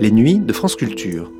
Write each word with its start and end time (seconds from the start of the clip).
Les 0.00 0.10
nuits 0.10 0.38
de 0.38 0.52
France 0.54 0.76
Culture. 0.76 1.30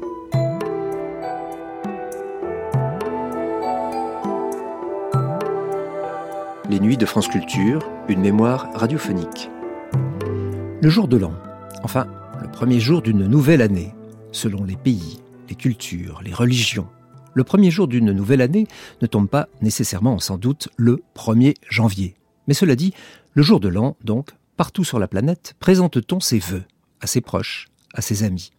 Les 6.68 6.78
nuits 6.78 6.98
de 6.98 7.06
France 7.06 7.28
Culture, 7.28 7.90
une 8.10 8.20
mémoire 8.20 8.68
radiophonique. 8.74 9.48
Le 10.82 10.90
jour 10.90 11.08
de 11.08 11.16
l'an, 11.16 11.32
enfin 11.84 12.06
le 12.42 12.50
premier 12.50 12.80
jour 12.80 13.00
d'une 13.00 13.26
nouvelle 13.26 13.62
année, 13.62 13.94
selon 14.30 14.62
les 14.62 14.76
pays, 14.76 15.22
les 15.48 15.54
cultures, 15.54 16.20
les 16.22 16.34
religions. 16.34 16.88
Le 17.32 17.44
premier 17.44 17.70
jour 17.70 17.88
d'une 17.88 18.12
nouvelle 18.12 18.42
année 18.42 18.66
ne 19.00 19.06
tombe 19.06 19.30
pas 19.30 19.48
nécessairement, 19.62 20.18
sans 20.18 20.36
doute, 20.36 20.68
le 20.76 21.02
1er 21.16 21.54
janvier. 21.70 22.14
Mais 22.46 22.52
cela 22.52 22.76
dit, 22.76 22.92
le 23.32 23.42
jour 23.42 23.58
de 23.58 23.68
l'an, 23.68 23.96
donc, 24.04 24.32
partout 24.58 24.84
sur 24.84 24.98
la 24.98 25.08
planète, 25.08 25.54
présente-t-on 25.60 26.20
ses 26.20 26.40
vœux 26.40 26.64
à 27.00 27.06
ses 27.06 27.22
proches, 27.22 27.68
à 27.94 28.02
ses 28.02 28.22
amis? 28.22 28.52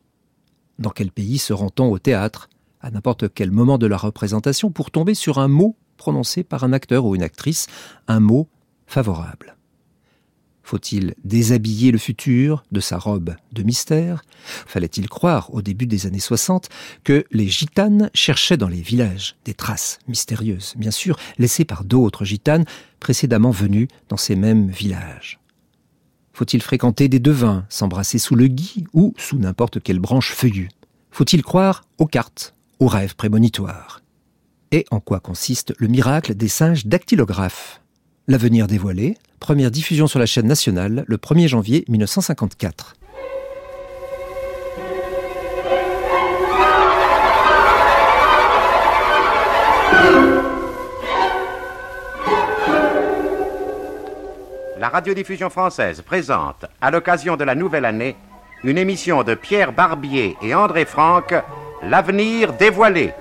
Dans 0.82 0.90
quel 0.90 1.12
pays 1.12 1.38
se 1.38 1.54
rend-on 1.54 1.92
au 1.92 2.00
théâtre, 2.00 2.50
à 2.82 2.90
n'importe 2.90 3.32
quel 3.32 3.52
moment 3.52 3.78
de 3.78 3.86
la 3.86 3.98
représentation, 3.98 4.72
pour 4.72 4.90
tomber 4.90 5.14
sur 5.14 5.38
un 5.38 5.48
mot 5.48 5.76
prononcé 5.98 6.44
par 6.44 6.64
un 6.64 6.74
acteur 6.74 7.06
ou 7.06 7.14
une 7.14 7.22
actrice, 7.22 7.68
un 8.08 8.20
mot 8.20 8.50
favorable. 8.88 9.56
Faut-il 10.64 11.14
déshabiller 11.24 11.92
le 11.92 12.00
futur 12.00 12.64
de 12.72 12.80
sa 12.80 12.98
robe 12.98 13.36
de 13.52 13.62
mystère? 13.62 14.24
Fallait-il 14.66 15.08
croire, 15.08 15.54
au 15.54 15.62
début 15.62 15.86
des 15.86 16.08
années 16.08 16.20
60, 16.20 16.70
que 17.04 17.26
les 17.30 17.48
gitanes 17.48 18.10
cherchaient 18.16 18.58
dans 18.58 18.68
les 18.68 18.82
villages 18.82 19.36
des 19.46 19.54
traces 19.54 20.00
mystérieuses, 20.08 20.74
bien 20.78 20.90
sûr, 20.90 21.16
laissées 21.38 21.66
par 21.66 21.84
d'autres 21.84 22.26
gitanes 22.26 22.66
précédemment 23.00 23.52
venues 23.52 23.88
dans 24.10 24.18
ces 24.18 24.36
mêmes 24.36 24.72
villages? 24.72 25.40
Faut-il 26.34 26.62
fréquenter 26.62 27.08
des 27.10 27.20
devins, 27.20 27.66
s'embrasser 27.70 28.18
sous 28.18 28.36
le 28.36 28.48
gui 28.48 28.86
ou 28.94 29.14
sous 29.18 29.38
n'importe 29.38 29.82
quelle 29.82 30.00
branche 30.00 30.34
feuillue? 30.34 30.70
Faut-il 31.14 31.44
croire 31.44 31.84
aux 31.98 32.08
cartes, 32.08 32.56
aux 32.80 32.88
rêves 32.88 33.16
prémonitoires? 33.16 34.02
Et 34.72 34.86
en 34.92 35.02
quoi 35.02 35.20
consiste 35.20 35.74
le 35.78 35.90
miracle 35.90 36.36
des 36.36 36.48
singes 36.48 36.86
dactylographes? 36.86 37.82
L'avenir 38.30 38.66
dévoilé, 38.68 39.18
première 39.42 39.72
diffusion 39.72 40.08
sur 40.08 40.20
la 40.20 40.26
chaîne 40.26 40.48
nationale 40.48 41.04
le 41.08 41.18
1er 41.18 41.50
janvier 41.50 41.84
1954. 41.90 42.96
La 54.80 54.88
radiodiffusion 54.90 55.50
française 55.50 56.02
présente, 56.02 56.66
à 56.80 56.90
l'occasion 56.90 57.36
de 57.36 57.44
la 57.44 57.54
nouvelle 57.54 57.86
année, 57.86 58.16
une 58.64 58.78
émission 58.78 59.24
de 59.24 59.36
Pierre 59.36 59.72
Barbier 59.72 60.38
et 60.42 60.54
André 60.54 60.86
Franck, 60.86 61.34
L'avenir 61.84 62.54
dévoilé. 62.54 63.14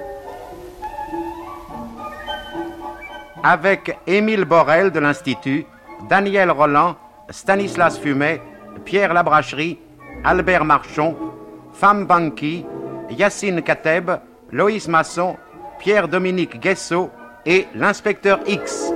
avec 3.43 3.97
Émile 4.07 4.45
Borel 4.45 4.91
de 4.91 5.01
l'Institut, 5.01 5.65
Daniel 6.09 6.51
Roland, 6.51 6.97
Stanislas 7.31 7.99
Fumet, 7.99 8.41
Pierre 8.85 9.15
Labracherie, 9.15 9.79
Albert 10.25 10.65
Marchon, 10.65 11.17
Fam 11.73 12.07
Banqui, 12.07 12.65
Yacine 13.11 13.63
Kateb, 13.63 14.11
Loïs 14.53 14.89
Masson, 14.89 15.37
Pierre-Dominique 15.79 16.61
Guessot 16.61 17.11
et 17.47 17.67
l'inspecteur 17.75 18.41
X. 18.47 18.93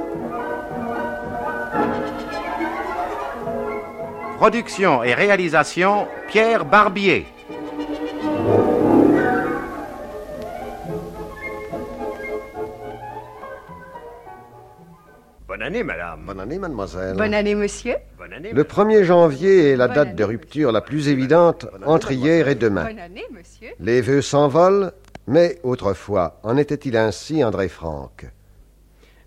Production 4.44 5.02
et 5.02 5.14
réalisation 5.14 6.06
Pierre 6.28 6.66
Barbier. 6.66 7.24
Bonne 15.48 15.62
année, 15.62 15.82
madame. 15.82 16.24
Bonne 16.26 16.40
année, 16.40 16.58
mademoiselle. 16.58 17.16
Bonne 17.16 17.32
année, 17.32 17.54
monsieur. 17.54 17.94
Bonne 18.18 18.34
année. 18.34 18.52
Le 18.52 18.64
1er 18.64 19.04
janvier 19.04 19.70
est 19.70 19.76
la 19.76 19.86
Bonne 19.86 19.96
date 19.96 20.08
année, 20.08 20.16
de 20.16 20.24
rupture 20.24 20.72
la 20.72 20.82
plus 20.82 21.08
évidente 21.08 21.66
entre 21.86 22.12
hier 22.12 22.46
et 22.46 22.54
demain. 22.54 22.84
Bonne 22.84 22.98
année, 22.98 23.24
monsieur. 23.32 23.70
Les 23.80 24.02
vœux 24.02 24.20
s'envolent, 24.20 24.92
mais 25.26 25.58
autrefois, 25.62 26.38
en 26.42 26.58
était-il 26.58 26.98
ainsi, 26.98 27.42
André 27.42 27.70
Franck? 27.70 28.26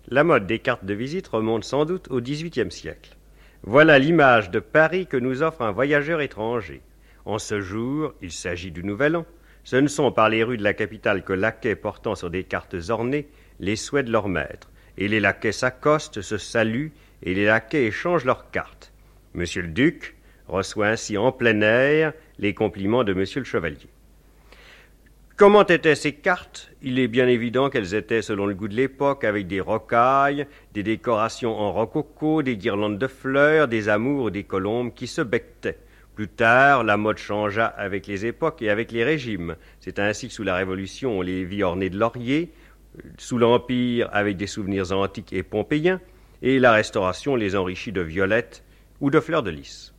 La 0.06 0.22
mode 0.22 0.46
des 0.46 0.60
cartes 0.60 0.84
de 0.84 0.94
visite 0.94 1.26
remonte 1.26 1.64
sans 1.64 1.86
doute 1.86 2.06
au 2.08 2.20
XVIIIe 2.20 2.70
siècle. 2.70 3.17
Voilà 3.64 3.98
l'image 3.98 4.50
de 4.50 4.60
Paris 4.60 5.06
que 5.06 5.16
nous 5.16 5.42
offre 5.42 5.62
un 5.62 5.72
voyageur 5.72 6.20
étranger. 6.20 6.80
En 7.24 7.38
ce 7.38 7.60
jour, 7.60 8.14
il 8.22 8.30
s'agit 8.30 8.70
du 8.70 8.84
Nouvel 8.84 9.16
An. 9.16 9.26
Ce 9.64 9.76
ne 9.76 9.88
sont 9.88 10.12
par 10.12 10.28
les 10.28 10.44
rues 10.44 10.56
de 10.56 10.62
la 10.62 10.74
capitale 10.74 11.24
que 11.24 11.32
laquais 11.32 11.74
portant 11.74 12.14
sur 12.14 12.30
des 12.30 12.44
cartes 12.44 12.76
ornées 12.88 13.28
les 13.60 13.76
souhaits 13.76 14.06
de 14.06 14.12
leur 14.12 14.28
maître. 14.28 14.70
Et 14.96 15.08
les 15.08 15.20
laquais 15.20 15.52
s'accostent, 15.52 16.22
se 16.22 16.38
saluent, 16.38 16.92
et 17.22 17.34
les 17.34 17.44
laquais 17.44 17.86
échangent 17.86 18.24
leurs 18.24 18.50
cartes. 18.50 18.92
Monsieur 19.34 19.62
le 19.62 19.68
duc 19.68 20.16
reçoit 20.46 20.86
ainsi 20.86 21.18
en 21.18 21.32
plein 21.32 21.60
air 21.60 22.12
les 22.38 22.54
compliments 22.54 23.04
de 23.04 23.12
monsieur 23.12 23.40
le 23.40 23.44
chevalier. 23.44 23.88
Comment 25.38 25.64
étaient 25.64 25.94
ces 25.94 26.14
cartes? 26.14 26.72
Il 26.82 26.98
est 26.98 27.06
bien 27.06 27.28
évident 27.28 27.70
qu'elles 27.70 27.94
étaient 27.94 28.22
selon 28.22 28.44
le 28.44 28.56
goût 28.56 28.66
de 28.66 28.74
l'époque, 28.74 29.22
avec 29.22 29.46
des 29.46 29.60
rocailles, 29.60 30.48
des 30.74 30.82
décorations 30.82 31.56
en 31.56 31.72
rococo, 31.72 32.42
des 32.42 32.56
guirlandes 32.56 32.98
de 32.98 33.06
fleurs, 33.06 33.68
des 33.68 33.88
amours, 33.88 34.32
des 34.32 34.42
colombes 34.42 34.92
qui 34.92 35.06
se 35.06 35.20
becquetaient. 35.20 35.78
Plus 36.16 36.26
tard, 36.26 36.82
la 36.82 36.96
mode 36.96 37.18
changea 37.18 37.66
avec 37.66 38.08
les 38.08 38.26
époques 38.26 38.62
et 38.62 38.68
avec 38.68 38.90
les 38.90 39.04
régimes. 39.04 39.54
C'est 39.78 40.00
ainsi 40.00 40.26
que 40.26 40.34
sous 40.34 40.42
la 40.42 40.56
Révolution, 40.56 41.16
on 41.18 41.22
les 41.22 41.44
vit 41.44 41.62
ornées 41.62 41.88
de 41.88 41.98
lauriers, 42.00 42.50
sous 43.16 43.38
l'Empire 43.38 44.08
avec 44.10 44.36
des 44.36 44.48
souvenirs 44.48 44.90
antiques 44.90 45.32
et 45.32 45.44
pompéiens, 45.44 46.00
et 46.42 46.58
la 46.58 46.72
Restauration 46.72 47.36
les 47.36 47.54
enrichit 47.54 47.92
de 47.92 48.00
violettes 48.00 48.64
ou 49.00 49.08
de 49.08 49.20
fleurs 49.20 49.44
de 49.44 49.50
lys. 49.50 49.94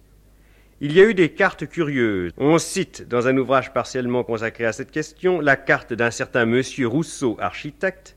Il 0.81 0.93
y 0.93 1.01
a 1.01 1.05
eu 1.05 1.13
des 1.13 1.29
cartes 1.29 1.67
curieuses. 1.67 2.31
On 2.37 2.57
cite, 2.57 3.07
dans 3.07 3.27
un 3.27 3.35
ouvrage 3.37 3.73
partiellement 3.73 4.23
consacré 4.23 4.65
à 4.65 4.71
cette 4.71 4.91
question, 4.91 5.41
la 5.41 5.57
carte 5.57 5.93
d'un 5.93 6.11
certain 6.11 6.45
monsieur 6.45 6.87
Rousseau, 6.87 7.35
architecte, 7.39 8.15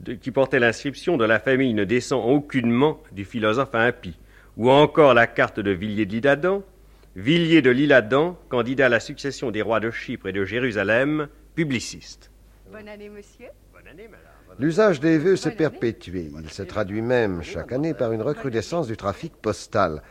de- 0.00 0.14
qui 0.14 0.30
portait 0.30 0.58
l'inscription 0.58 1.16
de 1.18 1.24
la 1.26 1.38
famille 1.38 1.74
ne 1.74 1.84
descend 1.84 2.24
aucunement 2.24 3.02
du 3.12 3.24
philosophe 3.26 3.74
impie, 3.74 4.18
ou 4.56 4.70
encore 4.70 5.12
la 5.12 5.26
carte 5.26 5.60
de 5.60 5.70
Villiers 5.70 6.06
de 6.06 6.12
l'Isle-Adam, 6.12 6.62
Villiers 7.14 7.62
de 7.62 7.70
l'Isle-Adam, 7.70 8.38
candidat 8.48 8.86
à 8.86 8.88
la 8.88 9.00
succession 9.00 9.50
des 9.50 9.60
rois 9.60 9.80
de 9.80 9.90
Chypre 9.90 10.28
et 10.28 10.32
de 10.32 10.44
Jérusalem, 10.44 11.28
publiciste. 11.54 12.30
Bonne 12.72 12.88
année, 12.88 13.08
monsieur. 13.10 13.48
Bonne 13.74 13.88
année, 13.88 14.08
madame. 14.08 14.56
L'usage 14.58 15.00
des 15.00 15.18
vœux 15.18 15.36
s'est 15.36 15.50
perpétué. 15.50 16.30
Il 16.42 16.48
se 16.50 16.62
traduit 16.62 17.02
même 17.02 17.42
chaque 17.42 17.72
année 17.72 17.92
par 17.92 18.12
une 18.12 18.22
recrudescence 18.22 18.86
du 18.86 18.96
trafic 18.96 19.34
postal. 19.36 20.02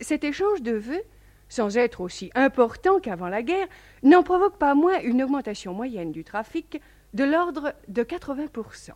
Cet 0.00 0.22
échange 0.24 0.62
de 0.62 0.72
vœux, 0.72 1.02
sans 1.48 1.76
être 1.76 2.00
aussi 2.00 2.30
important 2.34 3.00
qu'avant 3.00 3.28
la 3.28 3.42
guerre, 3.42 3.68
n'en 4.02 4.22
provoque 4.22 4.58
pas 4.58 4.74
moins 4.74 5.00
une 5.00 5.22
augmentation 5.22 5.74
moyenne 5.74 6.12
du 6.12 6.24
trafic 6.24 6.80
de 7.12 7.24
l'ordre 7.24 7.74
de 7.88 8.02
80%. 8.02 8.90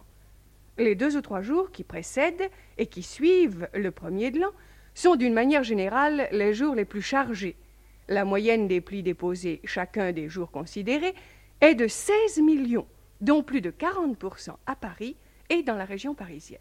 Les 0.78 0.94
deux 0.94 1.16
ou 1.16 1.20
trois 1.20 1.42
jours 1.42 1.70
qui 1.70 1.84
précèdent 1.84 2.50
et 2.78 2.86
qui 2.86 3.02
suivent 3.02 3.68
le 3.74 3.90
premier 3.90 4.30
de 4.30 4.40
l'an 4.40 4.52
sont 4.94 5.16
d'une 5.16 5.34
manière 5.34 5.64
générale 5.64 6.28
les 6.32 6.54
jours 6.54 6.74
les 6.74 6.84
plus 6.84 7.02
chargés. 7.02 7.56
La 8.08 8.24
moyenne 8.24 8.68
des 8.68 8.80
plis 8.80 9.02
déposés 9.02 9.60
chacun 9.64 10.12
des 10.12 10.28
jours 10.28 10.50
considérés 10.50 11.14
est 11.60 11.74
de 11.74 11.86
16 11.88 12.38
millions, 12.38 12.86
dont 13.20 13.42
plus 13.42 13.60
de 13.60 13.70
40% 13.70 14.54
à 14.66 14.76
Paris 14.76 15.16
et 15.50 15.62
dans 15.62 15.76
la 15.76 15.84
région 15.84 16.14
parisienne. 16.14 16.60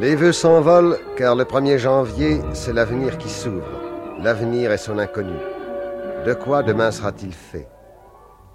Les 0.00 0.16
vœux 0.16 0.32
s'envolent 0.32 0.96
car 1.14 1.36
le 1.36 1.44
1er 1.44 1.76
janvier, 1.76 2.40
c'est 2.54 2.72
l'avenir 2.72 3.18
qui 3.18 3.28
s'ouvre. 3.28 3.82
L'avenir 4.22 4.72
est 4.72 4.78
son 4.78 4.98
inconnu. 4.98 5.36
De 6.24 6.32
quoi 6.32 6.62
demain 6.62 6.90
sera-t-il 6.90 7.34
fait? 7.34 7.68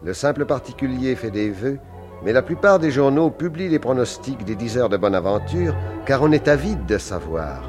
Le 0.03 0.15
simple 0.15 0.45
particulier 0.45 1.13
fait 1.13 1.29
des 1.29 1.51
vœux, 1.51 1.77
mais 2.23 2.33
la 2.33 2.41
plupart 2.41 2.79
des 2.79 2.89
journaux 2.89 3.29
publient 3.29 3.69
les 3.69 3.77
pronostics 3.77 4.43
des 4.43 4.55
10 4.55 4.79
heures 4.79 4.89
de 4.89 4.97
bonne 4.97 5.13
aventure 5.13 5.75
car 6.07 6.23
on 6.23 6.31
est 6.31 6.47
avide 6.47 6.87
de 6.87 6.97
savoir. 6.97 7.61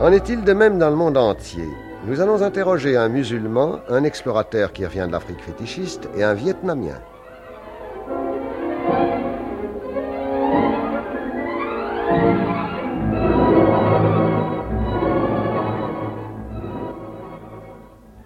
En 0.00 0.12
est-il 0.12 0.44
de 0.44 0.52
même 0.52 0.78
dans 0.78 0.90
le 0.90 0.96
monde 0.96 1.16
entier? 1.16 1.66
Nous 2.06 2.20
allons 2.20 2.42
interroger 2.42 2.96
un 2.96 3.08
musulman, 3.08 3.80
un 3.88 4.04
explorateur 4.04 4.72
qui 4.72 4.86
revient 4.86 5.06
de 5.08 5.12
l'Afrique 5.12 5.42
fétichiste 5.42 6.08
et 6.16 6.22
un 6.22 6.34
Vietnamien. 6.34 7.00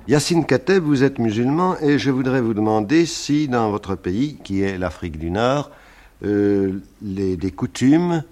Yassine 0.08 0.46
Kateb, 0.46 0.82
vous 0.84 1.04
êtes 1.04 1.18
musulman 1.18 1.76
et 1.82 1.98
je 1.98 2.10
voudrais 2.10 2.40
vous 2.40 2.54
demander 2.54 3.04
si 3.04 3.46
dans 3.46 3.70
votre 3.70 3.94
pays, 3.94 4.38
qui 4.42 4.62
est 4.62 4.78
l'Afrique 4.78 5.18
du 5.18 5.30
Nord, 5.30 5.70
euh, 6.24 6.80
les, 7.02 7.36
des 7.36 7.50
coutumes 7.50 8.24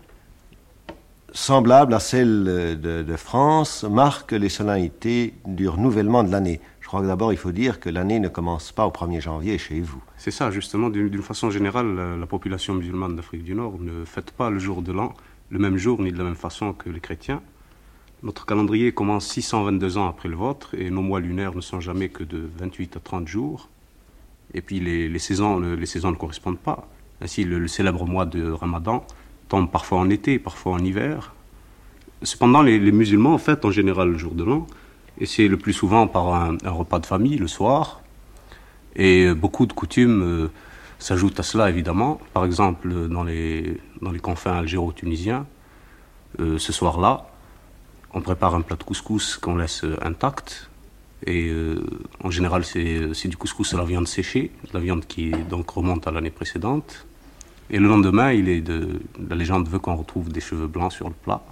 semblables 1.35 1.93
à 1.93 2.01
celles 2.01 2.45
de, 2.81 3.17
France 3.17 3.85
marquent 3.85 4.33
les 4.33 4.49
solennités 4.49 5.35
du 5.45 5.69
renouvellement 5.69 6.25
de 6.25 6.33
l'année. 6.33 6.63
Je 6.81 6.87
crois 6.87 7.03
que 7.03 7.07
d'abord 7.07 7.35
il 7.35 7.39
faut 7.39 7.53
dire 7.53 7.79
que 7.79 7.91
l'année 7.91 8.21
ne 8.21 8.29
commence 8.29 8.73
pas 8.73 8.87
au 8.87 8.91
1er 8.91 9.21
janvier 9.21 9.59
chez 9.59 9.83
vous. 9.83 10.03
C'est 10.17 10.31
ça, 10.31 10.51
justement, 10.51 10.89
d'une 10.89 11.21
façon 11.21 11.51
générale, 11.51 12.19
la 12.19 12.27
population 12.27 12.73
musulmane 12.73 13.17
d'Afrique 13.17 13.45
du 13.45 13.55
Nord 13.55 13.79
ne 13.81 14.07
fête 14.07 14.31
pas 14.31 14.49
le 14.49 14.59
jour 14.59 14.81
de 14.81 14.93
l'an 14.93 15.13
le 15.51 15.59
même 15.59 15.77
jour 15.77 16.01
ni 16.01 16.11
de 16.11 16.19
la 16.19 16.25
même 16.25 16.37
façon 16.37 16.73
que 16.73 16.89
les 16.89 17.01
chrétiens. 17.01 17.43
Notre 18.23 18.47
calendrier 18.47 18.93
commence 18.93 19.27
622 19.29 19.99
ans 19.99 20.09
après 20.09 20.29
le 20.29 20.37
vôtre 20.37 20.75
et 20.75 20.91
nos 20.91 21.03
mois 21.03 21.21
lunaires 21.21 21.55
ne 21.55 21.61
sont 21.61 21.81
jamais 21.81 22.09
que 22.09 22.25
de 22.25 22.49
28 22.59 22.97
à 22.97 23.01
30 23.01 23.29
jours. 23.29 23.69
Et 24.55 24.63
puis 24.63 24.81
les, 24.81 25.09
les 25.09 25.19
saisons, 25.19 25.61
les 25.61 25.87
saisons 25.87 26.11
ne 26.11 26.17
correspondent 26.17 26.59
pas. 26.59 26.89
Ainsi, 27.21 27.45
le, 27.45 27.67
célèbre 27.67 28.05
mois 28.07 28.27
de 28.27 28.51
Ramadan 28.51 29.05
tombe 29.49 29.71
parfois 29.71 29.99
en 29.99 30.11
été, 30.11 30.39
parfois 30.39 30.73
en 30.73 30.79
hiver. 30.79 31.35
Cependant, 32.23 32.63
les, 32.63 32.79
musulmans 32.93 33.39
fêtent 33.39 33.65
en 33.65 33.71
général 33.71 34.11
le 34.11 34.19
jour 34.19 34.35
de 34.35 34.45
l'an, 34.45 34.67
et 35.19 35.27
c'est 35.27 35.49
le 35.49 35.57
plus 35.57 35.73
souvent 35.73 36.07
par 36.09 36.35
un, 36.35 36.57
repas 36.65 36.99
de 36.99 37.07
famille 37.07 37.37
le 37.37 37.49
soir. 37.49 38.03
Et 38.97 39.33
beaucoup 39.35 39.67
de 39.67 39.73
coutumes 39.73 40.23
euh, 40.23 40.51
s'ajoutent 40.99 41.39
à 41.39 41.43
cela, 41.43 41.69
évidemment. 41.69 42.21
Par 42.33 42.45
exemple, 42.45 43.09
dans 43.09 43.25
les, 43.25 43.79
dans 44.01 44.11
les 44.11 44.19
confins 44.19 44.55
algéro-tunisiens, 44.55 45.47
euh, 46.41 46.59
ce 46.59 46.73
soir-là, 46.73 47.27
on 48.17 48.23
prépare 48.23 48.55
un 48.55 48.63
plat 48.63 48.77
de 48.77 48.83
couscous 48.83 49.37
qu'on 49.37 49.57
laisse 49.57 49.85
intact. 50.01 50.71
Et 51.27 51.49
euh, 51.49 51.85
en 52.25 52.31
général, 52.31 52.65
c'est 52.65 53.29
du 53.29 53.37
couscous 53.37 53.75
à 53.75 53.77
la 53.77 53.85
viande 53.85 54.09
séchée, 54.09 54.51
la 54.73 54.81
viande 54.81 55.05
qui 55.07 55.33
donc 55.51 55.69
remonte 55.69 56.07
à 56.07 56.11
l'année 56.11 56.31
précédente. 56.31 57.07
Et 57.69 57.79
le 57.79 57.89
lendemain, 57.89 58.33
il 58.33 58.49
est 58.49 58.63
de, 58.63 59.01
la 59.29 59.37
légende 59.37 59.69
veut 59.69 59.79
qu'on 59.79 59.97
retrouve 59.97 60.31
des 60.31 60.41
cheveux 60.41 60.67
blancs 60.67 60.93
sur 60.93 61.09
le 61.09 61.15
plat. 61.15 61.43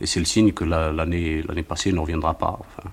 Et 0.00 0.06
c'est 0.06 0.18
le 0.18 0.24
signe 0.24 0.52
que 0.52 0.64
l'année 0.64 1.42
la, 1.46 1.62
passée 1.62 1.92
ne 1.92 1.98
reviendra 1.98 2.34
pas. 2.38 2.58
Enfin. 2.58 2.88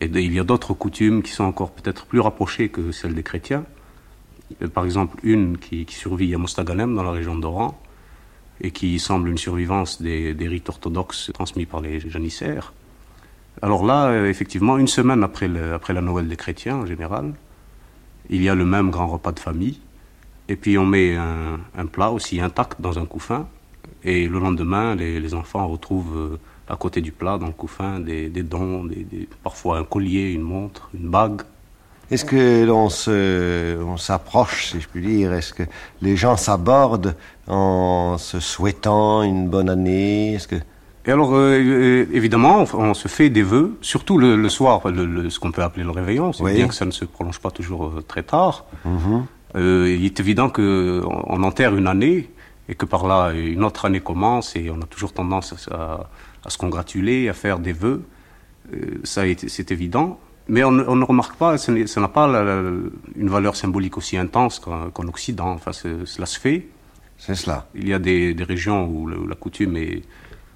Et 0.00 0.06
il 0.06 0.32
y 0.32 0.40
a 0.40 0.44
d'autres 0.44 0.74
coutumes 0.74 1.22
qui 1.22 1.30
sont 1.30 1.44
encore 1.44 1.70
peut-être 1.70 2.06
plus 2.06 2.18
rapprochées 2.18 2.68
que 2.68 2.90
celles 2.90 3.14
des 3.14 3.22
chrétiens. 3.22 3.64
Par 4.74 4.84
exemple, 4.84 5.18
une 5.22 5.56
qui 5.56 5.86
survit 5.88 6.34
à 6.34 6.38
Mostaganem, 6.38 6.96
dans 6.96 7.04
la 7.04 7.12
région 7.12 7.36
d'Oran, 7.36 7.80
et 8.62 8.70
qui 8.70 8.98
semble 8.98 9.28
une 9.28 9.38
survivance 9.38 10.00
des, 10.00 10.34
rites 10.40 10.68
orthodoxes 10.68 11.30
transmis 11.34 11.66
par 11.66 11.80
les 11.80 11.98
janissaires. 12.00 12.72
Alors 13.60 13.84
là, 13.84 14.06
euh, 14.06 14.28
effectivement, 14.28 14.78
une 14.78 14.88
semaine 14.88 15.22
après, 15.22 15.50
après 15.74 15.92
la 15.92 16.00
Noël 16.00 16.28
des 16.28 16.36
chrétiens 16.36 16.76
en 16.76 16.86
général, 16.86 17.34
il 18.30 18.42
y 18.42 18.48
a 18.48 18.54
le 18.54 18.64
même 18.64 18.90
grand 18.90 19.08
repas 19.08 19.32
de 19.32 19.40
famille, 19.40 19.80
et 20.48 20.56
puis 20.56 20.78
on 20.78 20.86
met 20.86 21.16
un, 21.16 21.86
plat 21.86 22.10
aussi 22.12 22.40
intact 22.40 22.80
dans 22.80 22.98
un 22.98 23.04
couffin, 23.04 23.46
et 24.04 24.28
le 24.28 24.38
lendemain, 24.38 24.94
les, 24.94 25.34
enfants 25.34 25.66
retrouvent 25.66 26.16
euh, 26.16 26.38
à 26.68 26.76
côté 26.76 27.00
du 27.00 27.10
plat, 27.10 27.38
dans 27.38 27.46
le 27.46 27.52
couffin, 27.52 27.98
des, 27.98 28.28
des 28.28 28.42
dons, 28.44 28.88
parfois 29.42 29.78
un 29.78 29.84
collier, 29.84 30.32
une 30.32 30.42
montre, 30.42 30.88
une 30.94 31.08
bague. 31.08 31.42
Est-ce 32.12 32.24
que 32.24 32.64
l'on 32.64 33.96
s'approche, 33.96 34.72
si 34.72 34.80
je 34.80 34.88
puis 34.88 35.00
dire 35.00 35.32
Est-ce 35.32 35.54
que 35.54 35.62
les 36.02 36.14
gens 36.16 36.36
s'abordent 36.36 37.16
en 37.46 38.16
se 38.18 38.40
souhaitant 38.40 39.22
une 39.22 39.48
bonne 39.48 39.68
année 39.68 40.34
Est-ce 40.34 40.48
que 40.48 40.56
et 41.04 41.10
alors, 41.10 41.30
euh, 41.34 42.06
évidemment, 42.12 42.64
on, 42.74 42.94
se 42.94 43.08
fait 43.08 43.28
des 43.28 43.42
vœux, 43.42 43.76
surtout 43.80 44.18
le, 44.18 44.36
le 44.36 44.48
soir, 44.48 44.88
le, 44.88 45.04
le, 45.04 45.30
ce 45.30 45.40
qu'on 45.40 45.50
peut 45.50 45.62
appeler 45.62 45.82
le 45.82 45.90
réveillon, 45.90 46.32
c'est 46.32 46.44
oui. 46.44 46.54
bien 46.54 46.68
que 46.68 46.74
ça 46.74 46.84
ne 46.84 46.92
se 46.92 47.04
prolonge 47.04 47.40
pas 47.40 47.50
toujours 47.50 47.86
euh, 47.86 48.02
très 48.06 48.22
tard. 48.22 48.66
Mm 48.84 48.96
-hmm. 48.96 49.22
euh, 49.56 49.96
il 49.98 50.04
est 50.04 50.20
évident 50.20 50.48
qu'on 50.48 51.02
on 51.34 51.42
enterre 51.42 51.74
une 51.80 51.88
année 51.88 52.30
et 52.68 52.74
que 52.76 52.86
par 52.86 53.02
là, 53.10 53.32
une 53.32 53.64
autre 53.64 53.82
année 53.86 54.02
commence 54.10 54.54
et 54.54 54.70
on 54.70 54.80
a 54.80 54.86
toujours 54.94 55.12
tendance 55.12 55.48
à, 55.72 56.08
à 56.46 56.50
se 56.50 56.58
congratuler, 56.58 57.28
à 57.28 57.34
faire 57.44 57.58
des 57.58 57.72
vœux. 57.82 58.00
Euh, 58.72 59.00
ça, 59.02 59.22
c'est 59.54 59.70
évident. 59.76 60.08
Mais 60.54 60.62
on, 60.70 60.74
on, 60.92 60.96
ne 61.02 61.06
remarque 61.12 61.36
pas, 61.44 61.58
ça 61.58 62.00
n'a 62.04 62.12
pas 62.18 62.26
la, 62.34 62.40
la, 62.48 62.56
une 63.22 63.30
valeur 63.36 63.54
symbolique 63.62 63.96
aussi 64.00 64.16
intense 64.16 64.54
qu'en 64.64 64.90
qu 64.96 65.02
Occident. 65.14 65.50
Enfin, 65.58 65.72
cela 65.72 66.26
se 66.34 66.38
fait. 66.44 66.58
C'est 67.24 67.36
cela. 67.36 67.68
Il 67.76 67.86
y 67.88 67.94
a 67.94 68.00
des, 68.00 68.34
régions 68.40 68.84
où, 68.84 69.06
la 69.06 69.36
coutume 69.36 69.76
est 69.76 70.02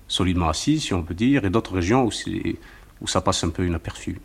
solidement 0.08 0.48
assise, 0.48 0.82
si 0.82 0.94
on 0.94 1.04
peut 1.04 1.14
dire, 1.14 1.44
et 1.44 1.50
d'autres 1.50 1.74
régions 1.74 2.04
où, 2.04 2.10
où 3.00 3.06
ça 3.06 3.20
passe 3.20 3.44
un 3.44 3.50
peu 3.50 3.64
inaperçu. 3.64 4.18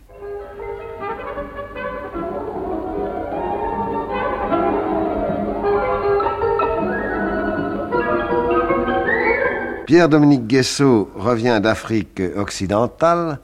Pierre-Dominique 9.85 10.47
Guessot 10.47 11.11
revient 11.15 11.59
d'Afrique 11.61 12.23
occidentale. 12.35 13.39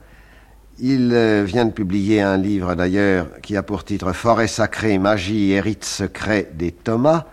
Il 0.80 1.12
euh, 1.12 1.44
vient 1.44 1.66
de 1.66 1.70
publier 1.72 2.20
un 2.20 2.36
livre 2.36 2.74
d'ailleurs 2.74 3.40
qui 3.42 3.56
a 3.56 3.62
pour 3.62 3.84
titre 3.84 4.12
Forêt 4.12 4.48
sacrée, 4.48 4.98
magie 4.98 5.52
et 5.52 5.60
rites 5.60 5.84
secrets 5.84 6.50
des 6.52 6.72
Thomas. 6.72 7.26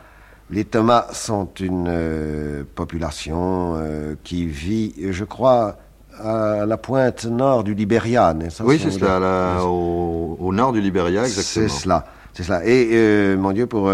Les 0.52 0.64
Thomas 0.64 1.08
sont 1.12 1.50
une 1.60 1.88
euh, 1.90 2.64
population 2.76 3.76
euh, 3.78 4.16
qui 4.24 4.46
vit, 4.46 4.94
je 5.10 5.24
crois, 5.24 5.78
à 6.20 6.66
la 6.68 6.78
pointe 6.78 7.26
nord 7.26 7.64
du 7.64 7.74
Libéria. 7.74 8.36
Ça, 8.50 8.64
oui, 8.64 8.80
c'est 8.82 8.92
cela, 8.92 9.20
la, 9.20 9.64
au, 9.66 10.38
au, 10.40 10.54
nord 10.54 10.72
du 10.72 10.82
Libéria, 10.82 11.26
exactement. 11.26 11.68
C'est 11.68 11.82
cela, 11.82 12.06
c'est 12.34 12.44
cela. 12.44 12.64
Et 12.64 12.90
euh, 12.92 13.38
mon 13.38 13.54
Dieu, 13.54 13.66
pour, 13.66 13.92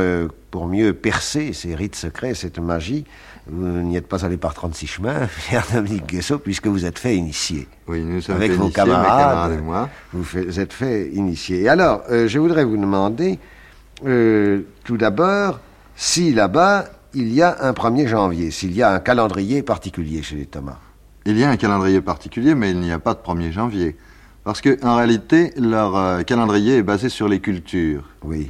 pour 0.51 0.67
mieux 0.67 0.93
percer 0.93 1.53
ces 1.53 1.73
rites 1.73 1.95
secrets, 1.95 2.33
cette 2.33 2.59
magie, 2.59 3.05
vous 3.47 3.65
n'y 3.65 3.95
êtes 3.95 4.07
pas 4.07 4.25
allé 4.25 4.35
par 4.35 4.53
36 4.53 4.87
chemins, 4.87 5.27
Pierre-Dominique 5.47 6.05
Guessot, 6.05 6.39
puisque 6.39 6.67
vous 6.67 6.85
êtes 6.85 6.99
fait 6.99 7.15
initier. 7.15 7.69
Oui, 7.87 8.01
nous 8.01 8.19
sommes 8.19 8.35
Avec 8.35 8.51
fait 8.51 8.57
vos 8.57 8.63
initiés, 8.65 8.83
camarades, 8.83 9.53
et 9.53 9.61
moi. 9.61 9.89
Vous, 10.11 10.25
fait, 10.25 10.43
vous, 10.43 10.59
êtes 10.59 10.73
fait 10.73 11.07
initier. 11.13 11.61
Et 11.61 11.69
alors, 11.69 12.03
je 12.09 12.39
voudrais 12.39 12.65
vous 12.65 12.77
demander, 12.77 13.39
tout 14.03 14.97
d'abord, 14.97 15.61
si 15.95 16.33
là-bas, 16.33 16.85
il 17.13 17.33
y 17.33 17.41
a 17.41 17.57
un 17.61 17.71
1er 17.71 18.07
janvier, 18.07 18.51
s'il 18.51 18.73
y 18.73 18.81
a 18.81 18.93
un 18.93 18.99
calendrier 18.99 19.63
particulier 19.63 20.21
chez 20.21 20.35
les 20.35 20.45
Thomas. 20.45 20.79
Il 21.25 21.37
y 21.37 21.43
a 21.43 21.49
un 21.49 21.57
calendrier 21.57 22.01
particulier, 22.01 22.55
mais 22.55 22.71
il 22.71 22.79
n'y 22.79 22.91
a 22.91 22.99
pas 22.99 23.13
de 23.13 23.19
1er 23.19 23.51
janvier. 23.51 23.95
Parce 24.43 24.61
qu'en 24.61 24.95
réalité, 24.95 25.53
leur 25.55 25.95
euh, 25.95 26.23
calendrier 26.23 26.77
est 26.77 26.83
basé 26.83 27.09
sur 27.09 27.27
les 27.27 27.39
cultures. 27.39 28.09
Oui. 28.23 28.49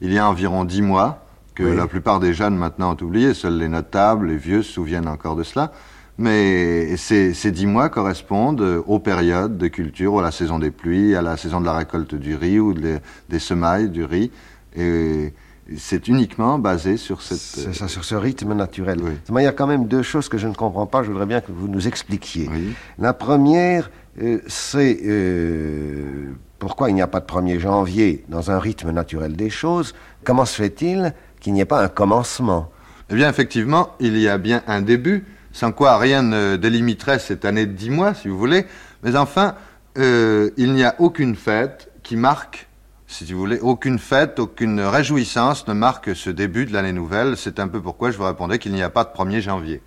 Il 0.00 0.12
y 0.12 0.18
a 0.18 0.28
environ 0.28 0.64
10 0.64 0.82
mois 0.82 1.26
que 1.54 1.62
oui. 1.62 1.76
la 1.76 1.86
plupart 1.86 2.18
des 2.18 2.34
jeunes 2.34 2.56
maintenant 2.56 2.92
ont 2.92 3.04
oublié, 3.04 3.34
seuls 3.34 3.56
les 3.56 3.68
notables, 3.68 4.28
les 4.28 4.36
vieux 4.36 4.62
se 4.62 4.72
souviennent 4.72 5.08
encore 5.08 5.36
de 5.36 5.44
cela. 5.44 5.72
Mais 6.18 6.96
ces, 6.96 7.32
ces 7.32 7.52
dix 7.52 7.66
mois 7.66 7.88
correspondent 7.88 8.82
aux 8.86 8.98
périodes 8.98 9.56
de 9.56 9.68
culture, 9.68 10.18
à 10.18 10.22
la 10.22 10.32
saison 10.32 10.58
des 10.58 10.72
pluies, 10.72 11.14
à 11.14 11.22
la 11.22 11.36
saison 11.36 11.60
de 11.60 11.66
la 11.66 11.76
récolte 11.76 12.16
du 12.16 12.34
riz 12.34 12.58
ou 12.58 12.74
de, 12.74 12.98
des 13.28 13.38
semailles 13.38 13.88
du 13.88 14.04
riz. 14.04 14.32
Et 14.76 15.32
c'est 15.76 16.08
uniquement 16.08 16.58
basé 16.58 16.96
sur 16.96 17.22
cette... 17.22 17.38
C'est 17.38 17.74
ça, 17.74 17.88
sur 17.88 18.04
ce 18.04 18.14
rythme 18.14 18.54
naturel. 18.54 18.98
Oui. 19.02 19.12
Il 19.28 19.42
y 19.42 19.46
a 19.46 19.52
quand 19.52 19.66
même 19.66 19.86
deux 19.86 20.02
choses 20.02 20.28
que 20.28 20.38
je 20.38 20.48
ne 20.48 20.54
comprends 20.54 20.86
pas, 20.86 21.02
je 21.02 21.10
voudrais 21.10 21.26
bien 21.26 21.40
que 21.40 21.52
vous 21.52 21.68
nous 21.68 21.86
expliquiez. 21.86 22.48
Oui. 22.50 22.74
La 22.98 23.12
première, 23.12 23.90
euh, 24.22 24.40
c'est 24.46 24.98
euh, 25.04 26.32
pourquoi 26.58 26.90
il 26.90 26.94
n'y 26.94 27.02
a 27.02 27.06
pas 27.06 27.20
de 27.20 27.26
1er 27.26 27.58
janvier 27.58 28.24
dans 28.28 28.50
un 28.50 28.58
rythme 28.58 28.90
naturel 28.90 29.36
des 29.36 29.50
choses? 29.50 29.94
Comment 30.24 30.44
se 30.44 30.56
fait-il 30.56 31.14
qu'il 31.40 31.52
n'y 31.52 31.60
ait 31.60 31.66
pas 31.66 31.82
un 31.82 31.88
commencement? 31.88 32.70
Eh 33.10 33.14
bien, 33.14 33.28
effectivement, 33.28 33.90
il 34.00 34.18
y 34.18 34.28
a 34.28 34.38
bien 34.38 34.62
un 34.66 34.82
début, 34.82 35.24
sans 35.52 35.72
quoi 35.72 35.98
rien 35.98 36.22
ne 36.22 36.56
délimiterait 36.56 37.18
cette 37.18 37.44
année 37.44 37.66
de 37.66 37.72
dix 37.72 37.90
mois, 37.90 38.14
si 38.14 38.28
vous 38.28 38.38
voulez. 38.38 38.66
Mais 39.02 39.16
enfin, 39.16 39.54
euh, 39.98 40.50
il 40.56 40.72
n'y 40.72 40.84
a 40.84 40.94
aucune 40.98 41.36
fête 41.36 41.90
qui 42.02 42.16
marque, 42.16 42.67
si 43.08 43.32
vous 43.32 43.38
voulez, 43.38 43.58
aucune 43.60 43.98
fête, 43.98 44.38
aucune 44.38 44.80
réjouissance 44.80 45.66
ne 45.66 45.72
marque 45.72 46.14
ce 46.14 46.28
début 46.28 46.66
de 46.66 46.74
l'année 46.74 46.92
nouvelle. 46.92 47.36
C'est 47.38 47.58
un 47.58 47.66
peu 47.66 47.80
pourquoi 47.80 48.10
je 48.10 48.18
vous 48.18 48.24
répondais 48.24 48.58
qu'il 48.58 48.72
n'y 48.72 48.82
a 48.82 48.90
pas 48.90 49.04
de 49.04 49.08
1er 49.08 49.40
janvier. 49.40 49.80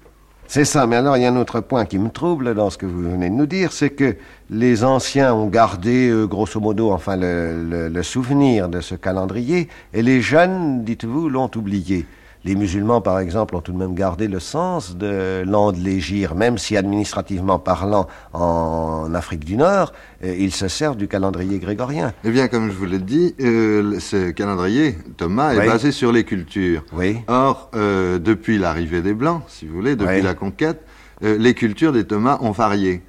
C'est 0.47 0.65
ça, 0.65 0.85
mais 0.87 0.97
alors 0.97 1.15
il 1.15 1.23
y 1.23 1.25
a 1.25 1.31
un 1.31 1.37
autre 1.37 1.61
point 1.61 1.85
qui 1.85 1.97
me 1.99 2.09
trouble 2.09 2.55
dans 2.55 2.69
ce 2.69 2.77
que 2.77 2.85
vous 2.85 3.03
venez 3.03 3.29
de 3.29 3.35
nous 3.35 3.45
dire, 3.45 3.71
c'est 3.71 3.91
que 3.91 4.17
les 4.49 4.83
anciens 4.83 5.33
ont 5.33 5.47
gardé, 5.47 6.09
euh, 6.09 6.25
grosso 6.25 6.59
modo, 6.59 6.91
enfin, 6.91 7.15
le, 7.15 8.03
souvenir 8.03 8.67
de 8.67 8.81
ce 8.81 8.95
calendrier, 8.95 9.69
et 9.93 10.01
les 10.01 10.19
jeunes, 10.19 10.83
dites-vous, 10.83 11.29
l'ont 11.29 11.49
oublié. 11.55 12.05
Les 12.43 12.55
musulmans, 12.55 13.01
par 13.01 13.19
exemple, 13.19 13.55
ont 13.55 13.61
tout 13.61 13.71
de 13.71 13.77
même 13.77 13.93
gardé 13.93 14.27
le 14.27 14.39
sens 14.39 14.97
de 14.97 15.43
l'an 15.45 15.71
de 15.71 15.77
l'égir, 15.77 16.33
même 16.33 16.57
si 16.57 16.75
administrativement 16.75 17.59
parlant, 17.59 18.07
en 18.33 19.13
Afrique 19.13 19.45
du 19.45 19.57
Nord, 19.57 19.93
euh, 20.23 20.35
ils 20.39 20.51
se 20.51 20.67
servent 20.67 20.97
du 20.97 21.07
calendrier 21.07 21.59
grégorien. 21.59 22.13
Eh 22.23 22.31
bien, 22.31 22.47
comme 22.47 22.71
je 22.71 22.75
vous 22.75 22.85
l'ai 22.85 22.97
dit, 22.97 23.35
euh, 23.41 23.99
ce 23.99 24.31
calendrier, 24.31 24.97
Thomas, 25.17 25.53
est 25.53 25.59
oui. 25.59 25.67
basé 25.67 25.91
sur 25.91 26.11
les 26.11 26.23
cultures. 26.23 26.83
Oui. 26.93 27.17
Or, 27.27 27.69
euh, 27.75 28.17
depuis 28.17 28.57
l'arrivée 28.57 29.03
des 29.03 29.13
Blancs, 29.13 29.43
si 29.47 29.67
vous 29.67 29.75
voulez, 29.75 29.95
depuis 29.95 30.15
oui. 30.15 30.21
la 30.23 30.33
conquête, 30.33 30.81
les 31.21 31.53
cultures 31.53 31.91
des 31.93 32.05
Thomas 32.05 32.39
ont 32.41 32.49
varié. 32.49 33.03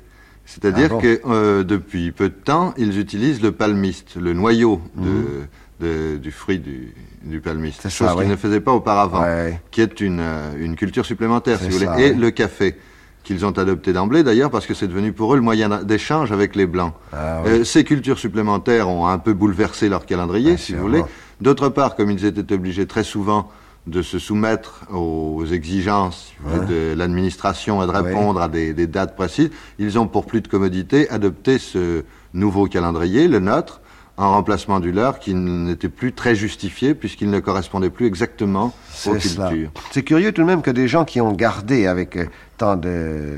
C'est-à-dire 0.45 0.89
Ah 0.91 0.95
bon 0.97 1.01
que 1.01 1.63
depuis 1.63 2.13
peu 2.13 2.29
de 2.29 2.35
temps, 2.35 2.75
ils 2.77 2.99
utilisent 2.99 3.41
le 3.41 3.53
palmiste, 3.53 4.17
le 4.21 4.35
noyau 4.35 4.83
de- 4.97 5.47
de- 5.87 6.17
du 6.19 6.31
fruit 6.31 6.59
du, 6.59 6.93
du 7.25 7.41
palmiste. 7.41 7.89
Chose 7.89 8.09
oui. 8.19 8.27
ne 8.27 8.37
faisaient 8.37 8.61
pas 8.61 8.73
auparavant, 8.73 9.23
Ouais. 9.23 9.61
qui 9.71 9.81
est 9.81 10.01
une, 10.01 10.21
euh, 10.21 10.53
une 10.59 10.77
culture 10.77 11.07
supplémentaire, 11.07 11.59
si 11.59 11.67
vous 11.67 11.73
voulez. 11.75 11.87
ça, 11.87 12.01
Et 12.01 12.13
le 12.15 12.31
café, 12.31 12.77
qu'ils 13.23 13.45
ont 13.47 13.53
adopté 13.53 13.93
d'emblée 13.93 14.23
d'ailleurs, 14.25 14.51
parce 14.51 14.67
que 14.67 14.75
c'est 14.75 14.89
devenu 14.89 15.13
pour 15.13 15.33
eux 15.33 15.37
le 15.37 15.43
moyen 15.43 15.69
d'échange 15.83 16.33
avec 16.33 16.57
les 16.57 16.67
Blancs. 16.67 16.93
Ah 17.13 17.41
oui. 17.45 17.51
Euh, 17.51 17.65
ces 17.65 17.85
cultures 17.85 18.19
supplémentaires 18.19 18.89
ont 18.89 19.07
un 19.07 19.19
peu 19.19 19.33
bouleversé 19.33 19.89
leur 19.89 20.07
calendrier, 20.07 20.57
si 20.57 20.75
vous 20.75 20.83
voulez. 20.83 21.05
D'autre 21.41 21.69
part, 21.69 21.95
comme 21.97 22.11
ils 22.11 22.25
étaient 22.25 22.53
obligés 22.55 22.87
très 22.87 23.05
souvent 23.05 23.49
de 23.89 24.01
se 24.03 24.21
soumettre 24.21 24.85
aux 24.93 25.45
exigences 25.45 26.33
voulez, 26.45 26.67
de 26.67 26.95
l'administration 26.97 27.83
et 27.83 27.87
de 27.87 27.93
Ouais. 27.93 27.99
répondre 28.01 28.41
à 28.41 28.49
des, 28.49 28.75
des 28.75 28.87
dates 28.87 29.17
précises, 29.17 29.51
ils 29.81 29.99
ont 29.99 30.07
pour 30.07 30.25
plus 30.27 30.41
de 30.41 30.47
commodité 30.49 31.09
adopté 31.11 31.59
ce 31.59 32.05
nouveau 32.33 32.67
calendrier, 32.67 33.27
le 33.29 33.41
nôtre, 33.41 33.81
en 34.23 34.33
remplacement 34.33 34.79
du 34.81 34.93
leur 34.93 35.19
qui 35.19 35.35
n'était 35.35 35.89
plus 35.89 36.13
très 36.13 36.35
justifié 36.35 36.95
puisqu'il 36.95 37.31
ne 37.31 37.41
correspondait 37.41 37.91
plus 37.91 38.07
exactement 38.07 38.73
aux 39.07 39.15
cultures. 39.15 39.71
C'est 39.91 40.03
curieux 40.05 40.33
tout 40.33 40.43
de 40.43 40.47
même 40.47 40.63
que 40.63 40.71
des 40.71 40.87
gens 40.89 41.05
qui 41.05 41.21
ont 41.21 41.33
gardé 41.33 41.87
avec 41.87 42.17
euh, 42.17 42.27
tant 42.57 42.77
de 42.77 42.89
euh, 42.89 43.37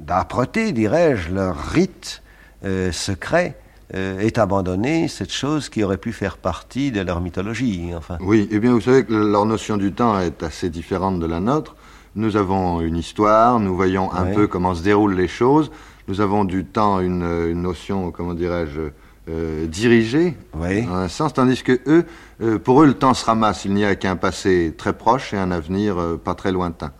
d'âpreté, 0.00 0.72
dirais-je, 0.72 1.34
leur 1.34 1.56
rite 1.56 2.22
euh, 2.64 2.92
secret, 2.92 3.58
euh, 3.94 4.20
aient 4.20 4.38
abandonné 4.38 5.08
cette 5.08 5.32
chose 5.32 5.68
qui 5.68 5.82
aurait 5.82 5.96
pu 5.98 6.12
faire 6.12 6.36
partie 6.38 6.92
de 6.92 7.00
leur 7.00 7.20
mythologie. 7.20 7.90
Enfin, 7.96 8.16
Oui, 8.20 8.48
eh 8.52 8.60
bien 8.60 8.72
vous 8.72 8.80
savez 8.80 9.04
que 9.04 9.12
leur 9.12 9.44
notion 9.44 9.76
du 9.76 9.92
temps 9.92 10.18
est 10.20 10.42
assez 10.44 10.70
différente 10.70 11.18
de 11.18 11.26
la 11.26 11.40
nôtre. 11.40 11.74
Nous 12.14 12.36
avons 12.36 12.80
une 12.80 12.96
histoire, 12.96 13.58
nous 13.60 13.74
voyons 13.74 14.12
un 14.12 14.26
Oui. 14.28 14.34
peu 14.34 14.46
comment 14.46 14.74
se 14.74 14.82
déroulent 14.82 15.14
les 15.16 15.28
choses. 15.28 15.70
Nous 16.08 16.20
avons 16.20 16.44
du 16.44 16.64
temps 16.64 17.00
une, 17.00 17.22
une 17.22 17.62
notion, 17.62 18.10
comment 18.10 18.34
dirais-je, 18.34 18.80
euh, 19.30 19.66
dirigée, 19.66 20.36
Oui. 20.54 20.86
en 20.88 20.94
un 20.96 21.08
sens, 21.08 21.32
tandis 21.32 21.62
que 21.62 21.78
eux, 21.86 22.04
euh, 22.42 22.58
pour 22.58 22.82
eux, 22.82 22.86
le 22.86 22.94
temps 22.94 23.14
se 23.14 23.24
ramasse. 23.24 23.64
Il 23.64 23.74
n'y 23.74 23.84
a 23.84 23.94
qu'un 23.94 24.16
passé 24.16 24.74
très 24.76 24.92
proche 24.92 25.32
et 25.32 25.38
un 25.38 25.50
avenir 25.50 25.98
euh, 26.00 26.16
pas 26.22 26.34
très 26.34 26.52
lointain. 26.52 26.92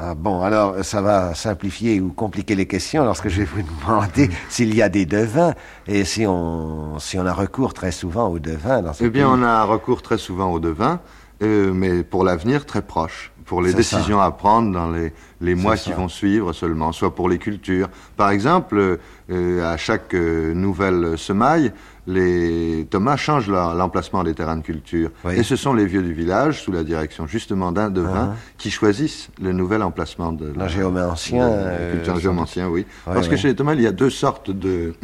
Ah 0.00 0.14
bon, 0.14 0.42
alors 0.42 0.84
ça 0.84 1.00
va 1.02 1.34
simplifier 1.34 2.00
ou 2.00 2.10
compliquer 2.12 2.54
les 2.54 2.66
questions 2.66 3.04
lorsque 3.04 3.28
je 3.28 3.40
vais 3.42 3.48
vous 3.52 3.62
demander 3.62 4.30
s'il 4.48 4.72
y 4.74 4.80
a 4.80 4.88
des 4.88 5.06
devins 5.06 5.54
et 5.88 6.04
si 6.04 6.24
on, 6.24 7.00
si 7.00 7.18
on 7.18 7.26
a 7.26 7.32
recours 7.32 7.74
très 7.74 7.90
souvent 7.90 8.28
aux 8.28 8.38
devins 8.38 8.80
dans 8.80 8.92
Eh 9.00 9.08
bien, 9.10 9.26
pays. 9.28 9.34
on 9.40 9.42
a 9.42 9.64
recours 9.64 10.02
très 10.02 10.18
souvent 10.18 10.52
au 10.52 10.60
devin, 10.60 11.00
euh, 11.42 11.72
mais 11.74 12.04
pour 12.04 12.22
l'avenir 12.22 12.64
très 12.64 12.82
proche, 12.82 13.32
pour 13.48 13.62
les 13.62 13.72
décisions 13.72 14.20
à 14.20 14.30
prendre 14.30 14.70
dans 14.72 14.90
les, 14.90 15.12
les 15.40 15.54
mois 15.54 15.76
qui 15.76 15.90
vont 15.92 16.08
suivre 16.08 16.52
seulement, 16.52 16.92
soit 16.92 17.14
pour 17.14 17.28
les 17.30 17.38
cultures. 17.38 17.88
Par 18.16 18.30
exemple, 18.30 18.98
euh, 19.30 19.72
à 19.72 19.78
chaque 19.78 20.14
euh, 20.14 20.52
nouvelle 20.52 21.16
semaille, 21.16 21.72
les 22.06 22.86
Thomas 22.90 23.16
changent 23.16 23.48
l'emplacement 23.48 24.22
des 24.22 24.34
terrains 24.34 24.58
de 24.58 24.62
culture. 24.62 25.10
Oui. 25.24 25.34
Et 25.36 25.42
ce 25.42 25.56
sont 25.56 25.72
les 25.72 25.86
vieux 25.86 26.02
du 26.02 26.12
village, 26.12 26.62
sous 26.62 26.72
la 26.72 26.84
direction 26.84 27.26
justement 27.26 27.72
d'un 27.72 27.88
devin, 27.90 28.34
qui 28.58 28.70
choisissent 28.70 29.30
le 29.40 29.52
nouvel 29.52 29.82
emplacement 29.82 30.32
de 30.32 30.52
Un 30.58 30.68
géomancien, 30.68 31.48
euh, 31.48 31.92
culture 31.96 32.18
géomancien, 32.20 32.68
oui. 32.68 32.84
Oui, 33.06 33.14
Parce 33.14 33.28
que 33.28 33.36
chez 33.36 33.48
les 33.48 33.54
Thomas, 33.54 33.74
il 33.74 33.80
y 33.80 33.86
a 33.86 33.92
deux 33.92 34.10
sortes 34.10 34.50
de, 34.50 34.94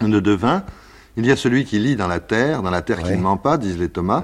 de 0.00 0.20
devins. 0.20 0.64
Il 1.16 1.26
y 1.26 1.30
a 1.30 1.36
celui 1.36 1.64
qui 1.64 1.78
lit 1.78 1.94
dans 1.96 2.08
la 2.08 2.20
terre, 2.20 2.62
dans 2.62 2.70
la 2.70 2.82
terre 2.82 3.02
qui 3.02 3.12
ne 3.12 3.22
ment 3.22 3.36
pas, 3.36 3.56
disent 3.56 3.78
les 3.78 3.88
Thomas. 3.88 4.22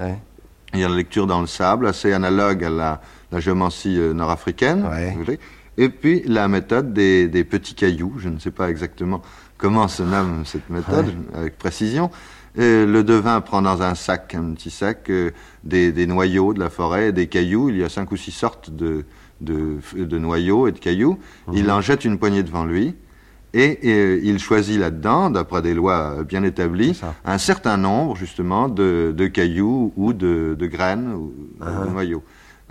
Il 0.73 0.81
y 0.81 0.83
a 0.83 0.89
la 0.89 0.95
lecture 0.95 1.25
dans 1.25 1.39
le 1.39 1.47
sable, 1.47 1.87
assez 1.87 2.11
analogue 2.11 2.61
à 2.65 2.69
la, 2.69 3.01
la 3.35 3.41
géomancie 3.41 3.97
euh, 3.99 4.13
nord-africaine. 4.13 4.85
Ouais. 4.89 5.39
Et 5.77 5.89
puis 5.89 6.23
la 6.25 6.47
méthode 6.47 6.93
des, 6.93 7.27
des 7.27 7.43
petits 7.43 7.75
cailloux. 7.75 8.13
Je 8.17 8.29
ne 8.29 8.39
sais 8.39 8.51
pas 8.51 8.69
exactement 8.69 9.21
comment 9.57 9.87
se 9.87 10.03
nomme 10.03 10.43
cette 10.45 10.69
méthode 10.69 11.07
avec 11.33 11.57
précision. 11.57 12.09
Et 12.57 12.85
le 12.85 13.03
devin 13.03 13.41
prend 13.41 13.61
dans 13.61 13.81
un 13.81 13.95
sac, 13.95 14.33
un 14.35 14.53
petit 14.53 14.69
sac, 14.69 15.09
euh, 15.09 15.31
des, 15.65 15.91
des 15.91 16.07
noyaux 16.07 16.53
de 16.53 16.59
la 16.59 16.69
forêt, 16.69 17.11
des 17.11 17.27
cailloux. 17.27 17.69
Il 17.69 17.77
y 17.77 17.83
a 17.83 17.89
cinq 17.89 18.13
ou 18.13 18.17
six 18.17 18.31
sortes 18.31 18.69
de, 18.73 19.03
de, 19.41 19.79
de 19.93 20.17
noyaux 20.17 20.67
et 20.67 20.71
de 20.71 20.79
cailloux. 20.79 21.19
Il 21.51 21.69
en 21.69 21.81
jette 21.81 22.05
une 22.05 22.17
poignée 22.17 22.43
devant 22.43 22.63
lui. 22.63 22.95
Et, 23.53 23.79
euh, 23.85 24.19
il 24.23 24.39
choisit 24.39 24.77
là-dedans, 24.79 25.29
d'après 25.29 25.61
des 25.61 25.73
lois 25.73 26.23
bien 26.23 26.43
établies, 26.43 26.99
un 27.25 27.37
certain 27.37 27.77
nombre 27.77 28.15
justement 28.15 28.67
de, 28.69 29.13
de 29.15 29.27
cailloux 29.27 29.93
ou 29.97 30.13
de, 30.13 30.55
graines 30.61 31.13
ou 31.13 31.33
Uh-huh. 31.61 31.85
de 31.85 31.89
noyaux. 31.89 32.23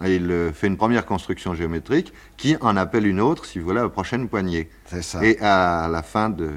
Il 0.02 0.30
euh, 0.30 0.52
fait 0.52 0.66
une 0.66 0.76
première 0.76 1.06
construction 1.06 1.54
géométrique 1.54 2.12
qui 2.36 2.56
en 2.60 2.76
appelle 2.76 3.06
une 3.06 3.20
autre, 3.20 3.44
si 3.46 3.58
vous 3.58 3.66
voulez, 3.66 3.80
la 3.80 3.88
prochaine 3.88 4.28
poignée. 4.28 4.68
C'est 4.86 5.02
ça. 5.02 5.24
Et 5.24 5.38
à 5.40 5.88
la 5.90 6.02
fin 6.02 6.30
de, 6.30 6.50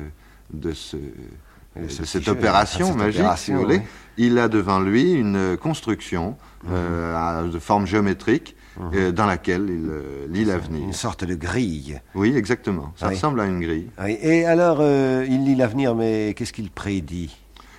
de, 0.51 0.71
ce, 0.73 0.97
de 0.97 1.83
de 1.83 1.87
ce 1.87 2.03
cette 2.05 2.27
opération 2.27 2.87
cette 2.87 2.95
magique, 2.95 3.25
si 3.37 3.51
vous 3.51 3.59
voulez, 3.61 3.77
oui. 3.77 3.83
il 4.17 4.39
a 4.39 4.47
devant 4.47 4.79
lui 4.79 5.11
une 5.11 5.55
construction 5.57 6.35
euh, 6.71 7.15
à- 7.15 7.43
de 7.43 7.59
forme 7.59 7.85
géométrique 7.85 8.55
euh, 8.93 9.11
dans 9.11 9.27
laquelle 9.27 9.65
il 9.69 9.87
euh, 9.89 10.25
lit 10.29 10.43
l'avenir. 10.45 10.83
Une 10.83 10.93
sorte 10.93 11.23
de 11.23 11.35
grille. 11.35 12.01
Oui, 12.15 12.35
exactement. 12.35 12.91
Ça 12.95 13.07
Oui. 13.07 13.13
ressemble 13.13 13.39
à 13.41 13.45
une 13.45 13.59
grille. 13.59 13.89
Oui. 14.03 14.17
Et 14.19 14.45
alors, 14.45 14.79
euh, 14.81 15.23
il 15.29 15.45
lit 15.45 15.55
l'avenir, 15.55 15.93
mais 15.93 16.33
qu'est-ce 16.35 16.53
qu'il 16.53 16.71
prédit? 16.71 17.37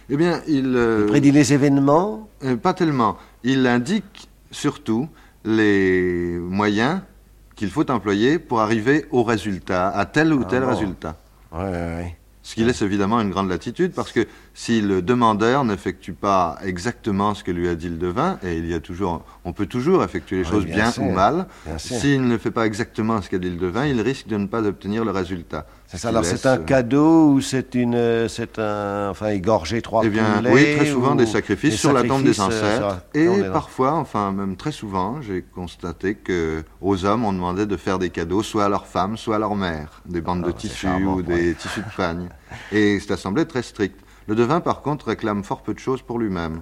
Eh 0.09 0.17
bien, 0.17 0.41
il... 0.47 0.75
euh, 0.77 1.01
Il 1.03 1.07
prédit 1.07 1.33
les 1.33 1.53
événements? 1.53 2.29
Euh, 2.45 2.57
pas 2.57 2.75
tellement. 2.75 3.17
Il 3.43 3.67
indique 3.67 4.29
surtout 4.53 5.09
les 5.49 6.39
moyens 6.39 7.01
qu'il 7.57 7.71
faut 7.71 7.91
employer 7.91 8.39
pour 8.39 8.61
arriver 8.61 9.07
au 9.11 9.25
résultat, 9.25 9.89
à 9.89 10.05
tel 10.05 10.33
ou 10.33 10.45
tel 10.45 10.63
bon. 10.63 10.69
résultat. 10.69 11.17
Oui, 11.53 11.65
oui, 11.65 12.11
Ce 12.43 12.55
qui 12.55 12.63
laisse 12.63 12.83
évidemment 12.83 13.21
une 13.21 13.31
grande 13.31 13.49
latitude 13.49 13.93
parce 13.93 14.13
que 14.13 14.27
si 14.61 14.81
le 14.81 15.03
demandeur 15.03 15.65
n'effectue 15.65 16.15
pas 16.15 16.59
exactement 16.65 17.33
ce 17.33 17.45
que 17.45 17.53
lui 17.53 17.69
a 17.69 17.77
dit 17.77 17.89
le 17.89 17.97
devin, 17.97 18.41
et 18.43 18.57
il 18.57 18.67
y 18.67 18.75
a 18.75 18.81
toujours, 18.81 19.25
on 19.45 19.53
peut 19.53 19.67
toujours 19.67 20.03
effectuer 20.03 20.39
les 20.39 20.43
Oui, 20.43 20.51
choses 20.51 20.67
bien 20.67 20.93
ou 20.99 21.13
mal, 21.13 21.47
s'il 21.77 22.23
ne 22.27 22.37
fait 22.39 22.51
pas 22.51 22.67
exactement 22.67 23.23
ce 23.23 23.31
qu'a 23.31 23.39
dit 23.39 23.51
le 23.51 23.57
devin, 23.57 23.87
il 23.87 24.01
risque 24.01 24.27
de 24.27 24.37
ne 24.37 24.47
pas 24.49 24.61
obtenir 24.63 25.05
le 25.05 25.13
résultat. 25.13 25.65
C'est 25.87 25.97
Ce 25.97 26.03
ça. 26.03 26.09
Alors, 26.09 26.23
laisse, 26.23 26.41
c'est 26.41 26.49
un 26.49 26.59
cadeau 26.59 27.29
ou 27.35 27.41
c'est 27.41 27.77
une, 27.77 27.95
euh, 27.95 28.27
c'est 28.27 28.59
un, 28.59 29.11
enfin, 29.11 29.29
égorger 29.29 29.81
trois 29.81 30.03
Eh 30.05 30.09
bien, 30.09 30.39
poulets 30.39 30.53
oui, 30.53 30.77
très 30.77 30.87
souvent 30.87 31.13
ou 31.13 31.17
des 31.19 31.27
sacrifices 31.27 31.77
sur 31.77 31.93
la 31.93 32.03
tombe 32.03 32.25
des 32.25 32.41
euh, 32.41 32.43
ancêtres. 32.43 33.03
et 33.15 33.29
des- 33.29 33.45
parfois, 33.51 33.93
enfin 33.93 34.33
même 34.33 34.57
très 34.57 34.73
souvent, 34.73 35.23
j'ai 35.23 35.43
constaté 35.43 36.17
que 36.17 36.65
aux 36.81 37.05
hommes, 37.05 37.25
on 37.25 37.33
demandait 37.33 37.67
de 37.67 37.77
faire 37.77 38.01
des 38.01 38.11
cadeaux 38.11 38.43
soit 38.43 38.65
à 38.65 38.69
leur 38.69 38.89
femme, 38.89 39.17
soit 39.17 39.37
à 39.37 39.39
leur 39.39 39.55
mère, 39.55 40.03
des 40.05 40.21
bandes 40.21 40.43
Ah, 40.45 40.49
de 40.49 40.53
c'est 40.59 40.67
tissus 40.69 40.89
ou 40.89 41.23
des 41.23 41.55
tissus 41.55 41.81
de 41.81 41.97
pagne. 41.97 42.29
Et 42.73 42.99
c'est 42.99 43.13
assemblé 43.13 43.47
très 43.47 43.63
strict. 43.63 43.95
Le 44.29 44.35
devin, 44.35 44.61
par 44.61 44.83
contre, 44.83 45.07
réclame 45.07 45.43
fort 45.43 45.63
peu 45.63 45.73
de 45.75 45.79
choses 45.79 46.03
pour 46.03 46.19
lui-même. 46.19 46.61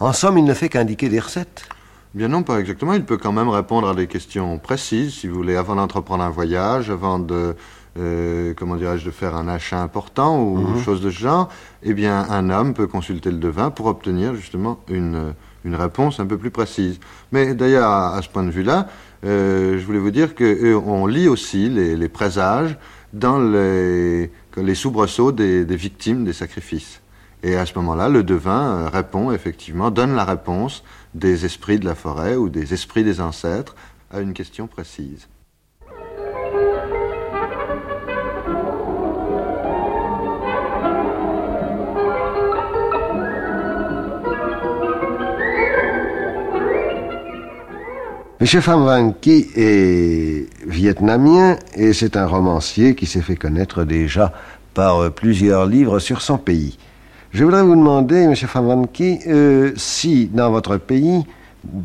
En 0.00 0.12
somme, 0.14 0.38
il 0.38 0.44
ne 0.44 0.54
fait 0.54 0.70
qu'indiquer 0.70 1.08
des 1.10 1.20
recettes. 1.20 1.68
Bien 2.14 2.28
non, 2.28 2.42
pas 2.42 2.58
exactement. 2.58 2.94
Il 2.94 3.04
peut 3.04 3.18
quand 3.18 3.32
même 3.32 3.50
répondre 3.50 3.88
à 3.88 3.94
des 3.94 4.06
questions 4.06 4.58
précises, 4.58 5.12
si 5.14 5.28
vous 5.28 5.36
voulez, 5.36 5.56
avant 5.56 5.76
d'entreprendre 5.76 6.24
un 6.24 6.30
voyage, 6.30 6.90
avant 6.90 7.18
de, 7.18 7.54
euh, 7.98 8.54
comment 8.56 8.76
dirais-je, 8.76 9.04
de 9.04 9.10
faire 9.10 9.36
un 9.36 9.46
achat 9.46 9.80
important 9.82 10.42
ou 10.42 10.56
Mhm. 10.56 10.82
chose 10.82 11.02
de 11.02 11.10
ce 11.10 11.18
genre. 11.18 11.50
Eh 11.82 11.92
bien, 11.92 12.26
un 12.30 12.48
homme 12.50 12.72
peut 12.72 12.86
consulter 12.86 13.30
le 13.30 13.36
devin 13.38 13.70
pour 13.70 13.86
obtenir 13.86 14.34
justement 14.34 14.80
une, 14.88 15.34
une 15.66 15.74
réponse 15.74 16.18
un 16.18 16.26
peu 16.26 16.38
plus 16.38 16.50
précise. 16.50 16.98
Mais 17.30 17.54
d'ailleurs, 17.54 17.88
à, 17.90 18.16
à 18.16 18.22
ce 18.22 18.28
point 18.30 18.42
de 18.42 18.50
vue-là, 18.50 18.88
euh, 19.26 19.78
je 19.78 19.84
voulais 19.84 19.98
vous 19.98 20.10
dire 20.10 20.34
que 20.34 20.44
euh, 20.44 20.80
on 20.84 21.06
lit 21.06 21.28
aussi 21.28 21.68
les, 21.68 21.94
les 21.94 22.08
présages 22.08 22.76
dans 23.12 23.38
les, 23.38 24.30
les 24.56 24.74
soubresauts 24.74 25.32
des, 25.32 25.64
des 25.64 25.76
victimes 25.76 26.24
des 26.24 26.32
sacrifices. 26.32 27.00
Et 27.42 27.56
à 27.56 27.66
ce 27.66 27.74
moment-là, 27.76 28.08
le 28.08 28.22
devin 28.22 28.76
euh, 28.76 28.88
répond 28.88 29.32
effectivement, 29.32 29.90
donne 29.90 30.14
la 30.14 30.24
réponse 30.24 30.84
des 31.14 31.44
esprits 31.44 31.78
de 31.78 31.86
la 31.86 31.94
forêt 31.94 32.36
ou 32.36 32.48
des 32.48 32.74
esprits 32.74 33.04
des 33.04 33.20
ancêtres 33.20 33.74
à 34.10 34.20
une 34.20 34.34
question 34.34 34.66
précise. 34.66 35.28
Monsieur 48.40 48.60
Pham 48.62 48.84
Van 48.84 49.12
Ki 49.12 49.48
est 49.54 50.46
vietnamien 50.66 51.56
et 51.74 51.92
c'est 51.92 52.16
un 52.16 52.26
romancier 52.26 52.94
qui 52.94 53.04
s'est 53.06 53.20
fait 53.20 53.36
connaître 53.36 53.84
déjà 53.84 54.32
par 54.72 55.02
euh, 55.02 55.10
plusieurs 55.10 55.66
livres 55.66 55.98
sur 55.98 56.22
son 56.22 56.38
pays. 56.38 56.78
Je 57.32 57.44
voudrais 57.44 57.62
vous 57.62 57.76
demander, 57.76 58.26
Monsieur 58.26 58.46
Pham 58.48 58.64
Van 58.66 58.84
Ki, 58.84 59.18
euh, 59.26 59.72
si 59.76 60.26
dans 60.32 60.50
votre 60.50 60.78
pays, 60.78 61.24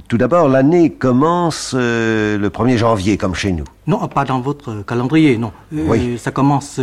tout 0.07 0.17
d'abord, 0.17 0.47
l'année 0.47 0.91
commence 0.91 1.73
euh, 1.75 2.37
le 2.37 2.49
1er 2.49 2.77
janvier, 2.77 3.17
comme 3.17 3.35
chez 3.35 3.51
nous. 3.51 3.65
Non, 3.85 4.07
pas 4.07 4.23
dans 4.23 4.39
votre 4.39 4.83
calendrier, 4.85 5.37
non. 5.37 5.51
Euh, 5.73 5.83
Oui. 5.87 6.17
Ça 6.17 6.31
commence 6.31 6.79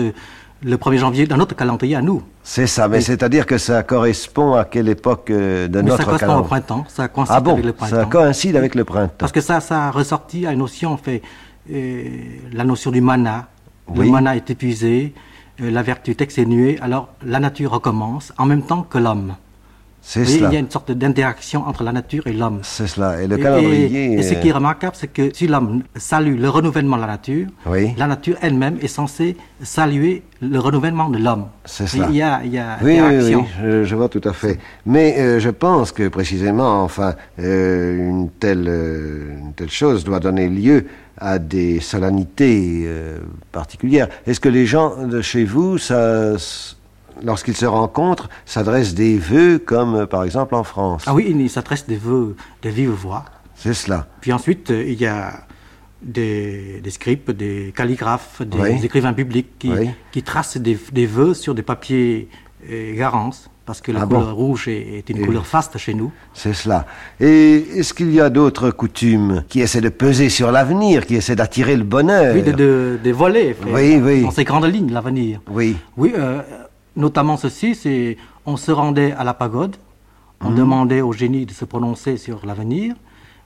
le 0.65 0.77
1er 0.77 0.99
janvier 0.99 1.27
dans 1.27 1.37
notre 1.37 1.57
calendrier 1.57 1.97
à 1.97 2.03
nous. 2.03 2.23
C'est 2.43 2.67
ça, 2.67 2.89
mais 2.89 2.99
Oui. 2.99 3.03
c'est-à-dire 3.03 3.47
que 3.47 3.59
ça 3.59 3.83
correspond 3.83 4.55
à 4.55 4.65
quelle 4.65 4.89
époque 4.89 5.31
euh, 5.31 5.69
de 5.69 5.81
Mais 5.83 5.91
ça 5.91 5.97
notre 5.97 6.05
correspond 6.05 6.27
au 6.27 6.29
calendrier 6.29 6.49
printemps, 6.49 6.85
ça 6.89 7.09
coïncide 7.09 7.35
Ah 7.37 7.41
bon, 7.41 7.53
avec 7.55 7.65
le 7.65 7.73
printemps. 7.73 7.97
ça 7.97 8.05
coïncide 8.07 8.57
avec 8.57 8.75
le 8.75 8.85
printemps. 8.85 9.15
Parce 9.19 9.33
que 9.33 9.41
ça, 9.41 9.61
ça 9.61 9.87
a 9.87 9.91
ressorti 9.91 10.47
à 10.47 10.53
une 10.53 10.61
notion, 10.61 10.93
en 10.93 10.97
fait, 10.97 11.23
euh, 11.73 12.05
la 12.53 12.65
notion 12.65 12.91
du 12.91 13.01
mana. 13.01 13.49
Oui. 13.89 14.07
Le 14.07 14.13
mana 14.13 14.37
est 14.37 14.49
épuisé, 14.51 15.15
euh, 15.61 15.71
la 15.71 15.83
vertu 15.83 16.13
est 16.13 16.21
exténuée, 16.21 16.79
alors 16.81 17.09
la 17.25 17.41
nature 17.41 17.73
recommence 17.73 18.33
en 18.39 18.47
même 18.47 18.63
temps 18.63 18.83
que 18.83 18.99
l'homme. 18.99 19.35
C'est 20.05 20.21
Oui, 20.27 20.27
cela. 20.39 20.49
il 20.49 20.55
y 20.55 20.57
a 20.57 20.59
une 20.59 20.69
sorte 20.71 20.91
d'interaction 20.91 21.65
entre 21.65 21.85
la 21.85 21.93
nature 21.93 22.27
et 22.27 22.33
l'homme. 22.33 22.59
C'est 22.63 22.89
cela. 22.89 23.23
Et 23.23 23.29
le 23.29 23.37
calendrier. 23.37 23.87
Et, 23.87 24.19
et 24.19 24.23
ce 24.25 24.35
qui 24.35 24.49
est 24.49 24.53
remarquable, 24.53 24.97
c'est 24.99 25.07
que 25.07 25.31
si 25.33 25.47
l'homme 25.47 25.85
salue 25.95 26.37
le 26.41 26.49
renouvellement 26.49 26.97
de 26.97 27.03
la 27.03 27.07
nature, 27.07 27.47
Oui. 27.67 27.95
la 27.97 28.09
nature 28.09 28.37
elle-même 28.43 28.79
est 28.83 28.89
censée 28.89 29.37
saluer 29.63 30.25
le 30.41 30.59
renouvellement 30.59 31.09
de 31.09 31.19
l'homme. 31.19 31.47
C'est 31.65 31.87
cela. 31.87 32.09
Il 32.11 32.17
y 32.17 32.23
a, 32.23 32.41
il 32.45 32.53
y 32.53 32.59
a 32.59 32.79
Oui, 32.83 32.95
oui, 32.95 32.99
interaction. 32.99 33.41
oui, 33.43 33.47
je, 33.63 33.85
je 33.85 33.95
vois 33.95 34.09
tout 34.09 34.21
à 34.25 34.33
fait. 34.33 34.59
Mais 34.87 35.15
euh, 35.19 35.39
je 35.39 35.51
pense 35.51 35.93
que 35.93 36.09
précisément, 36.09 36.83
enfin, 36.83 37.15
euh, 37.39 37.97
une, 38.11 38.29
telle, 38.29 38.67
euh, 38.69 39.39
une 39.39 39.53
telle 39.53 39.71
chose 39.71 40.03
doit 40.03 40.19
donner 40.19 40.49
lieu 40.49 40.87
à 41.17 41.39
des 41.39 41.79
solennités 41.79 42.89
particulières. 43.53 44.09
Est-ce 44.27 44.41
que 44.41 44.49
les 44.49 44.67
gens 44.67 45.07
de 45.07 45.21
chez 45.23 45.45
vous, 45.45 45.79
ça, 45.79 46.33
lorsqu'ils 47.23 47.57
se 47.57 47.67
rencontrent, 47.67 48.29
s'adressent 48.47 48.95
des 48.95 49.19
vœux 49.19 49.59
comme 49.59 49.95
euh, 49.95 50.07
par 50.07 50.25
exemple 50.25 50.55
en 50.55 50.65
France 50.65 51.05
Ah 51.07 51.15
oui, 51.15 51.27
il 51.37 51.51
s'adresse 51.51 51.87
des 51.87 51.97
vœux 51.97 52.37
de 52.63 52.69
vive 52.69 52.91
voix. 52.91 53.25
C'est 53.55 53.75
cela. 53.75 54.07
Puis 54.21 54.33
ensuite, 54.33 54.71
euh, 54.71 54.85
il 54.87 55.01
y 55.01 55.07
a 55.07 55.33
des, 56.03 56.81
des 56.83 56.91
scripts, 56.91 57.31
des 57.31 57.73
calligraphes, 57.77 58.43
des 58.43 58.59
Oui. 58.59 58.85
écrivains 58.85 59.13
bibliques 59.13 59.59
qui, 59.59 59.71
Oui. 59.71 59.91
qui 60.11 60.23
tracent 60.23 60.57
des, 60.57 60.77
des 60.93 61.07
vœux 61.07 61.35
sur 61.35 61.55
des 61.55 61.63
papiers 61.63 62.29
euh, 62.71 62.97
garance, 62.97 63.49
parce 63.65 63.81
que 63.81 63.93
la 63.93 64.01
Ah 64.03 64.07
bon 64.07 64.19
couleur 64.21 64.35
rouge 64.35 64.67
est, 64.67 64.99
est 64.99 65.11
une 65.11 65.19
Et- 65.19 65.21
couleur 65.27 65.47
faste 65.47 65.79
chez 65.79 65.95
nous. 65.95 66.11
C'est 66.35 66.53
cela. 66.55 66.87
Et 67.21 67.59
est-ce 67.79 67.95
qu'il 67.95 68.13
y 68.13 68.21
a 68.21 68.31
d'autres 68.31 68.71
coutumes 68.73 69.45
qui 69.49 69.61
essaient 69.61 69.81
de 69.81 69.89
peser 69.89 70.29
sur 70.29 70.51
l'avenir, 70.51 71.07
qui 71.07 71.15
essaient 71.15 71.37
d'attirer 71.37 71.77
le 71.77 71.85
bonheur? 71.85 72.35
Oui, 72.35 72.43
de, 72.43 72.99
de, 73.03 73.11
volets, 73.13 73.55
fait, 73.55 73.71
Oui, 73.73 74.01
oui. 74.03 74.23
dans 74.23 74.33
ces 74.33 74.43
grandes 74.45 74.65
lignes, 74.67 74.91
l'avenir. 74.93 75.41
Oui. 75.49 75.77
Oui, 75.97 76.13
euh, 76.19 76.41
notamment 76.97 77.37
ceci, 77.37 77.75
c'est 77.75 78.17
on 78.47 78.57
se 78.57 78.71
rendait 78.73 79.13
à 79.13 79.25
la 79.25 79.35
pagode, 79.35 79.77
on 80.41 80.51
Mhm. 80.51 80.57
demandait 80.57 81.01
au 81.01 81.13
génie 81.13 81.47
de 81.47 81.53
se 81.53 81.65
prononcer 81.65 82.17
sur 82.17 82.45
l'avenir, 82.45 82.95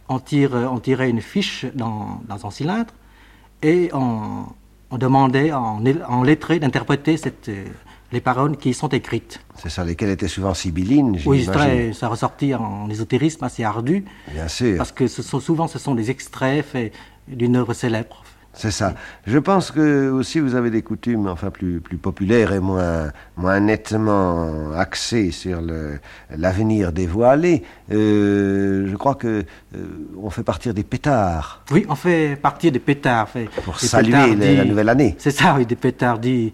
on, 0.09 0.19
tire, 0.19 0.53
on 0.71 0.79
tirait 0.79 1.11
une 1.11 1.21
fiche 1.21 1.67
dans, 1.75 2.21
dans 2.29 2.47
un 2.47 2.51
cylindre 2.51 2.93
et 3.63 3.91
on, 3.93 4.47
on 4.91 4.99
demandait 4.99 5.53
en, 5.53 5.83
en 6.09 6.23
lettré 6.23 6.59
d'interpréter 6.59 7.17
euh, 7.49 7.65
les 8.13 8.21
paroles 8.21 8.57
qui 8.57 8.71
y 8.71 8.75
sont 8.75 8.89
écrites. 8.89 9.41
C'est 9.57 9.69
ça, 9.69 9.85
lesquelles 9.85 10.11
étaient 10.11 10.29
souvent 10.29 10.55
sibyllines, 10.55 11.19
Oui, 11.27 11.45
très- 11.45 11.93
ça 11.93 12.09
ressortit 12.09 12.55
en 12.55 12.89
ésotérisme 12.89 13.45
assez 13.45 13.65
ardu, 13.65 14.05
Bien 14.33 14.49
sûr. 14.49 14.77
parce 14.77 14.93
que 14.93 15.09
ce 15.09 15.23
sont, 15.23 15.41
souvent 15.41 15.67
ce 15.67 15.79
sont 15.79 15.95
des 15.95 16.11
extraits 16.11 16.65
faits 16.65 16.93
d'une 17.29 17.57
œuvre 17.57 17.75
célèbre. 17.75 18.23
C'est 18.57 18.71
ça. 18.71 18.95
Je 19.27 19.39
pense 19.39 19.71
que 19.71 20.11
aussi 20.11 20.41
vous 20.41 20.55
avez 20.55 20.71
des 20.71 20.81
coutumes 20.83 21.27
enfin 21.29 21.51
plus, 21.51 21.81
plus 21.81 21.99
populaires 21.99 22.53
et 22.53 22.59
moins, 22.61 23.13
moins 23.37 23.61
nettement 23.61 24.73
axées 24.73 25.31
sur 25.31 25.61
l'avenir 26.35 26.91
dévoilé. 26.93 27.63
Euh, 27.93 28.87
je 28.91 28.97
crois 28.97 29.15
que 29.15 29.45
euh, 29.75 29.85
on 30.23 30.31
fait 30.31 30.43
partir 30.43 30.73
des 30.73 30.85
pétards 30.85 31.63
Oui, 31.71 31.85
on 31.89 31.95
fait 31.95 32.37
partie 32.41 32.71
des 32.73 32.79
pétards. 32.79 33.29
fait- 33.29 33.49
pour 33.65 33.75
des 33.75 33.87
saluer 33.87 34.13
pétards 34.13 34.55
la, 34.57 34.65
nouvelle 34.65 34.89
année. 34.89 35.15
C'est 35.19 35.31
ça, 35.31 35.55
oui, 35.57 35.67
des 35.67 35.77
pétards 35.77 36.21
euh, 36.25 36.51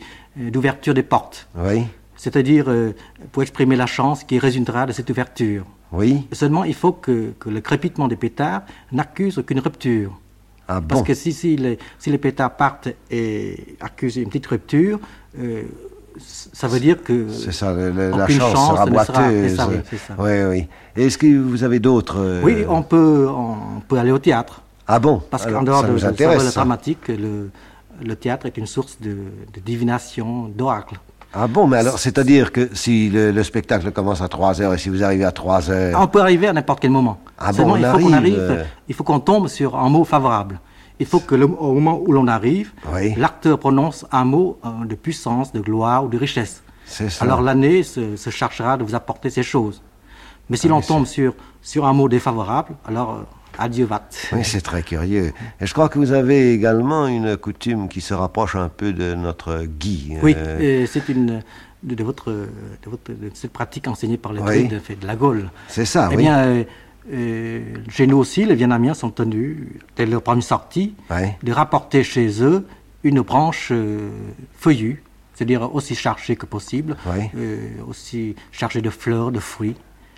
d'ouverture 0.51 0.95
des 0.95 1.03
portes. 1.05 1.49
Oui, 1.57 1.85
C'est-à-dire 2.17 2.65
euh, 2.69 2.95
pour 3.31 3.43
exprimer 3.43 3.77
la 3.77 3.87
chance 3.87 4.25
qui 4.25 4.39
résultera 4.41 4.87
de 4.87 4.93
cette 4.93 5.09
ouverture. 5.11 5.65
oui. 5.93 6.27
Seulement, 6.33 6.65
il 6.65 6.75
faut 6.75 6.93
que, 6.93 7.33
que 7.39 7.49
le 7.49 7.61
crépitement 7.61 8.09
des 8.09 8.17
pétards 8.17 8.63
n'accuse 8.91 9.39
aucune 9.39 9.61
rupture. 9.61 10.19
Ah 10.75 10.81
bon. 10.81 10.87
Parce 10.89 11.03
que 11.03 11.15
si, 11.15 11.33
si, 11.33 11.57
les, 11.57 11.79
si 11.99 12.11
les 12.11 12.19
pétards 12.19 12.57
partent 12.57 12.89
et 13.11 13.77
accusent 13.81 14.17
une 14.17 14.29
petite 14.29 14.47
rupture, 14.47 14.99
euh, 15.39 15.63
ça 16.53 16.67
veut 16.69 16.81
dire 16.81 17.03
que 17.03 17.29
C'est 17.29 17.53
ça, 17.53 17.73
le- 17.73 17.91
le- 17.91 18.11
la 18.11 18.27
chance, 18.29 18.53
chance 18.53 18.71
sera 18.77 18.87
ne 18.87 19.49
sera- 19.49 19.69
oui. 19.69 19.77
Oui, 20.19 20.45
oui. 20.51 20.69
Est-ce 20.97 21.19
que 21.19 21.39
vous 21.39 21.65
avez 21.65 21.79
d'autres 21.79 22.19
euh, 22.21 22.41
oui, 22.43 22.65
on 22.69 22.83
peut, 22.83 23.27
on 23.29 23.81
peut 23.87 23.99
aller 23.99 24.13
au 24.13 24.19
théâtre. 24.19 24.63
Ah 24.87 24.99
bon? 24.99 25.23
Parce 25.31 25.47
qu'en 25.47 25.63
dehors 25.63 25.85
de, 25.85 25.93
de 25.93 25.99
ça. 25.99 26.51
dramatique, 26.53 27.09
le, 27.09 27.51
le 28.03 28.17
théâtre 28.17 28.47
est 28.47 28.57
une 28.57 28.67
source 28.67 28.99
de, 29.01 29.11
de 29.55 29.61
divination, 29.65 30.49
d'oracle. 30.49 30.97
Ah 31.35 31.47
bon, 31.47 31.67
mais 31.67 31.79
alors, 31.79 31.99
c'est-à-dire 31.99 32.53
que 32.53 32.69
si 32.75 33.09
le, 33.09 33.31
le 33.31 33.43
spectacle 33.43 33.91
commence 33.91 34.21
à 34.21 34.29
3 34.29 34.61
heures 34.61 34.75
et 34.75 34.79
si 34.79 34.91
vous 34.91 35.03
arrivez 35.03 35.25
à 35.25 35.33
3 35.33 35.71
heures... 35.71 35.99
On 35.99 36.07
peut 36.07 36.21
arriver 36.21 36.49
à 36.49 36.53
n'importe 36.53 36.81
quel 36.81 36.91
moment. 36.91 37.21
Ah 37.39 37.53
bon, 37.53 37.71
on 37.73 37.77
il 37.77 37.85
faut 37.87 37.93
qu'on 37.99 38.13
arrive, 38.13 38.15
arrive, 38.15 38.39
euh. 38.39 38.65
il 38.87 38.95
faut 38.95 39.03
qu'on 39.05 39.21
tombe 39.21 39.49
sur 39.49 39.79
un 39.79 39.89
mot 39.89 40.05
favorable. 40.05 40.61
Il 41.03 41.07
faut 41.13 41.21
que 41.21 41.35
le- 41.35 41.47
au 41.47 41.73
moment 41.79 41.97
où 42.05 42.11
l'on 42.13 42.29
arrive, 42.39 42.69
Oui. 42.95 43.15
l'acteur 43.17 43.59
prononce 43.59 44.07
un 44.13 44.25
mot 44.25 44.59
euh, 44.65 44.85
de 44.87 44.95
puissance, 44.95 45.53
de 45.53 45.61
gloire 45.61 46.05
ou 46.05 46.09
de 46.09 46.17
richesse. 46.27 46.63
Ça. 46.87 47.05
Alors 47.25 47.41
l'année 47.43 47.83
se, 47.83 48.17
se 48.17 48.31
chargera 48.31 48.77
de 48.77 48.85
vous 48.85 48.95
apporter 48.95 49.29
ces 49.31 49.43
choses. 49.43 49.83
Mais 50.49 50.57
si 50.57 50.67
Ah, 50.69 50.71
l'on 50.71 50.81
tombe 50.81 51.07
sur, 51.07 51.35
sur 51.61 51.87
un 51.87 51.93
mot 51.93 52.09
défavorable, 52.09 52.75
alors 52.87 53.11
euh, 53.15 53.23
adieu 53.65 53.85
vat. 53.87 54.09
Oui, 54.33 54.45
c'est 54.45 54.61
très 54.61 54.83
curieux. 54.83 55.33
Et 55.61 55.67
je 55.67 55.73
crois 55.73 55.89
que 55.89 55.99
vous 55.99 56.13
avez 56.13 56.53
également 56.53 57.07
une 57.09 57.37
coutume 57.37 57.89
qui 57.89 58.01
se 58.01 58.15
rapproche 58.15 58.55
un 58.57 58.69
peu 58.69 58.93
de 58.93 59.15
notre 59.15 59.65
Guy. 59.65 60.17
Oui, 60.23 60.35
euh, 60.37 60.87
c'est 60.93 61.09
une 61.09 61.43
de, 61.83 62.05
votre, 62.05 62.31
de 62.31 62.89
votre 62.93 63.11
de 63.11 63.31
cette 63.35 63.53
pratique 63.53 63.89
enseignée 63.89 64.19
par 64.19 64.33
le 64.33 64.41
Oui. 64.43 64.69
de 64.69 64.81
la 65.07 65.17
Gaule. 65.17 65.51
C'est 65.69 65.85
ça, 65.95 66.09
Eh 66.13 66.17
oui. 66.17 66.23
bien, 66.23 66.65
chez 67.11 68.07
nous 68.07 68.17
aussi, 68.19 68.45
les 68.45 68.55
Vietnamiens 68.55 68.95
sont 68.95 69.11
tenus, 69.11 69.57
dès 69.97 70.07
leur 70.07 70.23
première 70.23 70.43
sortie, 70.45 70.95
Ouais. 71.11 71.37
de 71.43 71.53
rapporter 71.53 72.03
chez 72.05 72.43
eux 72.43 72.67
une 73.05 73.21
branche 73.23 73.69
euh, 73.73 74.11
feuillue, 74.57 75.03
c'est-à-dire 75.35 75.75
aussi 75.75 75.95
chargée 75.95 76.37
que 76.37 76.47
possible, 76.47 76.97
Ouais. 77.07 77.31
euh, 77.37 77.59
aussi 77.89 78.37
chargée 78.53 78.81
de 78.81 78.91
fleurs, 78.91 79.33
de 79.33 79.41
fruits. 79.41 79.75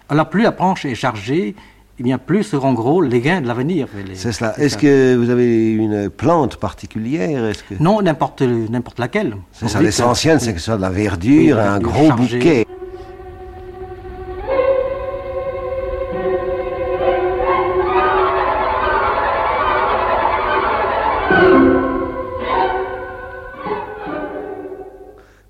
Alors 0.09 0.29
plus 0.29 0.42
la 0.42 0.51
branche 0.51 0.85
est 0.85 0.94
chargée, 0.94 1.55
eh 1.99 2.03
bien 2.03 2.18
plus 2.18 2.42
seront 2.42 2.75
gros 2.75 3.01
les 3.01 3.20
gains 3.20 3.40
de 3.40 3.47
l'avenir. 3.47 3.87
C'est 4.14 4.33
cela. 4.33 4.59
Est-ce 4.61 4.77
que 4.77 5.14
vous 5.16 5.31
avez 5.31 5.73
une 5.73 6.11
plante 6.11 6.57
particulière? 6.57 7.44
Est-ce 7.47 7.62
que... 7.62 7.75
Non, 7.81 8.03
n'importe 8.03 8.42
laquelle. 8.99 9.37
C'est 9.53 9.68
ça, 9.68 9.81
l'essentiel, 9.81 10.40
c'est 10.40 10.53
que 10.53 10.59
ce 10.59 10.66
soit 10.66 10.77
de 10.77 10.83
la 10.83 10.90
Oui, 10.90 11.05
verdure, 11.05 11.57
la 11.57 11.73
un 11.75 11.79
gros 11.79 12.12
bouquet. 12.12 12.66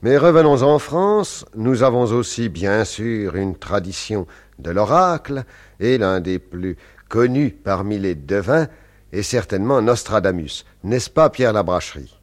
Mais 0.04 0.18
revenons 0.18 0.60
en 0.60 0.78
France, 0.78 1.46
nous 1.54 1.82
avons 1.82 2.02
aussi 2.02 2.50
bien 2.50 2.84
sûr 2.84 3.36
une 3.36 3.56
tradition 3.56 4.26
de 4.58 4.70
l'oracle, 4.70 5.44
et 5.80 5.96
l'un 5.96 6.20
des 6.20 6.38
plus 6.38 6.76
connus 7.08 7.52
parmi 7.52 7.98
les 7.98 8.14
devins 8.14 8.66
est 9.14 9.22
certainement 9.22 9.80
Nostradamus. 9.80 10.66
N'est-ce 10.82 11.08
pas 11.08 11.30
Pierre 11.30 11.54
Labracherie 11.54 12.20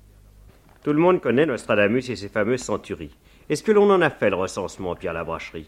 Tout 0.84 0.94
le 0.94 1.00
monde 1.00 1.22
connaît 1.22 1.48
Nostradamus 1.48 2.08
et 2.08 2.16
ses 2.16 2.30
fameuses 2.30 2.62
centuries. 2.62 3.18
Est-ce 3.50 3.64
que 3.64 3.72
l'on 3.72 3.90
en 3.90 4.02
a 4.04 4.12
fait 4.12 4.30
le 4.30 4.36
recensement, 4.36 4.94
Pierre 4.94 5.14
Labracherie 5.14 5.68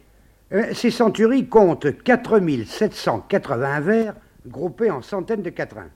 Euh, 0.52 0.71
Ces 0.76 0.91
centuries 0.91 1.47
comptent 1.47 2.04
4780 2.04 3.80
vers 3.80 4.13
groupés 4.45 4.91
en 4.91 5.02
centaines 5.02 5.41
de 5.41 5.49
quatrains. 5.49 5.89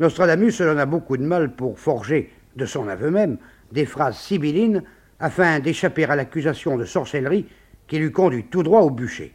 Nostradamus 0.00 0.60
en 0.62 0.78
a 0.78 0.86
beaucoup 0.86 1.16
de 1.16 1.22
mal 1.22 1.54
pour 1.54 1.78
forger, 1.78 2.32
de 2.56 2.66
son 2.66 2.88
aveu 2.88 3.12
même, 3.12 3.38
des 3.70 3.86
phrases 3.86 4.18
sibyllines 4.18 4.82
afin 5.22 5.60
d'échapper 5.60 6.04
à 6.04 6.16
l'accusation 6.16 6.76
de 6.76 6.84
sorcellerie 6.84 7.46
qui 7.86 7.98
lui 7.98 8.10
conduit 8.10 8.44
tout 8.44 8.64
droit 8.64 8.80
au 8.80 8.90
bûcher. 8.90 9.32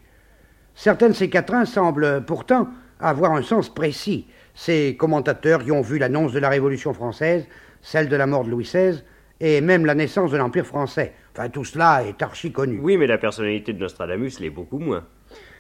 Certains 0.76 1.08
de 1.08 1.13
ces 1.13 1.30
quatrains 1.30 1.65
semblent 1.65 2.23
pourtant 2.26 2.67
avoir 3.00 3.32
un 3.32 3.41
sens 3.41 3.73
précis. 3.73 4.28
Ces 4.54 4.97
commentateurs 4.97 5.63
y 5.63 5.71
ont 5.71 5.82
vu 5.82 5.97
l'annonce 5.97 6.34
de 6.34 6.39
la 6.39 6.50
Révolution 6.50 6.93
française, 6.93 7.47
celle 7.82 8.10
de 8.10 8.15
la 8.17 8.28
mort 8.28 8.43
de 8.43 8.50
Louis 8.50 8.65
XVI 8.65 9.02
et 9.39 9.62
même 9.62 9.86
la 9.86 9.95
naissance 9.95 10.32
de 10.32 10.38
l'Empire 10.38 10.65
français. 10.65 11.13
Enfin, 11.34 11.50
tout 11.50 11.63
cela 11.63 12.04
est 12.04 12.21
archi 12.21 12.52
connu. 12.52 12.80
Oui, 12.82 12.97
mais 12.97 13.08
la 13.08 13.17
personnalité 13.17 13.71
de 13.71 13.80
Nostradamus 13.80 14.39
l'est 14.39 14.50
beaucoup 14.50 14.80
moins. 14.80 15.06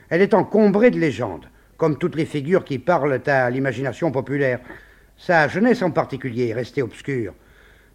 Elle 0.09 0.21
est 0.21 0.33
encombrée 0.33 0.91
de 0.91 0.99
légendes, 0.99 1.45
comme 1.77 1.97
toutes 1.97 2.15
les 2.15 2.25
figures 2.25 2.65
qui 2.65 2.79
parlent 2.79 3.21
à 3.27 3.49
l'imagination 3.49 4.11
populaire. 4.11 4.59
Sa 5.15 5.47
jeunesse 5.47 5.81
en 5.83 5.91
particulier 5.91 6.49
est 6.49 6.53
restée 6.53 6.81
obscure. 6.81 7.33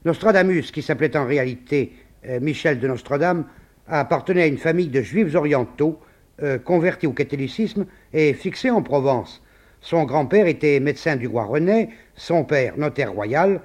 Nostradamus, 0.04 0.70
qui 0.72 0.82
s'appelait 0.82 1.16
en 1.16 1.26
réalité 1.26 1.92
Michel 2.40 2.78
de 2.78 2.88
Nostradame, 2.88 3.44
appartenait 3.88 4.42
à 4.42 4.46
une 4.46 4.58
famille 4.58 4.88
de 4.88 5.02
juifs 5.02 5.35
orientaux, 5.35 5.98
euh, 6.42 6.58
convertis 6.58 7.06
au 7.06 7.12
catholicisme 7.12 7.87
et 8.12 8.32
fixés 8.32 8.70
en 8.70 8.82
Provence. 8.82 9.42
Son 9.80 10.04
grand-père 10.04 10.46
était 10.46 10.80
médecin 10.80 11.16
du 11.16 11.26
roi 11.26 11.44
René, 11.44 11.90
son 12.14 12.44
père 12.44 12.78
notaire 12.78 13.12
royal, 13.12 13.61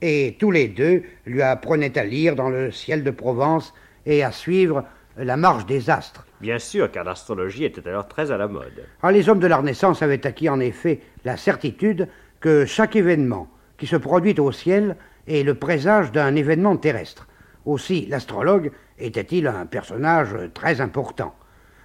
et 0.00 0.36
tous 0.38 0.50
les 0.50 0.68
deux 0.68 1.02
lui 1.26 1.42
apprenaient 1.42 1.98
à 1.98 2.04
lire 2.04 2.34
dans 2.34 2.48
le 2.48 2.70
ciel 2.70 3.04
de 3.04 3.10
Provence 3.10 3.74
et 4.06 4.22
à 4.22 4.32
suivre 4.32 4.84
la 5.16 5.36
marche 5.36 5.66
des 5.66 5.90
astres. 5.90 6.26
Bien 6.40 6.58
sûr, 6.58 6.90
car 6.90 7.04
l'astrologie 7.04 7.64
était 7.64 7.86
alors 7.88 8.06
très 8.06 8.30
à 8.30 8.36
la 8.36 8.48
mode. 8.48 8.84
Ah, 9.02 9.12
les 9.12 9.28
hommes 9.28 9.40
de 9.40 9.46
la 9.46 9.56
Renaissance 9.56 10.02
avaient 10.02 10.26
acquis 10.26 10.48
en 10.48 10.60
effet 10.60 11.00
la 11.24 11.36
certitude 11.36 12.08
que 12.40 12.64
chaque 12.64 12.96
événement 12.96 13.48
qui 13.76 13.86
se 13.86 13.96
produit 13.96 14.38
au 14.38 14.52
ciel 14.52 14.96
est 15.26 15.42
le 15.42 15.54
présage 15.54 16.12
d'un 16.12 16.34
événement 16.36 16.76
terrestre. 16.76 17.26
Aussi, 17.68 18.06
l'astrologue 18.06 18.72
était-il 18.98 19.46
un 19.46 19.66
personnage 19.66 20.34
très 20.54 20.80
important. 20.80 21.34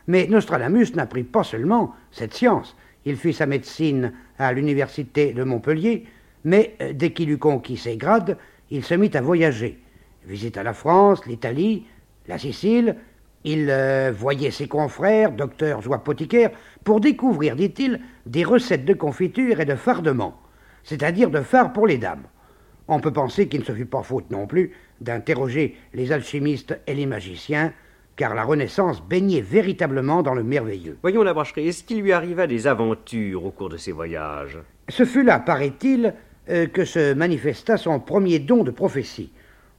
Mais 0.07 0.27
Nostradamus 0.27 0.95
n'apprit 0.95 1.25
pas 1.25 1.43
seulement 1.43 1.93
cette 2.09 2.33
science. 2.33 2.77
Il 3.03 3.17
fit 3.17 3.33
sa 3.33 3.47
médecine 3.47 4.13
à 4.39 4.53
l'université 4.53 5.33
de 5.33 5.43
Montpellier, 5.43 6.05
mais 6.45 6.77
euh, 6.81 6.93
dès 6.93 7.11
qu'il 7.11 7.29
eut 7.29 7.37
conquis 7.37 7.75
ses 7.75 7.97
grades, 7.97 8.37
il 8.71 8.85
se 8.85 8.93
mit 8.93 9.11
à 9.13 9.19
voyager. 9.19 9.77
Visita 10.25 10.63
la 10.63 10.71
France, 10.71 11.25
l'Italie, 11.25 11.85
la 12.29 12.37
Sicile. 12.37 12.95
Il 13.43 13.69
euh, 13.69 14.13
voyait 14.17 14.51
ses 14.51 14.69
confrères, 14.69 15.33
docteurs 15.33 15.85
ou 15.85 15.93
apothicaires, 15.93 16.51
pour 16.85 17.01
découvrir, 17.01 17.57
dit-il, 17.57 17.99
des 18.25 18.45
recettes 18.45 18.85
de 18.85 18.93
confiture 18.93 19.59
et 19.59 19.65
de 19.65 19.75
fardement, 19.75 20.39
c'est-à-dire 20.85 21.29
de 21.29 21.41
fard 21.41 21.73
pour 21.73 21.87
les 21.87 21.97
dames. 21.97 22.23
On 22.87 23.01
peut 23.01 23.11
penser 23.11 23.49
qu'il 23.49 23.61
ne 23.61 23.65
se 23.65 23.73
fut 23.73 23.85
pas 23.85 24.03
faute 24.03 24.29
non 24.31 24.47
plus 24.47 24.71
d'interroger 25.03 25.75
les 25.93 26.11
alchimistes 26.11 26.79
et 26.87 26.93
les 26.93 27.05
magiciens, 27.05 27.73
car 28.15 28.35
la 28.35 28.43
Renaissance 28.43 29.01
baignait 29.01 29.41
véritablement 29.41 30.21
dans 30.23 30.33
le 30.33 30.43
merveilleux. 30.43 30.97
Voyons 31.01 31.23
la 31.23 31.33
bracherie, 31.33 31.67
est-ce 31.67 31.83
qu'il 31.83 32.01
lui 32.01 32.11
arriva 32.11 32.47
des 32.47 32.67
aventures 32.67 33.45
au 33.45 33.51
cours 33.51 33.69
de 33.69 33.77
ses 33.77 33.91
voyages? 33.91 34.59
Ce 34.89 35.05
fut 35.05 35.23
là, 35.23 35.39
paraît-il, 35.39 36.13
euh, 36.49 36.67
que 36.67 36.85
se 36.85 37.13
manifesta 37.13 37.77
son 37.77 37.99
premier 37.99 38.39
don 38.39 38.63
de 38.63 38.71
prophétie. 38.71 39.31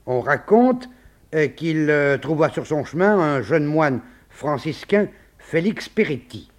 On 0.05 0.19
raconte 0.19 0.89
euh, 1.33 1.47
qu'il 1.47 1.89
euh, 1.89 2.17
trouva 2.17 2.49
sur 2.49 2.65
son 2.65 2.83
chemin 2.83 3.17
un 3.19 3.41
jeune 3.41 3.65
moine 3.65 4.01
franciscain, 4.29 5.07
Félix 5.37 5.87
Peretti, 5.89 6.49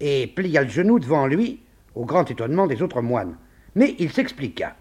et 0.00 0.26
plia 0.28 0.62
le 0.62 0.68
genou 0.68 0.98
devant 0.98 1.26
lui, 1.26 1.60
au 1.94 2.04
grand 2.04 2.30
étonnement 2.30 2.66
des 2.66 2.80
autres 2.80 3.02
moines. 3.02 3.36
Mais 3.74 3.94
il 3.98 4.10
s'expliqua. 4.10 4.74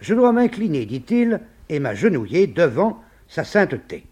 Je 0.00 0.14
dois 0.14 0.32
m'incliner, 0.32 0.86
dit-il, 0.86 1.40
et 1.70 1.78
m'agenouiller 1.78 2.48
devant 2.48 3.00
sa 3.28 3.44
sainteté. 3.44 4.04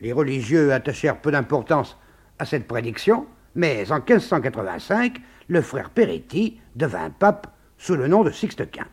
Les 0.00 0.12
religieux 0.12 0.72
attachèrent 0.72 1.20
peu 1.20 1.30
d'importance 1.30 1.96
à 2.38 2.44
cette 2.44 2.66
prédiction, 2.66 3.26
mais 3.54 3.90
en 3.90 4.00
1585, 4.00 5.18
le 5.48 5.62
frère 5.62 5.90
Peretti 5.90 6.60
devint 6.74 7.10
pape 7.10 7.46
sous 7.78 7.94
le 7.94 8.08
nom 8.08 8.24
de 8.24 8.30
Sixte 8.30 8.70
Quint. 8.70 8.88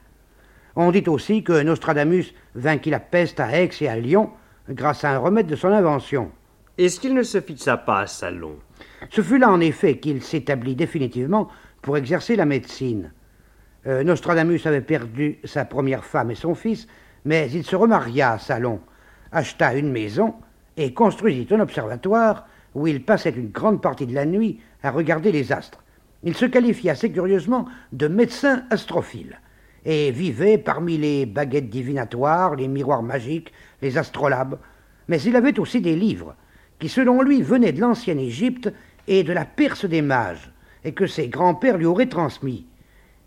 On 0.76 0.92
dit 0.92 1.04
aussi 1.08 1.44
que 1.44 1.64
Nostradamus 1.64 2.34
vainquit 2.56 2.92
la 2.92 3.00
peste 3.00 3.40
à 3.40 3.60
Aix 3.60 3.70
et 3.82 3.90
à 3.90 3.98
Lyon 3.98 4.30
grâce 4.70 5.04
à 5.04 5.12
un 5.12 5.18
remède 5.18 5.48
de 5.48 5.56
son 5.56 5.70
invention. 5.70 6.32
Est-ce 6.78 7.00
qu'il 7.00 7.14
ne 7.14 7.24
se 7.24 7.40
sa 7.58 7.78
passe 7.78 8.24
à 8.24 8.28
Salon? 8.28 8.58
Ce 9.10 9.22
fut 9.22 9.40
là 9.40 9.50
en 9.50 9.60
effet 9.60 9.98
qu'il 9.98 10.22
s'établit 10.22 10.76
définitivement 10.76 11.50
pour 11.82 11.98
exercer 11.98 12.36
la 12.36 12.46
médecine. 12.46 13.12
Euh, 13.88 14.04
Nostradamus 14.04 14.62
avait 14.66 14.82
perdu 14.82 15.40
sa 15.44 15.66
première 15.66 16.06
femme 16.06 16.32
et 16.32 16.36
son 16.36 16.54
fils, 16.54 16.88
mais 17.26 17.50
il 17.52 17.64
se 17.64 17.76
remaria 17.76 18.34
à 18.34 18.40
Salon, 18.40 18.80
acheta 19.32 19.74
une 19.76 19.92
maison 19.92 20.36
et 20.78 20.94
construisit 20.94 21.48
un 21.52 21.60
observatoire 21.60 22.48
où 22.74 22.88
il 22.88 23.04
passait 23.04 23.32
une 23.32 23.50
grande 23.50 23.82
partie 23.82 24.08
de 24.08 24.16
la 24.16 24.26
nuit 24.26 24.60
à 24.84 24.92
regarder 24.92 25.32
les 25.32 25.52
astres. 25.52 25.84
Il 26.24 26.36
se 26.36 26.46
qualifiait 26.46 26.92
assez 26.92 27.12
curieusement 27.12 27.66
de 27.92 28.08
médecin 28.08 28.64
astrophile 28.70 29.40
et 29.86 30.12
vivait 30.12 30.58
parmi 30.58 30.98
les 30.98 31.26
baguettes 31.26 31.70
divinatoires, 31.70 32.56
les 32.56 32.68
miroirs 32.68 33.04
magiques, 33.04 33.52
les 33.82 33.98
astrolabes. 33.98 34.60
Mais 35.08 35.22
il 35.22 35.36
avait 35.36 35.60
aussi 35.60 35.82
des 35.82 35.96
livres 35.96 36.36
qui, 36.80 36.90
selon 36.90 37.22
lui, 37.22 37.42
venaient 37.42 37.74
de 37.74 37.82
l'ancienne 37.82 38.20
Égypte 38.20 38.72
et 39.08 39.24
de 39.24 39.34
la 39.34 39.46
Perse 39.46 39.86
des 39.86 40.02
mages, 40.02 40.52
et 40.84 40.94
que 40.94 41.08
ses 41.08 41.28
grands-pères 41.28 41.78
lui 41.78 41.86
auraient 41.86 42.10
transmis. 42.10 42.68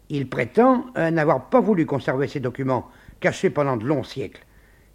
Il 0.08 0.28
prétend 0.28 0.86
n'avoir 0.96 1.48
pas 1.50 1.60
voulu 1.60 1.86
conserver 1.86 2.28
ces 2.28 2.40
documents, 2.40 2.88
cachés 3.24 3.48
pendant 3.48 3.78
de 3.78 3.86
longs 3.86 4.04
siècles. 4.04 4.44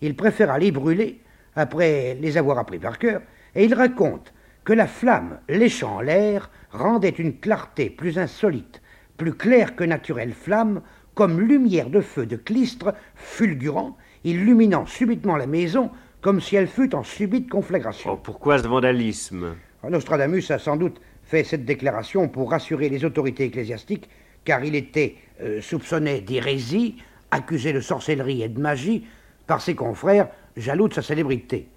Il 0.02 0.15
préféra 0.15 0.60
les 0.60 0.72
brûler, 0.72 1.20
après 1.56 2.15
les 2.22 2.38
avoir 2.38 2.60
appris 2.60 2.78
par 2.78 3.00
cœur, 3.00 3.22
et 3.56 3.65
il 3.65 3.74
raconte 3.74 4.36
que 4.63 4.72
la 4.72 4.86
flamme 4.86 5.39
léchant 5.50 6.00
l'air 6.00 6.52
rendait 6.72 7.10
une 7.10 7.39
clarté 7.39 7.89
plus 7.89 8.20
insolite, 8.20 8.84
plus 9.18 9.34
claire 9.34 9.76
que 9.76 9.84
naturelle 9.84 10.34
flamme, 10.34 10.84
comme 11.15 11.42
lumière 11.42 11.89
de 11.89 12.02
feu 12.02 12.28
de 12.28 12.36
clistre 12.36 12.94
fulgurant, 13.15 13.98
illuminant 14.24 14.86
subitement 14.86 15.36
la 15.36 15.48
maison 15.48 15.89
comme 16.22 16.39
si 16.39 16.56
elle 16.56 16.68
fût 16.68 16.94
en 16.94 17.04
subite 17.04 17.50
conflagration. 17.50 18.12
Oh, 18.12 18.18
pourquoi 18.18 18.60
ce 18.60 18.68
vandalisme? 18.68 19.56
Nostradamus 19.89 20.52
a 20.52 20.60
sans 20.60 20.78
doute 20.78 21.02
fait 21.24 21.44
cette 21.44 21.65
déclaration 21.65 22.28
pour 22.28 22.52
rassurer 22.52 22.89
les 22.89 23.06
autorités 23.06 23.46
ecclésiastiques 23.46 24.08
car 24.46 24.63
il 24.63 24.76
était 24.76 25.15
euh, 25.42 25.62
soupçonné 25.62 26.22
d'hérésie, 26.22 26.98
accusé 27.32 27.74
de 27.74 27.82
sorcellerie 27.82 28.42
et 28.42 28.50
de 28.50 28.60
magie 28.60 29.06
par 29.48 29.62
ses 29.62 29.76
confrères, 29.76 30.30
jaloux 30.56 30.88
de 30.88 30.94
sa 30.94 31.02
célébrité. 31.02 31.68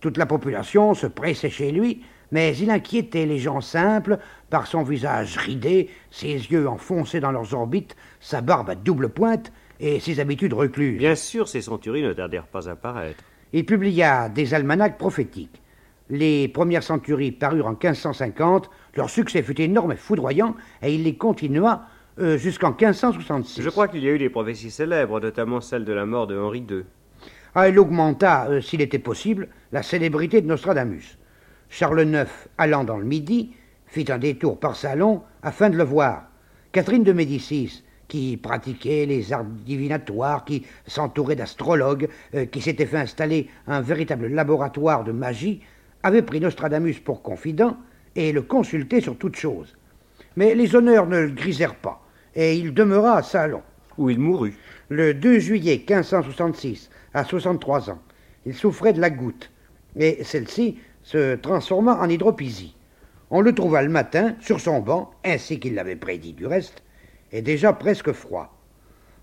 Toute 0.00 0.16
la 0.16 0.26
population 0.26 0.94
se 0.94 1.06
pressait 1.06 1.50
chez 1.50 1.72
lui, 1.72 2.02
mais 2.32 2.56
il 2.56 2.70
inquiétait 2.70 3.26
les 3.26 3.38
gens 3.38 3.60
simples 3.60 4.18
par 4.48 4.66
son 4.66 4.82
visage 4.82 5.36
ridé, 5.36 5.90
ses 6.10 6.34
yeux 6.34 6.68
enfoncés 6.68 7.20
dans 7.20 7.32
leurs 7.32 7.54
orbites, 7.54 7.96
sa 8.20 8.40
barbe 8.40 8.70
à 8.70 8.74
double 8.74 9.08
pointe 9.08 9.52
et 9.80 10.00
ses 10.00 10.20
habitudes 10.20 10.52
recluses. 10.52 10.98
Bien 10.98 11.14
sûr, 11.14 11.48
ces 11.48 11.62
centuries 11.62 12.02
ne 12.02 12.12
tardèrent 12.12 12.46
pas 12.46 12.68
à 12.68 12.76
paraître. 12.76 13.24
Il 13.52 13.66
publia 13.66 14.28
des 14.28 14.54
almanachs 14.54 14.96
prophétiques. 14.96 15.60
Les 16.08 16.48
premières 16.48 16.82
centuries 16.82 17.32
parurent 17.32 17.66
en 17.66 17.70
1550, 17.70 18.70
leur 18.94 19.10
succès 19.10 19.42
fut 19.42 19.60
énorme 19.60 19.92
et 19.92 19.96
foudroyant, 19.96 20.56
et 20.82 20.94
il 20.94 21.04
les 21.04 21.16
continua 21.16 21.86
euh, 22.18 22.36
jusqu'en 22.36 22.70
1566. 22.70 23.62
Je 23.62 23.70
crois 23.70 23.88
qu'il 23.88 24.02
y 24.02 24.08
a 24.08 24.12
eu 24.12 24.18
des 24.18 24.30
prophéties 24.30 24.70
célèbres, 24.70 25.20
notamment 25.20 25.60
celle 25.60 25.84
de 25.84 25.92
la 25.92 26.06
mort 26.06 26.26
de 26.26 26.38
Henri 26.38 26.64
II. 26.68 26.84
Ah, 27.54 27.68
il 27.68 27.78
augmenta, 27.78 28.48
euh, 28.48 28.60
s'il 28.60 28.80
était 28.80 28.98
possible, 28.98 29.48
la 29.72 29.82
célébrité 29.82 30.40
de 30.40 30.46
Nostradamus. 30.46 31.18
Charles 31.68 32.06
IX, 32.06 32.28
allant 32.58 32.84
dans 32.84 32.98
le 32.98 33.04
Midi, 33.04 33.52
fit 33.86 34.06
un 34.10 34.18
détour 34.18 34.58
par 34.58 34.76
Salon 34.76 35.22
afin 35.42 35.70
de 35.70 35.76
le 35.76 35.84
voir. 35.84 36.24
Catherine 36.72 37.02
de 37.02 37.12
Médicis, 37.12 37.82
qui 38.06 38.36
pratiquait 38.36 39.06
les 39.06 39.32
arts 39.32 39.44
divinatoires, 39.44 40.44
qui 40.44 40.66
s'entourait 40.86 41.36
d'astrologues, 41.36 42.08
euh, 42.34 42.44
qui 42.46 42.60
s'était 42.60 42.86
fait 42.86 42.98
installer 42.98 43.48
un 43.66 43.80
véritable 43.80 44.26
laboratoire 44.26 45.04
de 45.04 45.12
magie, 45.12 45.60
avait 46.02 46.22
pris 46.22 46.40
Nostradamus 46.40 46.98
pour 47.00 47.22
confident 47.22 47.76
et 48.16 48.32
le 48.32 48.42
consultait 48.42 49.00
sur 49.00 49.16
toute 49.16 49.36
chose. 49.36 49.76
Mais 50.36 50.54
les 50.54 50.76
honneurs 50.76 51.06
ne 51.06 51.18
le 51.18 51.30
grisèrent 51.30 51.74
pas, 51.74 52.02
et 52.34 52.56
il 52.56 52.72
demeura 52.74 53.16
à 53.16 53.22
Salon. 53.22 53.62
Où 53.98 54.08
il 54.08 54.18
mourut. 54.18 54.56
Le 54.88 55.12
2 55.12 55.38
juillet 55.38 55.76
1566, 55.76 56.90
à 57.12 57.24
63 57.24 57.90
ans. 57.90 58.00
Il 58.46 58.54
souffrait 58.54 58.92
de 58.92 59.00
la 59.00 59.10
goutte, 59.10 59.50
et 59.96 60.24
celle-ci 60.24 60.78
se 61.02 61.34
transforma 61.36 61.98
en 62.00 62.08
hydropisie. 62.08 62.76
On 63.30 63.40
le 63.40 63.54
trouva 63.54 63.82
le 63.82 63.88
matin 63.88 64.34
sur 64.40 64.60
son 64.60 64.80
banc, 64.80 65.10
ainsi 65.24 65.60
qu'il 65.60 65.74
l'avait 65.74 65.96
prédit 65.96 66.32
du 66.32 66.46
reste, 66.46 66.82
et 67.32 67.42
déjà 67.42 67.72
presque 67.72 68.12
froid. 68.12 68.56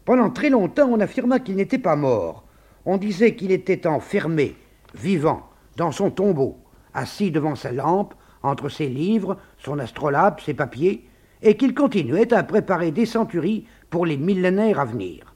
Pendant 0.06 0.30
très 0.30 0.50
longtemps, 0.50 0.90
on 0.90 1.00
affirma 1.00 1.40
qu'il 1.40 1.56
n'était 1.56 1.78
pas 1.78 1.96
mort. 1.96 2.46
On 2.86 2.98
disait 2.98 3.36
qu'il 3.36 3.52
était 3.52 3.88
enfermé, 3.88 4.56
vivant, 4.96 5.50
dans 5.76 5.92
son 5.92 6.12
tombeau, 6.12 6.58
assis 6.94 7.32
devant 7.32 7.56
sa 7.56 7.72
lampe, 7.72 8.14
entre 8.44 8.70
ses 8.70 8.88
livres, 8.88 9.38
son 9.58 9.80
astrolabe, 9.80 10.40
ses 10.40 10.54
papiers, 10.54 11.08
et 11.42 11.56
qu'il 11.56 11.74
continuait 11.74 12.34
à 12.34 12.44
préparer 12.44 12.92
des 12.92 13.06
centuries 13.06 13.66
pour 13.90 14.06
les 14.06 14.18
millénaires 14.18 14.80
à 14.80 14.86
venir. 14.86 15.36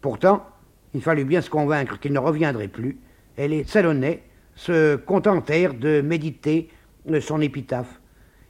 Pourtant, 0.00 0.44
il 0.94 1.00
fallut 1.00 1.24
bien 1.24 1.40
se 1.40 1.50
convaincre 1.50 1.98
qu'il 1.98 2.12
ne 2.12 2.18
reviendrait 2.18 2.68
plus, 2.68 2.98
et 3.38 3.48
les 3.48 3.64
Salonnais 3.64 4.22
se 4.54 4.96
contentèrent 4.96 5.74
de 5.74 6.00
méditer 6.02 6.68
son 7.20 7.40
épitaphe. 7.40 8.00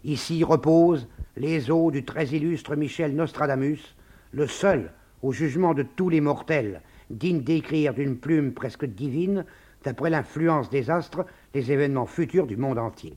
Ici 0.04 0.42
reposent 0.42 1.08
les 1.36 1.70
os 1.70 1.92
du 1.92 2.04
très 2.04 2.26
illustre 2.26 2.74
Michel 2.74 3.14
Nostradamus, 3.14 3.96
le 4.32 4.46
seul, 4.46 4.92
au 5.22 5.30
jugement 5.30 5.74
de 5.74 5.84
tous 5.84 6.08
les 6.08 6.20
mortels, 6.20 6.82
digne 7.10 7.42
d'écrire 7.42 7.94
d'une 7.94 8.18
plume 8.18 8.52
presque 8.52 8.84
divine, 8.84 9.44
d'après 9.84 10.10
l'influence 10.10 10.70
des 10.70 10.90
astres, 10.90 11.24
les 11.54 11.70
événements 11.70 12.06
futurs 12.06 12.46
du 12.46 12.56
monde 12.56 12.78
entier. 12.78 13.16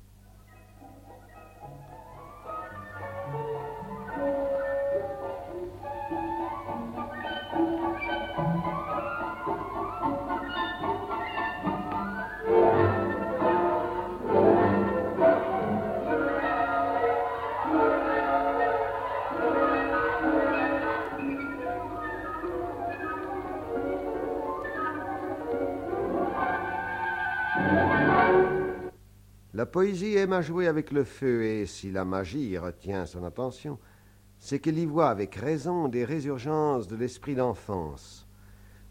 Poésie 29.75 30.15
aime 30.15 30.31
à 30.31 30.41
jouer 30.41 30.67
avec 30.67 30.93
le 30.93 31.03
feu, 31.03 31.43
et 31.43 31.65
si 31.65 31.91
la 31.91 32.05
magie 32.05 32.57
retient 32.57 33.05
son 33.05 33.25
attention, 33.25 33.77
c'est 34.39 34.59
qu'elle 34.59 34.79
y 34.79 34.85
voit 34.85 35.09
avec 35.09 35.35
raison 35.35 35.89
des 35.89 36.05
résurgences 36.05 36.88
de 36.88 36.95
l'esprit 36.95 37.35
d'enfance. 37.35 38.25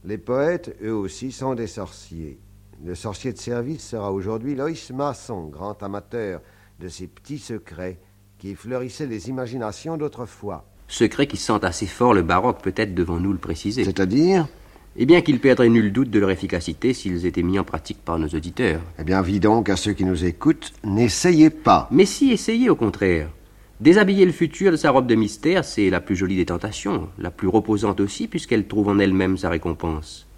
Les 0.04 0.18
poètes, 0.18 0.76
eux 0.82 0.92
aussi, 0.92 1.32
sont 1.32 1.54
des 1.54 1.68
sorciers. 1.68 2.38
Le 2.84 2.94
sorcier 2.94 3.32
de 3.32 3.38
service 3.38 3.88
sera 3.88 4.12
aujourd'hui 4.12 4.54
Loïs 4.54 4.90
Masson, 4.90 5.46
grand 5.46 5.82
amateur 5.82 6.42
de 6.80 6.88
ces 6.88 7.06
petits 7.06 7.38
secrets 7.38 7.98
qui 8.36 8.54
fleurissaient 8.54 9.06
les 9.06 9.30
imaginations 9.30 9.96
d'autrefois. 9.96 10.66
Secrets 10.86 11.26
qui 11.26 11.38
sentent 11.38 11.64
assez 11.64 11.86
fort 11.86 12.12
le 12.12 12.20
baroque, 12.20 12.60
peut-être 12.60 12.94
devons-nous 12.94 13.32
le 13.32 13.38
préciser. 13.38 13.84
C'est-à-dire? 13.84 14.46
Eh 14.96 15.06
bien 15.06 15.22
qu'il 15.22 15.40
perdrait 15.40 15.70
nul 15.70 15.92
doute 15.92 16.10
de 16.10 16.20
leur 16.20 16.30
efficacité 16.30 16.94
s'ils 16.94 17.26
étaient 17.26 17.42
mis 17.42 17.58
en 17.58 17.64
pratique 17.64 17.98
par 18.04 18.16
nos 18.16 18.28
auditeurs. 18.28 18.80
Eh 19.00 19.02
bien, 19.02 19.22
vis 19.22 19.40
donc 19.40 19.68
à 19.68 19.74
ceux 19.74 19.92
qui 19.92 20.04
nous 20.04 20.24
écoutent, 20.24 20.72
n'essayez 20.84 21.50
pas. 21.50 21.88
Mais 21.90 22.06
si, 22.06 22.30
essayez 22.30 22.70
au 22.70 22.76
contraire. 22.76 23.28
Déshabiller 23.80 24.24
le 24.24 24.30
futur 24.30 24.70
de 24.70 24.76
sa 24.76 24.92
robe 24.92 25.08
de 25.08 25.16
mystère, 25.16 25.64
c'est 25.64 25.90
la 25.90 26.00
plus 26.00 26.14
jolie 26.14 26.36
des 26.36 26.46
tentations, 26.46 27.08
la 27.18 27.32
plus 27.32 27.48
reposante 27.48 27.98
aussi, 27.98 28.28
puisqu'elle 28.28 28.68
trouve 28.68 28.86
en 28.86 29.00
elle-même 29.00 29.36
sa 29.36 29.50
récompense. 29.50 30.28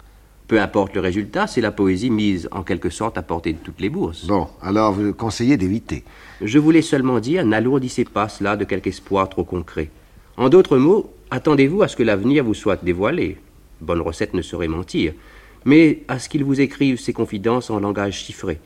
Peu 0.47 0.59
importe 0.59 0.95
le 0.95 1.01
résultat, 1.01 1.45
c'est 1.45 1.61
la 1.61 1.71
poésie 1.71 2.09
mise 2.09 2.49
en 2.51 2.63
quelque 2.63 2.89
sorte 2.89 3.19
à 3.19 3.21
portée 3.21 3.53
de 3.53 3.59
toutes 3.59 3.79
les 3.79 3.89
bourses. 3.89 4.25
Bon, 4.25 4.47
alors 4.63 4.91
vous 4.93 5.13
conseillez 5.13 5.57
d'éviter. 5.57 6.03
Je 6.41 6.57
voulais 6.57 6.81
seulement 6.81 7.19
dire, 7.19 7.45
n'alourdissez 7.45 8.05
pas 8.05 8.27
cela 8.27 8.55
de 8.55 8.63
quelque 8.63 8.87
espoir 8.87 9.29
trop 9.29 9.43
concret. 9.43 9.91
En 10.35 10.49
d'autres 10.49 10.77
mots, 10.77 11.11
attendez-vous 11.29 11.83
à 11.83 11.87
ce 11.87 11.95
que 11.95 12.03
l'avenir 12.03 12.43
vous 12.43 12.55
soit 12.55 12.83
dévoilé. 12.83 13.37
Bonne 13.81 14.01
recette 14.01 14.33
ne 14.33 14.41
saurait 14.41 14.67
mentir, 14.67 15.13
mais 15.65 16.03
à 16.07 16.19
ce 16.19 16.29
qu'il 16.29 16.43
vous 16.43 16.61
écrive 16.61 16.99
ses 16.99 17.13
confidences 17.13 17.69
en 17.69 17.79
langage 17.79 18.23
chiffré, 18.23 18.59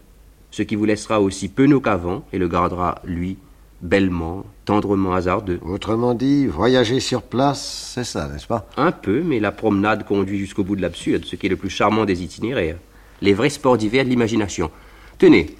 ce 0.51 0.63
qui 0.63 0.75
vous 0.75 0.85
laissera 0.85 1.21
aussi 1.21 1.47
penaud 1.47 1.81
qu'avant 1.81 2.25
et 2.33 2.37
le 2.37 2.47
gardera, 2.47 3.01
lui, 3.05 3.37
bellement, 3.81 4.45
tendrement 4.65 5.13
hasardeux. 5.13 5.59
Autrement 5.63 6.13
dit, 6.13 6.45
voyager 6.45 6.99
sur 6.99 7.23
place, 7.23 7.91
c'est 7.93 8.03
ça, 8.03 8.27
n'est-ce 8.27 8.47
pas? 8.47 8.69
Un 8.77 8.91
peu, 8.91 9.21
mais 9.21 9.39
la 9.39 9.51
promenade 9.51 10.05
conduit 10.05 10.39
jusqu'au 10.39 10.63
bout 10.63 10.75
de 10.75 10.81
l'absurde, 10.81 11.25
ce 11.25 11.35
qui 11.35 11.47
est 11.47 11.49
le 11.49 11.55
plus 11.55 11.69
charmant 11.69 12.05
des 12.05 12.23
itinéraires. 12.23 12.77
Les 13.21 13.33
vrais 13.33 13.49
sports 13.49 13.77
d'hiver 13.77 14.03
de 14.03 14.09
l'imagination. 14.09 14.71
Tenez, 15.17 15.55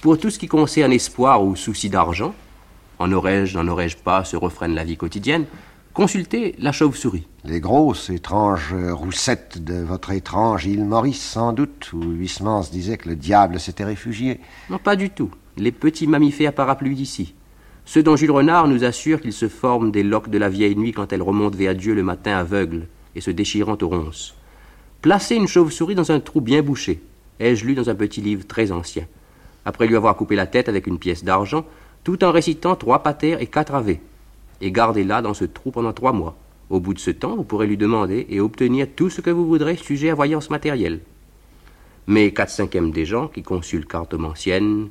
pour 0.00 0.18
tout 0.18 0.30
ce 0.30 0.38
qui 0.38 0.48
concerne 0.48 0.92
espoir 0.92 1.44
ou 1.44 1.56
souci 1.56 1.90
d'argent, 1.90 2.34
en 2.98 3.12
aurais-je, 3.12 3.58
n'en 3.58 3.68
aurais-je 3.68 3.96
pas, 3.96 4.24
ce 4.24 4.36
refrain 4.36 4.68
de 4.68 4.74
la 4.74 4.84
vie 4.84 4.96
quotidienne, 4.96 5.44
consultez 5.96 6.54
la 6.58 6.72
chauve-souris. 6.72 7.26
Les 7.42 7.58
grosses, 7.58 8.10
étranges 8.10 8.74
roussettes 8.74 9.64
de 9.64 9.76
votre 9.82 10.10
étrange 10.10 10.66
île 10.66 10.84
Maurice, 10.84 11.22
sans 11.22 11.54
doute, 11.54 11.90
où 11.94 12.02
Huysmans 12.02 12.68
disait 12.70 12.98
que 12.98 13.08
le 13.08 13.16
diable 13.16 13.58
s'était 13.58 13.82
réfugié. 13.84 14.40
Non, 14.68 14.76
pas 14.78 14.94
du 14.94 15.08
tout. 15.08 15.30
Les 15.56 15.72
petits 15.72 16.06
mammifères 16.06 16.52
parapluies 16.52 16.94
d'ici. 16.94 17.34
Ceux 17.86 18.02
dont 18.02 18.14
Jules 18.14 18.30
Renard 18.30 18.68
nous 18.68 18.84
assure 18.84 19.22
qu'ils 19.22 19.32
se 19.32 19.48
forment 19.48 19.90
des 19.90 20.02
loques 20.02 20.28
de 20.28 20.36
la 20.36 20.50
vieille 20.50 20.76
nuit 20.76 20.92
quand 20.92 21.14
elles 21.14 21.22
remontent 21.22 21.56
vers 21.56 21.74
Dieu 21.74 21.94
le 21.94 22.02
matin 22.02 22.36
aveugle 22.36 22.88
et 23.14 23.22
se 23.22 23.30
déchirant 23.30 23.78
aux 23.80 23.88
ronces. 23.88 24.34
Placez 25.00 25.36
une 25.36 25.48
chauve-souris 25.48 25.94
dans 25.94 26.12
un 26.12 26.20
trou 26.20 26.42
bien 26.42 26.60
bouché, 26.60 27.00
ai-je 27.40 27.64
lu 27.64 27.74
dans 27.74 27.88
un 27.88 27.94
petit 27.94 28.20
livre 28.20 28.46
très 28.46 28.70
ancien. 28.70 29.06
Après 29.64 29.86
lui 29.86 29.96
avoir 29.96 30.14
coupé 30.14 30.36
la 30.36 30.46
tête 30.46 30.68
avec 30.68 30.86
une 30.86 30.98
pièce 30.98 31.24
d'argent, 31.24 31.64
tout 32.04 32.22
en 32.22 32.32
récitant 32.32 32.76
trois 32.76 33.02
patères 33.02 33.40
et 33.40 33.46
quatre 33.46 33.74
ave. 33.74 33.96
Et 34.60 34.72
gardez-la 34.72 35.22
dans 35.22 35.34
ce 35.34 35.44
trou 35.44 35.70
pendant 35.70 35.92
trois 35.92 36.12
mois. 36.12 36.36
Au 36.70 36.80
bout 36.80 36.94
de 36.94 36.98
ce 36.98 37.10
temps, 37.10 37.36
vous 37.36 37.44
pourrez 37.44 37.66
lui 37.66 37.76
demander 37.76 38.26
et 38.28 38.40
obtenir 38.40 38.88
tout 38.96 39.10
ce 39.10 39.20
que 39.20 39.30
vous 39.30 39.46
voudrez 39.46 39.76
sujet 39.76 40.10
à 40.10 40.14
voyance 40.14 40.50
matérielle. 40.50 41.00
Mais 42.06 42.32
quatre 42.32 42.50
cinquièmes 42.50 42.90
des 42.90 43.04
gens 43.04 43.28
qui 43.28 43.42
consultent 43.42 43.88
cartomanciennes, 43.88 44.88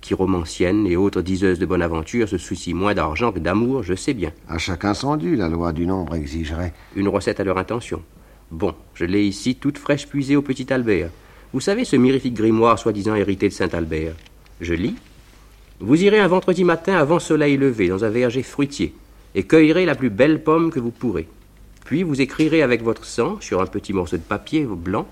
chiromanciennes 0.00 0.86
et 0.86 0.96
autres 0.96 1.22
diseuses 1.22 1.58
de 1.58 1.66
bonne 1.66 1.82
aventure 1.82 2.28
se 2.28 2.38
soucient 2.38 2.74
moins 2.74 2.94
d'argent 2.94 3.32
que 3.32 3.38
d'amour, 3.38 3.82
je 3.82 3.94
sais 3.94 4.14
bien. 4.14 4.32
À 4.48 4.58
chacun 4.58 4.94
son 4.94 5.16
dû, 5.16 5.36
la 5.36 5.48
loi 5.48 5.72
du 5.72 5.86
nombre 5.86 6.14
exigerait. 6.14 6.74
Une 6.96 7.08
recette 7.08 7.40
à 7.40 7.44
leur 7.44 7.58
intention. 7.58 8.02
Bon, 8.50 8.74
je 8.94 9.04
l'ai 9.04 9.24
ici, 9.24 9.54
toute 9.56 9.78
fraîche 9.78 10.06
puisée 10.06 10.36
au 10.36 10.42
petit 10.42 10.72
Albert. 10.72 11.10
Vous 11.52 11.60
savez 11.60 11.84
ce 11.84 11.96
mirifique 11.96 12.34
grimoire 12.34 12.78
soi-disant 12.78 13.14
hérité 13.14 13.48
de 13.48 13.54
Saint 13.54 13.68
Albert 13.72 14.14
Je 14.60 14.74
lis. 14.74 14.96
Vous 15.84 16.00
irez 16.04 16.20
un 16.20 16.28
vendredi 16.28 16.62
matin 16.62 16.94
avant 16.94 17.18
soleil 17.18 17.56
levé 17.56 17.88
dans 17.88 18.04
un 18.04 18.08
verger 18.08 18.44
fruitier 18.44 18.94
et 19.34 19.42
cueillerez 19.42 19.84
la 19.84 19.96
plus 19.96 20.10
belle 20.10 20.44
pomme 20.44 20.70
que 20.70 20.78
vous 20.78 20.92
pourrez. 20.92 21.26
Puis 21.84 22.04
vous 22.04 22.20
écrirez 22.20 22.62
avec 22.62 22.84
votre 22.84 23.04
sang 23.04 23.38
sur 23.40 23.60
un 23.60 23.66
petit 23.66 23.92
morceau 23.92 24.16
de 24.16 24.22
papier 24.22 24.64
blanc 24.64 25.08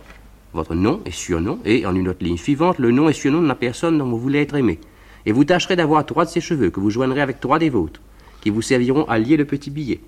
votre 0.52 0.76
nom 0.76 1.00
et 1.04 1.10
surnom, 1.10 1.58
et 1.64 1.86
en 1.86 1.94
une 1.96 2.08
autre 2.08 2.22
ligne 2.24 2.36
suivante, 2.36 2.78
le 2.78 2.92
nom 2.92 3.08
et 3.08 3.12
surnom 3.12 3.42
de 3.42 3.48
la 3.48 3.56
personne 3.56 3.98
dont 3.98 4.08
vous 4.08 4.20
voulez 4.20 4.42
être 4.42 4.54
aimé. 4.54 4.78
Et 5.26 5.32
vous 5.32 5.42
tâcherez 5.42 5.74
d'avoir 5.74 6.06
trois 6.06 6.24
de 6.24 6.30
ses 6.30 6.40
cheveux, 6.40 6.70
que 6.70 6.78
vous 6.78 6.90
joindrez 6.90 7.20
avec 7.20 7.40
trois 7.40 7.58
des 7.58 7.68
vôtres, 7.68 8.00
qui 8.40 8.50
vous 8.50 8.62
serviront 8.62 9.04
à 9.06 9.18
lier 9.18 9.36
le 9.36 9.46
petit 9.46 9.70
billet. 9.70 9.98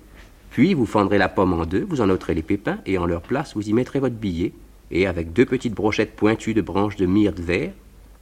Puis 0.49 0.73
vous 0.73 0.85
fendrez 0.85 1.17
la 1.17 1.27
pomme 1.27 1.51
en 1.53 1.65
deux, 1.65 1.85
vous 1.89 1.99
en 1.99 2.09
ôterez 2.09 2.35
les 2.35 2.41
pépins, 2.41 2.77
et 2.85 2.97
en 2.97 3.05
leur 3.05 3.21
place, 3.21 3.53
vous 3.55 3.67
y 3.67 3.73
mettrez 3.73 3.99
votre 3.99 4.15
billet, 4.15 4.53
et 4.91 5.07
avec 5.07 5.33
deux 5.33 5.45
petites 5.45 5.73
brochettes 5.73 6.15
pointues 6.15 6.53
de 6.53 6.61
branches 6.61 6.95
de 6.95 7.05
myrte 7.05 7.39
vert, 7.39 7.73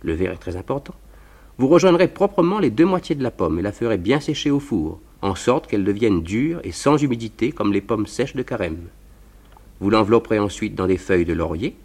le 0.02 0.14
vert 0.14 0.32
est 0.32 0.38
très 0.38 0.56
important, 0.56 0.96
vous 1.62 1.68
rejoindrez 1.68 2.08
proprement 2.08 2.58
les 2.58 2.72
deux 2.72 2.88
moitiés 2.88 3.14
de 3.14 3.22
la 3.22 3.30
pomme 3.30 3.60
et 3.60 3.62
la 3.62 3.72
ferez 3.72 4.00
bien 4.00 4.20
sécher 4.20 4.50
au 4.50 4.60
four, 4.60 5.00
en 5.22 5.36
sorte 5.36 5.68
qu'elle 5.68 5.84
devienne 5.84 6.24
dure 6.24 6.60
et 6.64 6.72
sans 6.72 6.98
humidité 6.98 7.52
comme 7.52 7.72
les 7.72 7.82
pommes 7.82 8.08
sèches 8.08 8.36
de 8.36 8.42
carême. 8.42 8.80
Vous 9.80 9.92
l'envelopperez 9.92 10.40
ensuite 10.40 10.74
dans 10.74 10.88
des 10.88 10.98
feuilles 10.98 11.24
de 11.24 11.34
laurier, 11.34 11.76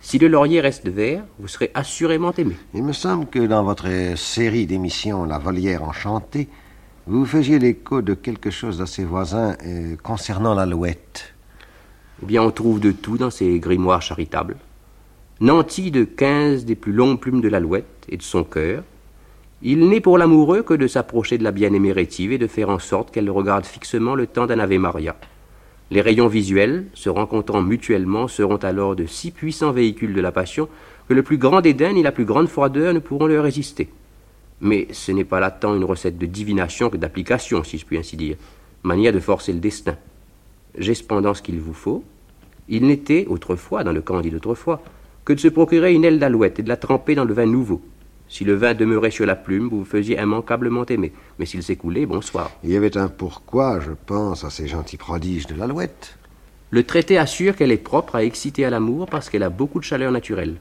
si 0.00 0.18
le 0.18 0.28
laurier 0.28 0.62
reste 0.62 0.88
vert, 0.88 1.22
vous 1.38 1.48
serez 1.48 1.70
assurément 1.74 2.32
aimé. 2.32 2.56
Il 2.72 2.82
me 2.82 2.94
semble 2.94 3.26
que 3.26 3.40
dans 3.40 3.62
votre 3.62 3.88
série 4.16 4.64
d'émissions 4.64 5.26
La 5.26 5.38
Volière 5.38 5.84
enchantée, 5.84 6.48
vous 7.06 7.26
faisiez 7.26 7.58
l'écho 7.58 8.00
de 8.00 8.14
quelque 8.14 8.50
chose 8.50 8.78
d'assez 8.78 9.04
voisin 9.04 9.54
euh, 9.66 9.96
concernant 10.02 10.54
l'alouette. 10.54 11.34
Eh 12.22 12.26
bien, 12.26 12.42
on 12.42 12.50
trouve 12.50 12.80
de 12.80 12.90
tout 12.90 13.18
dans 13.18 13.28
ces 13.28 13.58
grimoires 13.58 14.00
charitables. 14.00 14.56
Nanti 15.40 15.90
de 15.90 16.04
quinze 16.04 16.64
des 16.64 16.74
plus 16.74 16.94
longues 16.94 17.20
plumes 17.20 17.42
de 17.42 17.48
l'alouette 17.48 18.06
et 18.08 18.16
de 18.16 18.22
son 18.22 18.44
cœur, 18.44 18.82
il 19.62 19.88
n'est 19.88 20.00
pour 20.00 20.16
l'amoureux 20.16 20.62
que 20.62 20.72
de 20.72 20.86
s'approcher 20.86 21.36
de 21.36 21.44
la 21.44 21.50
bien-aimée 21.50 21.94
et 21.96 22.38
de 22.38 22.46
faire 22.46 22.70
en 22.70 22.78
sorte 22.78 23.10
qu'elle 23.10 23.26
le 23.26 23.32
regarde 23.32 23.66
fixement 23.66 24.14
le 24.14 24.26
temps 24.26 24.46
d'un 24.46 24.58
Ave 24.58 24.78
Maria. 24.78 25.16
Les 25.90 26.00
rayons 26.00 26.28
visuels, 26.28 26.86
se 26.94 27.10
rencontrant 27.10 27.60
mutuellement, 27.60 28.26
seront 28.26 28.56
alors 28.56 28.96
de 28.96 29.04
si 29.06 29.30
puissants 29.30 29.72
véhicules 29.72 30.14
de 30.14 30.20
la 30.20 30.32
passion 30.32 30.68
que 31.08 31.14
le 31.14 31.22
plus 31.22 31.36
grand 31.36 31.60
dédain 31.60 31.92
ni 31.92 32.02
la 32.02 32.12
plus 32.12 32.24
grande 32.24 32.48
froideur 32.48 32.94
ne 32.94 33.00
pourront 33.00 33.26
leur 33.26 33.44
résister. 33.44 33.90
Mais 34.62 34.88
ce 34.92 35.12
n'est 35.12 35.24
pas 35.24 35.40
là 35.40 35.50
tant 35.50 35.74
une 35.74 35.84
recette 35.84 36.16
de 36.16 36.26
divination 36.26 36.88
que 36.88 36.96
d'application, 36.96 37.62
si 37.64 37.76
je 37.76 37.84
puis 37.84 37.98
ainsi 37.98 38.16
dire, 38.16 38.36
manière 38.82 39.12
de 39.12 39.20
forcer 39.20 39.52
le 39.52 39.58
destin. 39.58 39.96
J'ai 40.78 40.94
cependant 40.94 41.34
ce 41.34 41.42
qu'il 41.42 41.60
vous 41.60 41.74
faut. 41.74 42.04
Il 42.68 42.86
n'était, 42.86 43.26
autrefois, 43.28 43.84
dans 43.84 43.92
le 43.92 44.00
candide 44.00 44.34
d'autrefois, 44.34 44.80
que 45.24 45.32
de 45.32 45.40
se 45.40 45.48
procurer 45.48 45.92
une 45.92 46.04
aile 46.04 46.18
d'alouette 46.18 46.60
et 46.60 46.62
de 46.62 46.68
la 46.68 46.76
tremper 46.76 47.14
dans 47.14 47.24
le 47.24 47.34
vin 47.34 47.46
nouveau. 47.46 47.82
Si 48.30 48.44
le 48.44 48.54
vin 48.54 48.74
demeurait 48.74 49.10
sur 49.10 49.26
la 49.26 49.34
plume, 49.34 49.68
vous 49.68 49.80
vous 49.80 49.84
faisiez 49.84 50.16
immanquablement 50.16 50.86
aimer. 50.86 51.12
Mais 51.40 51.46
s'il 51.46 51.64
s'écoulait, 51.64 52.06
bonsoir. 52.06 52.52
Il 52.62 52.70
y 52.70 52.76
avait 52.76 52.96
un 52.96 53.08
pourquoi, 53.08 53.80
je 53.80 53.90
pense, 54.06 54.44
à 54.44 54.50
ces 54.50 54.68
gentils 54.68 54.96
prodiges 54.96 55.48
de 55.48 55.56
l'alouette. 55.56 56.16
Le 56.70 56.84
traité 56.84 57.18
assure 57.18 57.56
qu'elle 57.56 57.72
est 57.72 57.76
propre 57.76 58.14
à 58.14 58.22
exciter 58.22 58.64
à 58.64 58.70
l'amour 58.70 59.08
parce 59.08 59.28
qu'elle 59.28 59.42
a 59.42 59.50
beaucoup 59.50 59.80
de 59.80 59.84
chaleur 59.84 60.12
naturelle, 60.12 60.54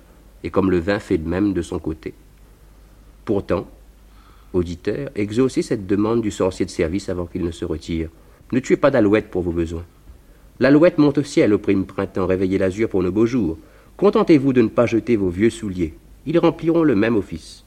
et 0.43 0.49
comme 0.49 0.71
le 0.71 0.79
vin 0.79 0.97
fait 0.97 1.19
de 1.19 1.29
même 1.29 1.53
de 1.53 1.62
son 1.62 1.77
côté. 1.77 2.15
Pourtant, 3.23 3.67
auditeur, 4.53 5.12
exaucez 5.13 5.62
cette 5.62 5.86
demande 5.86 6.23
du 6.23 6.32
sorcier 6.32 6.65
de 6.65 6.71
service 6.71 7.08
avant 7.08 7.27
qu'il 7.27 7.45
ne 7.45 7.51
se 7.51 7.65
retire. 7.65 8.10
Ne 8.51 8.60
tuez 8.62 8.77
pas 8.77 8.89
d'alouette 8.89 9.29
pour 9.29 9.43
vos 9.43 9.51
besoins. 9.51 9.86
L'alouette 10.60 10.97
monte 10.97 11.19
au 11.19 11.23
ciel 11.23 11.53
au 11.53 11.60
prime 11.60 11.86
printemps, 11.86 12.25
réveillez 12.25 12.58
l'azur 12.58 12.89
pour 12.89 13.03
nos 13.03 13.12
beaux 13.12 13.27
jours. 13.27 13.60
Contentez-vous 13.95 14.53
de 14.53 14.63
ne 14.63 14.69
pas 14.69 14.88
jeter 14.88 15.15
vos 15.17 15.29
vieux 15.29 15.51
souliers 15.51 15.93
ils 16.25 16.39
rempliront 16.39 16.84
le 16.84 16.95
même 16.95 17.15
office. 17.15 17.63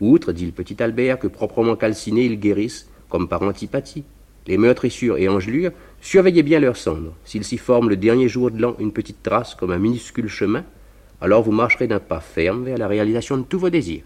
Outre, 0.00 0.32
dit 0.32 0.46
le 0.46 0.52
petit 0.52 0.82
Albert, 0.82 1.18
que 1.18 1.26
proprement 1.26 1.76
calcinés, 1.76 2.24
ils 2.24 2.38
guérissent, 2.38 2.88
comme 3.08 3.28
par 3.28 3.42
antipathie. 3.42 4.04
Les 4.46 4.58
meurtrissures 4.58 5.16
et 5.16 5.28
engelures, 5.28 5.72
surveillez 6.00 6.42
bien 6.42 6.60
leurs 6.60 6.76
cendres. 6.76 7.14
S'il 7.24 7.44
s'y 7.44 7.56
forme 7.56 7.88
le 7.88 7.96
dernier 7.96 8.28
jour 8.28 8.50
de 8.50 8.60
l'an 8.60 8.76
une 8.78 8.92
petite 8.92 9.22
trace 9.22 9.54
comme 9.54 9.70
un 9.70 9.78
minuscule 9.78 10.28
chemin, 10.28 10.64
alors 11.20 11.42
vous 11.42 11.52
marcherez 11.52 11.86
d'un 11.86 12.00
pas 12.00 12.20
ferme 12.20 12.64
vers 12.64 12.76
la 12.76 12.88
réalisation 12.88 13.38
de 13.38 13.44
tous 13.44 13.58
vos 13.58 13.70
désirs. 13.70 14.04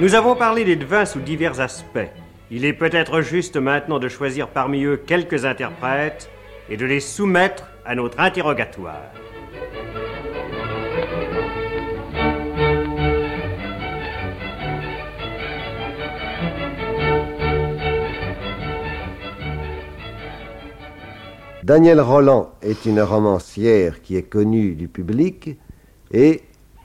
Nous 0.00 0.14
avons 0.14 0.34
parlé 0.34 0.64
des 0.64 0.76
devins 0.76 1.04
sous 1.04 1.20
divers 1.20 1.60
aspects. 1.60 1.98
Il 2.50 2.64
est 2.64 2.72
peut-être 2.72 3.20
juste 3.20 3.58
maintenant 3.58 3.98
de 3.98 4.08
choisir 4.08 4.48
parmi 4.48 4.84
eux 4.84 4.96
quelques 4.96 5.44
interprètes 5.44 6.30
et 6.70 6.78
de 6.78 6.86
les 6.86 7.00
soumettre 7.00 7.66
à 7.84 7.94
notre 7.94 8.18
interrogatoire. 8.18 9.12
Danielle 21.62 22.00
Roland 22.00 22.52
est 22.62 22.86
une 22.86 23.02
romancière 23.02 24.00
qui 24.00 24.16
est 24.16 24.22
connue 24.22 24.76
du 24.76 24.88
public 24.88 25.58
et 26.10 26.40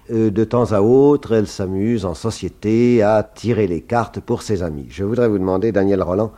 de 0.10 0.44
temps 0.44 0.72
à 0.72 0.82
autre, 0.82 1.34
elle 1.34 1.48
s'amuse 1.48 2.06
en 2.06 2.14
société 2.14 3.02
à 3.02 3.24
tirer 3.24 3.68
les 3.68 3.82
cartes 3.82 4.20
pour 4.20 4.42
ses 4.42 4.62
amis. 4.62 4.88
Je 4.90 5.04
voudrais 5.04 5.28
vous 5.28 5.40
demander, 5.40 5.72
Daniel 5.72 6.04
Roland, 6.04 6.32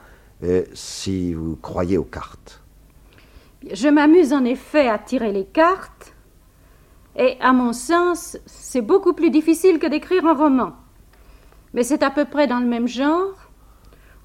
euh, 0.44 0.64
si 0.74 1.34
vous 1.34 1.56
croyez 1.56 1.98
aux 1.98 2.04
cartes. 2.04 2.62
Je 3.72 3.90
m'amuse 3.90 4.34
en 4.34 4.46
effet 4.46 4.88
à 4.88 4.98
tirer 4.98 5.32
les 5.32 5.46
cartes, 5.46 6.14
et 7.18 7.38
à 7.42 7.52
mon 7.52 7.74
sens, 7.74 8.38
c'est 8.46 8.82
beaucoup 8.82 9.14
plus 9.14 9.32
difficile 9.32 9.80
que 9.80 9.88
d'écrire 9.88 10.26
un 10.26 10.36
roman. 10.36 10.74
Mais 11.74 11.84
c'est 11.84 12.04
à 12.04 12.12
peu 12.12 12.26
près 12.26 12.48
dans 12.48 12.60
le 12.60 12.68
même 12.68 12.88
genre. 12.88 13.34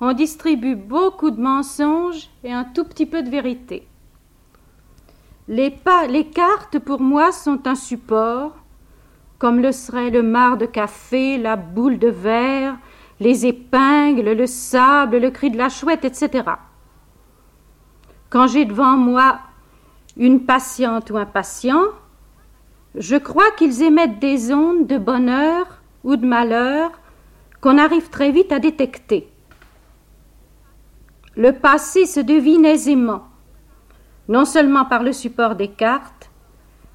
On 0.01 0.13
distribue 0.13 0.77
beaucoup 0.77 1.31
de 1.31 1.41
mensonges 1.41 2.29
et 2.45 2.53
un 2.53 2.65
tout 2.65 2.85
petit 2.85 3.07
peu 3.07 3.23
de 3.23 3.31
vérité. 3.31 3.89
Les 5.49 5.73
cartes, 6.33 6.79
pour 6.79 7.01
moi, 7.01 7.33
sont 7.33 7.67
un 7.67 7.75
support, 7.75 8.62
comme 9.43 9.59
le 9.59 9.73
serait 9.73 10.11
le 10.11 10.23
marc 10.23 10.59
de 10.59 10.67
café, 10.67 11.37
la 11.37 11.57
boule 11.57 11.99
de 11.99 12.07
verre, 12.07 12.77
les 13.19 13.45
épingles, 13.45 14.35
le 14.35 14.47
sable, 14.47 15.17
le 15.19 15.33
cri 15.33 15.51
de 15.51 15.59
la 15.59 15.69
chouette, 15.69 16.05
etc. 16.05 16.45
Quand 18.31 18.47
j'ai 18.47 18.65
devant 18.65 18.97
moi 18.97 19.41
une 20.17 20.45
patiente 20.47 21.11
ou 21.11 21.17
un 21.17 21.27
patient, 21.27 21.87
je 22.95 23.17
crois 23.17 23.51
qu'ils 23.57 23.83
émettent 23.83 24.21
des 24.21 24.53
ondes 24.53 24.87
de 24.87 24.97
bonheur 24.97 25.67
ou 26.05 26.15
de 26.15 26.25
malheur 26.25 26.93
qu'on 27.61 27.79
arrive 27.79 28.11
très 28.11 28.31
vite 28.31 28.53
à 28.53 28.61
détecter. 28.61 29.29
Le 31.35 31.51
passé 31.51 32.07
se 32.07 32.21
devine 32.21 32.65
aisément, 32.65 33.25
non 34.29 34.45
seulement 34.45 34.85
par 34.85 35.03
le 35.03 35.13
support 35.13 35.57
des 35.57 35.73
cartes, 35.73 36.31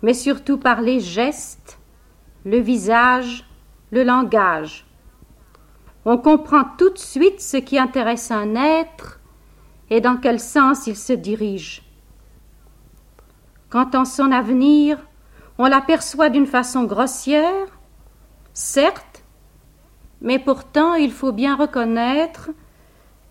mais 0.02 0.14
surtout 0.14 0.58
par 0.58 0.80
les 0.80 1.02
gestes, 1.02 1.77
le 2.48 2.60
visage, 2.60 3.44
le 3.92 4.04
langage. 4.04 4.86
On 6.06 6.18
comprend 6.18 6.64
tout 6.78 6.90
de 6.90 6.98
suite 6.98 7.42
ce 7.42 7.58
qui 7.58 7.78
intéresse 7.78 8.32
un 8.32 8.56
être 8.56 9.20
et 9.90 10.00
dans 10.00 10.16
quel 10.16 10.40
sens 10.40 10.88
il 10.88 10.96
se 10.96 11.12
dirige. 11.12 11.84
Quant 13.70 13.90
en 13.94 14.06
son 14.06 14.32
avenir, 14.32 14.98
on 15.58 15.66
l'aperçoit 15.66 16.30
d'une 16.30 16.46
façon 16.46 16.86
grossière, 16.86 17.68
certes, 18.54 19.26
mais 20.22 20.40
pourtant 20.40 20.94
il 20.94 21.12
faut 21.12 21.34
bien 21.34 21.58
reconnaître 21.58 22.52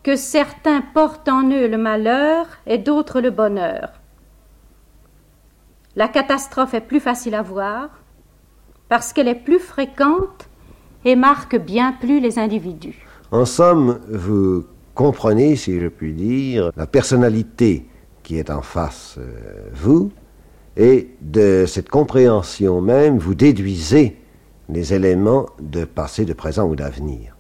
que 0.03 0.15
certains 0.15 0.83
portent 0.83 1.31
en 1.31 1.51
eux 1.51 1.69
le 1.69 1.79
malheur 1.79 2.47
et 2.67 2.77
d'autres 2.77 3.23
le 3.23 3.31
bonheur. 3.31 3.93
La 5.95 6.09
catastrophe 6.09 6.75
est 6.75 6.83
plus 6.83 7.01
facile 7.01 7.35
à 7.35 7.41
voir 7.41 7.89
parce 8.89 9.13
qu'elle 9.13 9.29
est 9.29 9.35
plus 9.35 9.59
fréquente 9.59 10.49
et 11.05 11.17
marque 11.17 11.57
bien 11.57 11.93
plus 11.93 12.21
les 12.21 12.39
individus. 12.39 13.07
En 13.31 13.45
somme, 13.45 14.01
vous 14.09 14.65
comprenez, 14.95 15.57
si 15.57 15.79
je 15.79 15.89
puis 15.89 16.13
dire, 16.13 16.71
la 16.77 16.87
personnalité 16.87 17.87
qui 18.23 18.39
est 18.39 18.51
en 18.51 18.63
face 18.63 19.17
euh, 19.19 19.69
vous, 19.73 20.11
et 20.77 21.11
de 21.21 21.65
cette 21.67 21.89
compréhension 21.89 22.81
même, 22.81 23.19
vous 23.19 23.35
déduisez 23.35 24.17
les 24.69 24.95
éléments 24.95 25.47
de 25.61 25.85
passé, 25.85 26.25
de 26.25 26.33
présent 26.33 26.67
ou 26.69 26.77
d'avenir. 26.77 27.37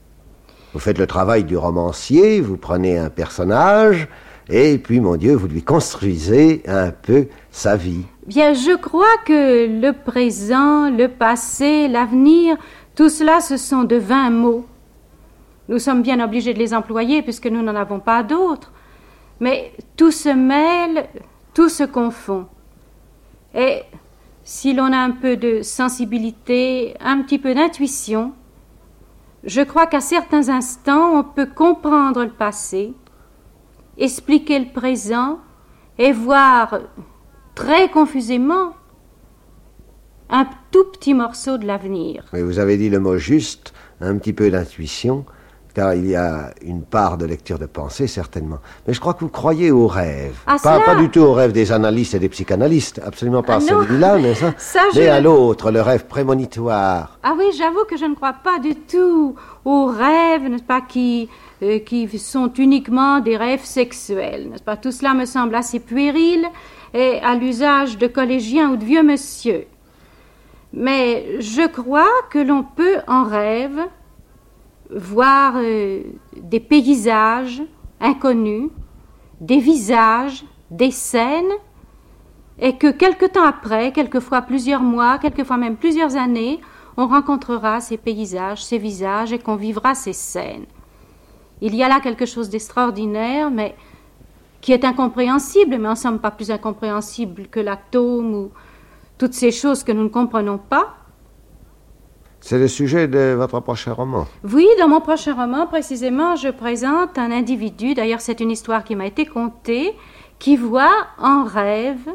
Vous 0.72 0.78
faites 0.78 0.98
le 0.98 1.06
travail 1.06 1.44
du 1.44 1.56
romancier, 1.56 2.40
vous 2.40 2.56
prenez 2.56 2.98
un 2.98 3.10
personnage, 3.10 4.08
et 4.48 4.78
puis, 4.78 5.00
mon 5.00 5.16
Dieu, 5.16 5.34
vous 5.34 5.48
lui 5.48 5.62
construisez 5.62 6.62
un 6.66 6.90
peu 6.90 7.26
sa 7.50 7.76
vie. 7.76 8.04
Bien, 8.26 8.54
je 8.54 8.76
crois 8.76 9.16
que 9.24 9.66
le 9.66 9.92
présent, 9.92 10.88
le 10.90 11.08
passé, 11.08 11.88
l'avenir, 11.88 12.56
tout 12.94 13.08
cela, 13.08 13.40
ce 13.40 13.56
sont 13.56 13.84
de 13.84 13.96
vains 13.96 14.30
mots. 14.30 14.64
Nous 15.68 15.80
sommes 15.80 16.02
bien 16.02 16.24
obligés 16.24 16.54
de 16.54 16.60
les 16.60 16.74
employer 16.74 17.22
puisque 17.22 17.46
nous 17.46 17.62
n'en 17.62 17.74
avons 17.74 17.98
pas 17.98 18.22
d'autres. 18.22 18.72
Mais 19.40 19.72
tout 19.96 20.12
se 20.12 20.28
mêle, 20.28 21.08
tout 21.52 21.68
se 21.68 21.82
confond. 21.82 22.46
Et 23.54 23.82
si 24.44 24.74
l'on 24.74 24.92
a 24.92 24.98
un 24.98 25.10
peu 25.10 25.36
de 25.36 25.62
sensibilité, 25.62 26.94
un 27.00 27.22
petit 27.22 27.38
peu 27.38 27.52
d'intuition, 27.52 28.32
je 29.42 29.60
crois 29.62 29.86
qu'à 29.86 30.00
certains 30.00 30.48
instants, 30.48 31.18
on 31.18 31.24
peut 31.24 31.46
comprendre 31.46 32.22
le 32.22 32.30
passé, 32.30 32.94
expliquer 33.98 34.58
le 34.58 34.72
présent 34.72 35.38
et 35.98 36.12
voir 36.12 36.78
très 37.54 37.88
confusément 37.90 38.72
un 40.28 40.46
tout 40.70 40.84
petit 40.92 41.14
morceau 41.14 41.56
de 41.58 41.66
l'avenir. 41.66 42.24
Mais 42.32 42.42
vous 42.42 42.58
avez 42.58 42.76
dit 42.76 42.90
le 42.90 42.98
mot 43.00 43.16
juste, 43.16 43.72
un 44.00 44.16
petit 44.18 44.32
peu 44.32 44.50
d'intuition, 44.50 45.24
car 45.72 45.94
il 45.94 46.06
y 46.06 46.16
a 46.16 46.52
une 46.62 46.82
part 46.82 47.16
de 47.18 47.26
lecture 47.26 47.58
de 47.58 47.66
pensée, 47.66 48.06
certainement. 48.06 48.58
Mais 48.86 48.94
je 48.94 49.00
crois 49.00 49.14
que 49.14 49.20
vous 49.20 49.28
croyez 49.28 49.70
aux 49.70 49.86
rêves. 49.86 50.36
À 50.46 50.56
pas, 50.58 50.80
pas 50.80 50.96
du 50.96 51.10
tout 51.10 51.20
aux 51.20 51.34
rêves 51.34 51.52
des 51.52 51.70
analystes 51.70 52.14
et 52.14 52.18
des 52.18 52.28
psychanalystes, 52.30 53.00
absolument 53.04 53.42
pas 53.42 53.56
Ah 53.56 53.60
celui-là, 53.60 54.18
mais, 54.18 54.34
ça, 54.34 54.52
Ça, 54.58 54.80
je- 54.94 55.00
mais 55.00 55.08
à 55.08 55.20
l'autre, 55.20 55.70
le 55.70 55.80
rêve 55.82 56.06
prémonitoire. 56.06 57.18
Ah 57.22 57.34
oui, 57.38 57.44
j'avoue 57.56 57.84
que 57.88 57.96
je 57.96 58.06
ne 58.06 58.14
crois 58.14 58.32
pas 58.42 58.58
du 58.58 58.74
tout 58.74 59.36
aux 59.64 59.86
rêves, 59.86 60.42
n'est-ce 60.48 60.62
pas, 60.64 60.80
qui, 60.80 61.28
euh, 61.62 61.78
qui 61.78 62.06
sont 62.18 62.52
uniquement 62.54 63.20
des 63.20 63.36
rêves 63.36 63.64
sexuels, 63.64 64.50
n'est-ce 64.50 64.62
pas? 64.62 64.76
Tout 64.76 64.92
cela 64.92 65.14
me 65.14 65.24
semble 65.24 65.54
assez 65.54 65.80
puéril 65.80 66.46
et 66.92 67.18
à 67.20 67.34
l'usage 67.34 67.98
de 67.98 68.06
collégiens 68.06 68.70
ou 68.70 68.76
de 68.76 68.84
vieux 68.84 69.02
monsieur. 69.02 69.66
Mais 70.72 71.40
je 71.40 71.66
crois 71.66 72.10
que 72.30 72.38
l'on 72.38 72.62
peut 72.62 72.98
en 73.08 73.24
rêve 73.24 73.80
voir 74.90 75.54
euh, 75.56 76.02
des 76.36 76.60
paysages 76.60 77.62
inconnus, 78.00 78.68
des 79.40 79.58
visages, 79.58 80.44
des 80.70 80.90
scènes, 80.90 81.52
et 82.58 82.76
que 82.76 82.90
quelque 82.90 83.26
temps 83.26 83.44
après, 83.44 83.92
quelquefois 83.92 84.42
plusieurs 84.42 84.82
mois, 84.82 85.18
quelquefois 85.18 85.56
même 85.56 85.76
plusieurs 85.76 86.16
années, 86.16 86.60
on 86.96 87.06
rencontrera 87.06 87.80
ces 87.80 87.96
paysages, 87.96 88.64
ces 88.64 88.78
visages, 88.78 89.32
et 89.32 89.38
qu'on 89.38 89.56
vivra 89.56 89.94
ces 89.94 90.14
scènes. 90.14 90.66
Il 91.60 91.74
y 91.74 91.82
a 91.82 91.88
là 91.88 92.00
quelque 92.00 92.26
chose 92.26 92.50
d'extraordinaire, 92.50 93.50
mais 93.50 93.74
qui 94.60 94.72
est 94.72 94.84
incompréhensible, 94.84 95.78
mais 95.78 95.88
en 95.88 95.94
somme 95.94 96.18
pas 96.18 96.30
plus 96.30 96.50
incompréhensible 96.50 97.46
que 97.48 97.60
l'atome 97.60 98.34
ou 98.34 98.50
toutes 99.18 99.34
ces 99.34 99.50
choses 99.50 99.84
que 99.84 99.92
nous 99.92 100.04
ne 100.04 100.08
comprenons 100.08 100.58
pas. 100.58 100.96
C'est 102.40 102.58
le 102.58 102.68
sujet 102.68 103.08
de 103.08 103.34
votre 103.36 103.60
prochain 103.60 103.92
roman. 103.92 104.26
Oui, 104.44 104.66
dans 104.78 104.88
mon 104.88 105.00
prochain 105.00 105.34
roman, 105.34 105.66
précisément, 105.66 106.36
je 106.36 106.48
présente 106.48 107.18
un 107.18 107.30
individu, 107.32 107.94
d'ailleurs 107.94 108.20
c'est 108.20 108.40
une 108.40 108.50
histoire 108.50 108.84
qui 108.84 108.94
m'a 108.94 109.06
été 109.06 109.24
contée, 109.24 109.94
qui 110.38 110.56
voit 110.56 111.06
en 111.18 111.44
rêve 111.44 112.08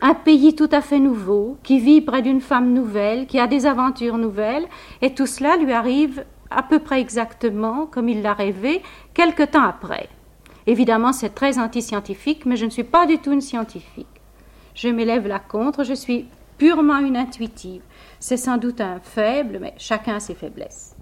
un 0.00 0.14
pays 0.14 0.56
tout 0.56 0.68
à 0.72 0.80
fait 0.80 0.98
nouveau, 0.98 1.58
qui 1.62 1.78
vit 1.78 2.00
près 2.00 2.22
d'une 2.22 2.40
femme 2.40 2.72
nouvelle, 2.72 3.26
qui 3.26 3.38
a 3.38 3.46
des 3.46 3.66
aventures 3.66 4.16
nouvelles, 4.16 4.66
et 5.02 5.14
tout 5.14 5.26
cela 5.26 5.56
lui 5.56 5.72
arrive 5.72 6.24
à 6.50 6.62
peu 6.62 6.78
près 6.78 7.00
exactement 7.00 7.86
comme 7.86 8.08
il 8.08 8.22
l'a 8.22 8.34
rêvé, 8.34 8.82
quelque 9.12 9.42
temps 9.42 9.64
après. 9.64 10.08
Évidemment, 10.66 11.12
c'est 11.12 11.34
très 11.34 11.58
anti-scientifique, 11.58 12.46
mais 12.46 12.56
je 12.56 12.64
ne 12.64 12.70
suis 12.70 12.84
pas 12.84 13.06
du 13.06 13.18
tout 13.18 13.32
une 13.32 13.40
scientifique. 13.40 14.06
Je 14.74 14.88
m'élève 14.88 15.26
là 15.26 15.38
contre, 15.38 15.84
je 15.84 15.94
suis 15.94 16.26
purement 16.58 16.98
une 16.98 17.16
intuitive. 17.16 17.82
C'est 18.18 18.36
sans 18.36 18.56
doute 18.56 18.80
un 18.80 19.00
faible, 19.00 19.58
mais 19.60 19.74
chacun 19.76 20.16
a 20.16 20.20
ses 20.20 20.34
faiblesses. 20.34 20.94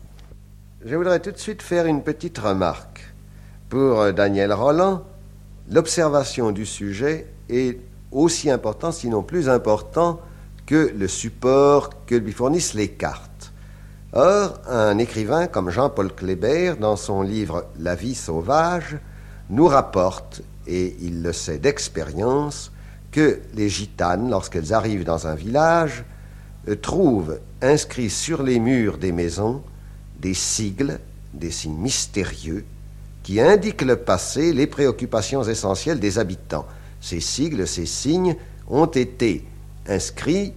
Je 0.85 0.97
voudrais 0.97 1.21
tout 1.21 1.31
de 1.31 1.39
suite 1.39 1.63
faire 1.63 1.87
une 1.87 2.03
petite 2.03 2.39
remarque. 2.39 3.15
Pour 3.69 4.01
euh, 4.01 4.13
Daniel 4.13 4.53
Roland, 4.53 5.05
l'observation 5.71 6.51
du 6.51 6.67
sujet 6.67 7.29
est 7.49 7.79
aussi 8.11 8.51
important, 8.51 8.91
sinon 8.91 9.23
plus 9.23 9.49
important, 9.49 10.21
que 10.67 10.93
le 10.97 11.09
support 11.09 12.05
que 12.05 12.15
lui 12.15 12.33
fournissent 12.33 12.75
les 12.75 12.89
cartes. 12.89 13.32
Or, 14.15 14.61
un 14.69 14.99
écrivain 14.99 15.47
comme 15.47 15.71
Jean-Paul 15.71 16.13
Kléber, 16.15 16.75
dans 16.79 16.97
son 16.97 17.23
livre 17.23 17.65
La 17.79 17.95
vie 17.95 18.15
sauvage, 18.15 18.99
nous 19.49 19.67
rapporte, 19.67 20.43
et 20.67 20.97
il 21.01 21.23
le 21.23 21.33
sait 21.33 21.57
d'expérience, 21.57 22.73
que 23.11 23.41
les 23.55 23.71
gitanes, 23.71 24.29
lorsqu'elles 24.29 24.75
arrivent 24.75 25.05
dans 25.05 25.27
un 25.27 25.35
village, 25.35 26.05
euh, 26.69 26.77
trouvent 26.77 27.41
inscrits 27.63 28.11
sur 28.11 28.43
les 28.43 28.59
murs 28.59 28.99
des 28.99 29.13
maisons 29.13 29.63
des 30.21 30.35
sigles, 30.35 31.01
des 31.33 31.51
signes 31.51 31.79
mystérieux, 31.79 32.67
qui 33.23 33.41
indiquent 33.41 33.83
le 33.83 33.97
passé, 33.97 34.53
les 34.53 34.67
préoccupations 34.67 35.43
essentielles 35.43 36.01
des 36.01 36.19
habitants. 36.19 36.67
Ces 37.01 37.21
sigles, 37.21 37.67
ces 37.67 37.87
signes 37.87 38.37
ont 38.69 38.87
été 38.87 39.45
inscrits, 39.89 40.53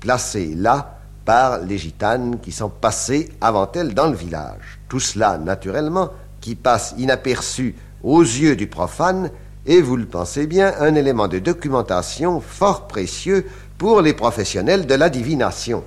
placés 0.00 0.54
là 0.54 0.97
par 1.28 1.58
les 1.58 1.76
gitanes 1.76 2.40
qui 2.40 2.52
sont 2.52 2.70
passées 2.70 3.28
avant 3.42 3.70
elles 3.74 3.92
dans 3.92 4.06
le 4.06 4.16
village. 4.16 4.80
Tout 4.88 4.98
cela, 4.98 5.36
naturellement, 5.36 6.08
qui 6.40 6.54
passe 6.54 6.94
inaperçu 6.96 7.74
aux 8.02 8.22
yeux 8.22 8.56
du 8.56 8.66
profane, 8.66 9.30
et 9.66 9.82
vous 9.82 9.98
le 9.98 10.06
pensez 10.06 10.46
bien, 10.46 10.72
un 10.80 10.94
élément 10.94 11.28
de 11.28 11.38
documentation 11.38 12.40
fort 12.40 12.86
précieux 12.86 13.44
pour 13.76 14.00
les 14.00 14.14
professionnels 14.14 14.86
de 14.86 14.94
la 14.94 15.10
divination. 15.10 15.84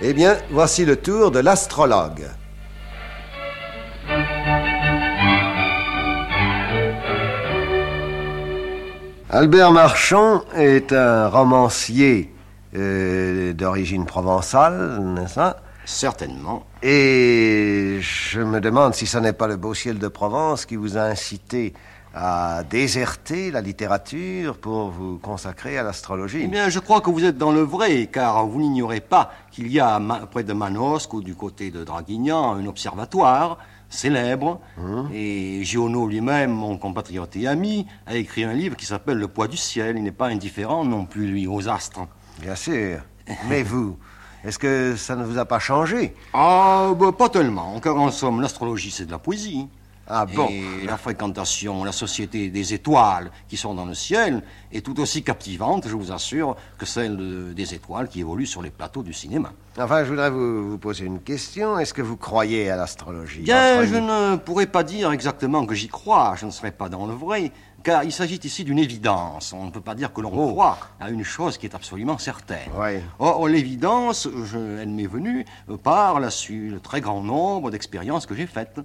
Eh 0.00 0.12
bien, 0.12 0.36
voici 0.52 0.84
le 0.84 0.94
tour 0.94 1.32
de 1.32 1.40
l'astrologue. 1.40 2.28
Albert 9.34 9.72
Marchand 9.72 10.44
est 10.54 10.92
un 10.92 11.26
romancier 11.26 12.32
euh, 12.76 13.52
d'origine 13.52 14.06
provençale, 14.06 15.00
n'est-ce 15.00 15.34
pas? 15.34 15.56
Certainement. 15.84 16.64
Et 16.84 17.98
je 18.00 18.40
me 18.40 18.60
demande 18.60 18.94
si 18.94 19.06
ce 19.06 19.18
n'est 19.18 19.32
pas 19.32 19.48
le 19.48 19.56
beau 19.56 19.74
ciel 19.74 19.98
de 19.98 20.06
Provence 20.06 20.66
qui 20.66 20.76
vous 20.76 20.96
a 20.96 21.00
incité 21.00 21.74
à 22.14 22.62
déserter 22.62 23.50
la 23.50 23.60
littérature 23.60 24.56
pour 24.56 24.90
vous 24.90 25.18
consacrer 25.18 25.78
à 25.78 25.82
l'astrologie. 25.82 26.42
Eh 26.44 26.46
bien, 26.46 26.68
je 26.68 26.78
crois 26.78 27.00
que 27.00 27.10
vous 27.10 27.24
êtes 27.24 27.36
dans 27.36 27.50
le 27.50 27.62
vrai, 27.62 28.06
car 28.06 28.46
vous 28.46 28.60
n'ignorez 28.60 29.00
pas 29.00 29.32
qu'il 29.50 29.70
y 29.70 29.80
a 29.80 30.00
près 30.30 30.44
de 30.44 30.52
Manosque 30.52 31.12
ou 31.12 31.22
du 31.22 31.34
côté 31.34 31.70
de 31.70 31.82
Draguignan 31.82 32.54
un 32.54 32.66
observatoire 32.66 33.58
célèbre. 33.88 34.60
Hum. 34.78 35.08
Et 35.12 35.64
Giono 35.64 36.06
lui-même, 36.06 36.52
mon 36.52 36.78
compatriote 36.78 37.36
et 37.36 37.48
ami, 37.48 37.86
a 38.06 38.14
écrit 38.14 38.44
un 38.44 38.52
livre 38.52 38.76
qui 38.76 38.86
s'appelle 38.86 39.18
Le 39.18 39.28
poids 39.28 39.48
du 39.48 39.56
ciel. 39.56 39.96
Il 39.96 40.04
n'est 40.04 40.12
pas 40.12 40.28
indifférent 40.28 40.84
non 40.84 41.06
plus, 41.06 41.26
lui, 41.26 41.46
aux 41.46 41.68
astres. 41.68 42.06
Bien 42.40 42.54
sûr. 42.54 43.00
Mais 43.48 43.62
vous, 43.62 43.96
est-ce 44.44 44.58
que 44.58 44.94
ça 44.96 45.16
ne 45.16 45.24
vous 45.24 45.38
a 45.38 45.46
pas 45.46 45.58
changé? 45.58 46.14
Ah, 46.32 46.92
bah, 46.96 47.12
pas 47.12 47.28
tellement. 47.28 47.80
Car 47.80 47.96
en 47.96 48.10
somme, 48.10 48.40
l'astrologie, 48.40 48.90
c'est 48.90 49.06
de 49.06 49.10
la 49.10 49.18
poésie. 49.18 49.68
Ah 50.06 50.26
bon 50.26 50.48
Et 50.50 50.84
la 50.86 50.96
fréquentation, 50.98 51.82
la 51.84 51.92
société 51.92 52.50
des 52.50 52.74
étoiles 52.74 53.30
qui 53.48 53.56
sont 53.56 53.74
dans 53.74 53.86
le 53.86 53.94
ciel 53.94 54.42
est 54.72 54.84
tout 54.84 55.00
aussi 55.00 55.22
captivante, 55.22 55.88
je 55.88 55.94
vous 55.96 56.12
assure, 56.12 56.56
que 56.78 56.84
celle 56.86 57.16
de- 57.16 57.52
des 57.54 57.72
étoiles 57.74 58.08
qui 58.08 58.20
évoluent 58.20 58.46
sur 58.46 58.60
les 58.62 58.70
plateaux 58.70 59.02
du 59.02 59.12
cinéma. 59.14 59.52
Enfin, 59.78 60.04
je 60.04 60.10
voudrais 60.10 60.30
vous, 60.30 60.70
vous 60.72 60.78
poser 60.78 61.06
une 61.06 61.20
question. 61.20 61.78
Est-ce 61.78 61.94
que 61.94 62.02
vous 62.02 62.16
croyez 62.18 62.70
à 62.70 62.76
l'astrologie 62.76 63.40
Bien, 63.40 63.76
Entre 63.80 63.86
je 63.86 63.94
nous. 63.96 64.06
ne 64.32 64.36
pourrais 64.36 64.66
pas 64.66 64.82
dire 64.84 65.10
exactement 65.10 65.64
que 65.66 65.74
j'y 65.74 65.88
crois, 65.88 66.34
je 66.38 66.46
ne 66.46 66.50
serais 66.50 66.70
pas 66.70 66.88
dans 66.88 67.06
le 67.06 67.14
vrai, 67.14 67.50
car 67.82 68.04
il 68.04 68.12
s'agit 68.12 68.40
ici 68.44 68.62
d'une 68.64 68.78
évidence. 68.78 69.52
On 69.52 69.64
ne 69.66 69.70
peut 69.70 69.80
pas 69.80 69.94
dire 69.94 70.12
que 70.12 70.20
l'on 70.20 70.30
croit 70.30 70.78
à 71.00 71.10
une 71.10 71.24
chose 71.24 71.56
qui 71.58 71.66
est 71.66 71.74
absolument 71.74 72.18
certaine. 72.18 72.68
Oui. 72.78 73.00
Or, 73.18 73.48
l'évidence, 73.48 74.28
je- 74.44 74.80
elle 74.82 74.88
m'est 74.90 75.06
venue 75.06 75.44
par 75.82 76.20
la 76.20 76.30
su- 76.30 76.68
le 76.68 76.80
très 76.80 77.00
grand 77.00 77.20
nombre 77.22 77.70
d'expériences 77.70 78.26
que 78.26 78.34
j'ai 78.34 78.46
faites. 78.46 78.78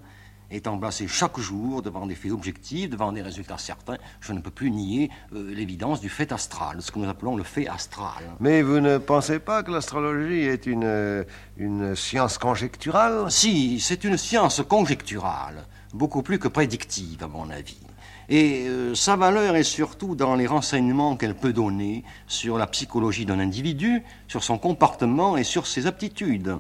Étant 0.52 0.80
placé 0.80 1.08
chaque 1.08 1.38
jour 1.38 1.84
devant 1.84 2.08
des 2.08 2.16
faits 2.16 2.32
objectifs, 2.32 2.89
devant 2.89 3.12
des 3.12 3.22
résultats 3.22 3.60
certains, 3.60 3.97
je 4.20 4.34
ne 4.34 4.39
peux 4.39 4.50
plus 4.50 4.72
nier 4.72 5.12
euh, 5.36 5.54
l'évidence 5.54 6.02
du 6.02 6.10
fait 6.10 6.32
astral, 6.32 6.82
ce 6.82 6.91
que 6.91 6.97
nous 6.97 7.08
appelons 7.08 7.36
le 7.36 7.43
fait 7.43 7.68
astral. 7.68 8.24
Mais 8.39 8.64
vous 8.64 8.80
ne 8.80 8.97
pensez 8.97 9.38
pas 9.38 9.62
que 9.62 9.70
l'astrologie 9.70 10.41
est 10.41 10.66
une, 10.66 10.86
euh, 10.86 11.24
une 11.58 11.95
science 11.95 12.39
conjecturale? 12.39 13.30
Si, 13.30 13.80
c'est 13.80 14.04
une 14.04 14.18
science 14.18 14.64
conjecturale, 14.68 15.68
beaucoup 15.93 16.24
plus 16.24 16.39
que 16.39 16.47
prédictive, 16.47 17.24
à 17.24 17.28
mon 17.28 17.52
avis. 17.52 17.78
Et 18.28 18.68
euh, 18.68 18.93
sa 18.93 19.16
valeur 19.16 19.56
est 19.56 19.64
surtout 19.64 20.16
dans 20.16 20.36
les 20.36 20.45
renseignements 20.47 21.16
qu'elle 21.16 21.36
peut 21.36 21.54
donner 21.54 22.04
sur 22.28 22.58
la 22.58 22.68
psychologie 22.68 23.26
d'un 23.26 23.39
individu, 23.39 24.04
sur 24.28 24.43
son 24.43 24.58
comportement 24.60 25.38
et 25.38 25.43
sur 25.43 25.66
ses 25.66 25.88
aptitudes. 25.88 26.58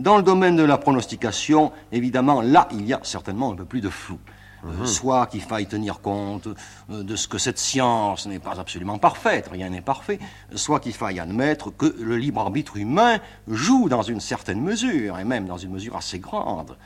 Dans 0.00 0.16
le 0.16 0.22
domaine 0.22 0.56
de 0.56 0.62
la 0.62 0.78
pronostication, 0.78 1.72
évidemment, 1.92 2.40
là, 2.40 2.68
il 2.72 2.86
y 2.86 2.94
a 2.94 3.00
certainement 3.02 3.52
un 3.52 3.54
peu 3.54 3.66
plus 3.66 3.82
de 3.82 3.90
flou. 3.90 4.18
Euh, 4.64 4.86
soit 4.86 5.26
qu'il 5.26 5.42
faille 5.42 5.66
tenir 5.66 6.00
compte 6.00 6.48
euh, 6.90 7.02
de 7.02 7.16
ce 7.16 7.28
que 7.28 7.36
cette 7.36 7.58
science 7.58 8.26
n'est 8.26 8.38
pas 8.38 8.58
absolument 8.58 8.96
parfaite, 8.98 9.48
rien 9.52 9.68
n'est 9.68 9.82
parfait, 9.82 10.18
soit 10.54 10.80
qu'il 10.80 10.94
faille 10.94 11.20
admettre 11.20 11.70
que 11.70 11.94
le 11.98 12.16
libre 12.16 12.40
arbitre 12.40 12.78
humain 12.78 13.18
joue 13.46 13.90
dans 13.90 14.02
une 14.02 14.20
certaine 14.20 14.60
mesure, 14.62 15.18
et 15.18 15.24
même 15.24 15.46
dans 15.46 15.58
une 15.58 15.70
mesure 15.70 15.96
assez 15.96 16.18
grande, 16.18 16.76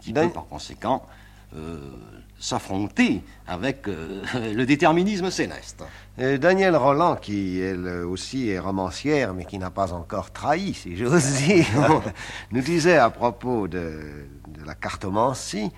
qui 0.00 0.14
peut 0.14 0.30
par 0.30 0.46
conséquent 0.46 1.06
s'affronter 2.38 3.22
avec 3.46 3.86
euh, 3.88 4.22
le 4.54 4.64
déterminisme 4.66 5.30
céleste. 5.30 5.84
Euh, 6.18 6.38
Daniel 6.38 6.74
Roland, 6.76 7.16
qui 7.16 7.60
elle 7.60 7.86
aussi 8.04 8.48
est 8.50 8.58
romancière, 8.58 9.32
mais 9.32 9.44
qui 9.44 9.58
n'a 9.58 9.70
pas 9.70 9.92
encore 9.92 10.32
trahi, 10.32 10.74
si 10.74 10.96
j'ose 10.96 11.36
dire, 11.46 11.66
nous 12.52 12.60
disait 12.60 12.98
à 12.98 13.10
propos 13.10 13.68
de, 13.68 14.00
de 14.48 14.64
la 14.66 14.74
cartomancie 14.74 15.70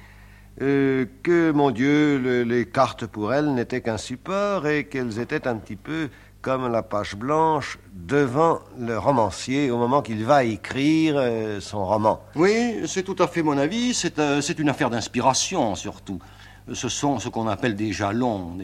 euh, 0.63 1.05
que, 1.23 1.51
mon 1.51 1.71
Dieu, 1.71 2.19
le- 2.19 2.45
les 2.45 2.65
cartes 2.67 3.07
pour 3.07 3.35
elle 3.35 3.53
n'étaient 3.55 3.81
qu'un 3.81 3.99
support 3.99 4.67
et 4.67 4.85
qu'elles 4.85 5.19
étaient 5.19 5.47
un 5.49 5.57
petit 5.57 5.77
peu 5.77 6.09
comme 6.45 6.71
la 6.71 6.83
page 6.83 7.17
blanche 7.17 7.79
devant 7.95 8.59
le 8.79 8.99
romancier 8.99 9.71
au 9.71 9.79
moment 9.79 10.03
qu'il 10.03 10.27
va 10.27 10.45
écrire 10.45 11.15
euh, 11.17 11.59
son 11.59 11.87
roman. 11.87 12.21
Oui, 12.37 12.83
c'est 12.87 13.03
tout 13.03 13.17
à 13.19 13.27
fait 13.27 13.43
mon 13.43 13.57
avis. 13.57 13.95
C'est 13.95 14.19
euh, 14.19 14.43
c'est 14.43 14.59
une 14.59 14.69
affaire 14.69 14.91
d'inspiration, 14.91 15.75
surtout. 15.75 16.19
Ce 16.71 16.91
sont 16.91 17.19
ce 17.19 17.31
qu'on 17.31 17.49
appelle 17.49 17.75
des 17.75 17.93
jalons, 17.93 18.59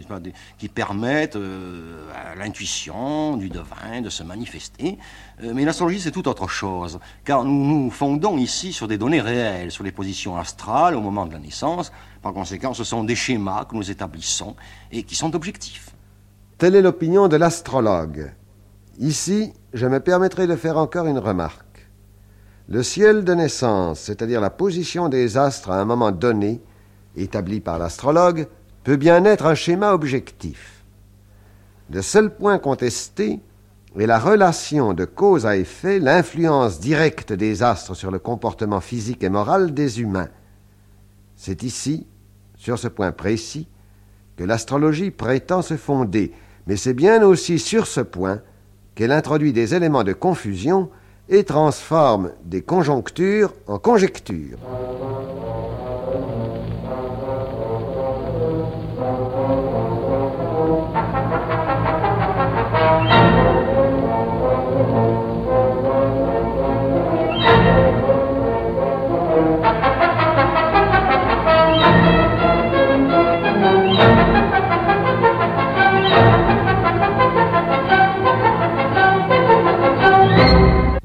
qui 0.59 0.69
permettent 0.69 1.37
euh, 1.37 2.07
à 2.15 2.35
l'intuition 2.35 3.39
du 3.39 3.49
devin 3.49 4.03
de 4.03 4.11
se 4.11 4.23
manifester. 4.23 4.99
Mais 5.43 5.65
l'astrologie, 5.65 6.01
c'est 6.01 6.11
tout 6.11 6.29
autre 6.29 6.49
chose. 6.49 6.99
Car 7.25 7.45
nous 7.45 7.65
nous 7.65 7.91
fondons 7.91 8.37
ici 8.37 8.75
sur 8.75 8.89
des 8.89 8.99
données 8.99 9.21
réelles, 9.23 9.71
sur 9.71 9.85
les 9.85 9.93
positions 9.93 10.37
astrales 10.37 10.95
au 10.95 11.01
moment 11.01 11.25
de 11.25 11.33
la 11.33 11.39
naissance. 11.39 11.93
Par 12.21 12.35
conséquent, 12.35 12.75
ce 12.75 12.85
sont 12.85 13.05
des 13.05 13.17
schémas 13.17 13.65
que 13.65 13.75
nous 13.75 13.91
établissons 13.91 14.55
et 14.93 15.03
qui 15.03 15.15
sont 15.15 15.35
objectifs. 15.35 15.90
Telle 16.61 16.77
est 16.77 16.83
l'opinion 16.83 17.27
de 17.27 17.37
l'astrologue. 17.39 18.35
Ici, 18.99 19.55
je 19.73 19.87
me 19.87 19.99
permettrai 19.99 20.47
de 20.47 20.57
faire 20.57 20.77
encore 20.77 21.07
une 21.07 21.17
remarque. 21.17 21.89
Le 22.69 22.83
ciel 22.83 23.25
de 23.25 23.33
naissance, 23.33 24.01
c'est-à-dire 24.01 24.43
la 24.43 24.51
position 24.51 25.09
des 25.09 25.39
astres 25.39 25.71
à 25.71 25.81
un 25.81 25.87
moment 25.87 26.13
donné, 26.13 26.61
établi 27.17 27.61
par 27.61 27.79
l'astrologue, 27.79 28.47
peut 28.85 28.97
bien 28.97 29.25
être 29.25 29.47
un 29.47 29.55
schéma 29.55 29.95
objectif. 29.95 30.85
Le 31.91 32.03
seul 32.03 32.37
point 32.37 32.59
contesté 32.59 33.41
est 33.99 34.05
la 34.05 34.19
relation 34.19 34.93
de 34.93 35.07
cause 35.07 35.47
à 35.47 35.57
effet, 35.57 35.99
l'influence 35.99 36.79
directe 36.79 37.33
des 37.33 37.63
astres 37.63 37.95
sur 37.95 38.11
le 38.11 38.19
comportement 38.19 38.83
physique 38.83 39.25
et 39.25 39.31
moral 39.31 39.73
des 39.73 40.03
humains. 40.03 40.29
C'est 41.37 41.63
ici, 41.63 42.07
sur 42.57 42.79
ce 42.79 42.89
point 42.89 43.13
précis, 43.13 43.67
que 44.37 44.45
l'astrologie 44.45 45.11
prétend 45.11 45.63
se 45.63 45.79
fonder, 45.79 46.35
mais 46.67 46.77
c'est 46.77 46.95
bien 46.95 47.23
aussi 47.23 47.59
sur 47.59 47.87
ce 47.87 48.01
point 48.01 48.41
qu'elle 48.95 49.13
introduit 49.13 49.53
des 49.53 49.75
éléments 49.75 50.05
de 50.05 50.13
confusion 50.13 50.91
et 51.29 51.45
transforme 51.45 52.33
des 52.45 52.63
conjonctures 52.63 53.55
en 53.67 53.79
conjectures. 53.79 54.59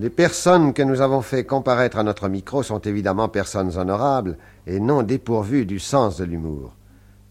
Les 0.06 0.12
personnes 0.12 0.74
que 0.74 0.84
nous 0.84 1.01
avons 1.01 1.24
fait 1.24 1.45
comparaître 1.45 1.97
à 1.97 2.03
notre 2.03 2.30
micro 2.30 2.62
sont 2.62 2.78
évidemment 2.78 3.28
personnes 3.28 3.76
honorables 3.76 4.38
et 4.68 4.80
non 4.80 5.01
dépourvues 5.01 5.66
du 5.66 5.80
sens 5.80 6.18
de 6.18 6.26
l'humour. 6.26 6.76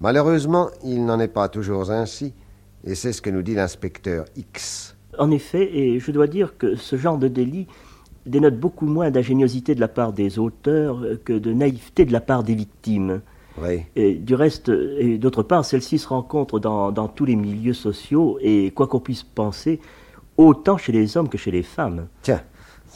Malheureusement, 0.00 0.70
il 0.82 1.06
n'en 1.06 1.20
est 1.20 1.28
pas 1.28 1.48
toujours 1.48 1.92
ainsi, 1.92 2.34
et 2.82 2.96
c'est 2.96 3.12
ce 3.12 3.22
que 3.22 3.30
nous 3.30 3.42
dit 3.42 3.54
l'inspecteur 3.54 4.24
X. 4.34 4.96
En 5.20 5.30
effet, 5.30 5.70
et 5.72 6.00
je 6.00 6.10
dois 6.10 6.26
dire 6.26 6.58
que 6.58 6.74
ce 6.74 6.96
genre 6.96 7.16
de 7.16 7.28
délit 7.28 7.68
dénote 8.26 8.58
beaucoup 8.58 8.86
moins 8.86 9.12
d'ingéniosité 9.12 9.76
de 9.76 9.80
la 9.80 9.86
part 9.86 10.12
des 10.12 10.40
auteurs 10.40 11.00
que 11.24 11.34
de 11.34 11.52
naïveté 11.52 12.04
de 12.04 12.12
la 12.12 12.20
part 12.20 12.42
des 12.42 12.56
victimes. 12.56 13.20
Oui. 13.62 13.82
Et 13.94 14.14
du 14.14 14.34
reste, 14.34 14.72
et 14.98 15.16
d'autre 15.18 15.44
part, 15.44 15.64
celle-ci 15.64 16.00
se 16.00 16.08
rencontre 16.08 16.58
dans, 16.58 16.90
dans 16.90 17.06
tous 17.06 17.24
les 17.24 17.36
milieux 17.36 17.72
sociaux 17.72 18.36
et, 18.40 18.72
quoi 18.72 18.88
qu'on 18.88 18.98
puisse 18.98 19.22
penser, 19.22 19.78
autant 20.36 20.76
chez 20.76 20.90
les 20.90 21.16
hommes 21.16 21.28
que 21.28 21.38
chez 21.38 21.52
les 21.52 21.62
femmes. 21.62 22.08
Tiens, 22.22 22.42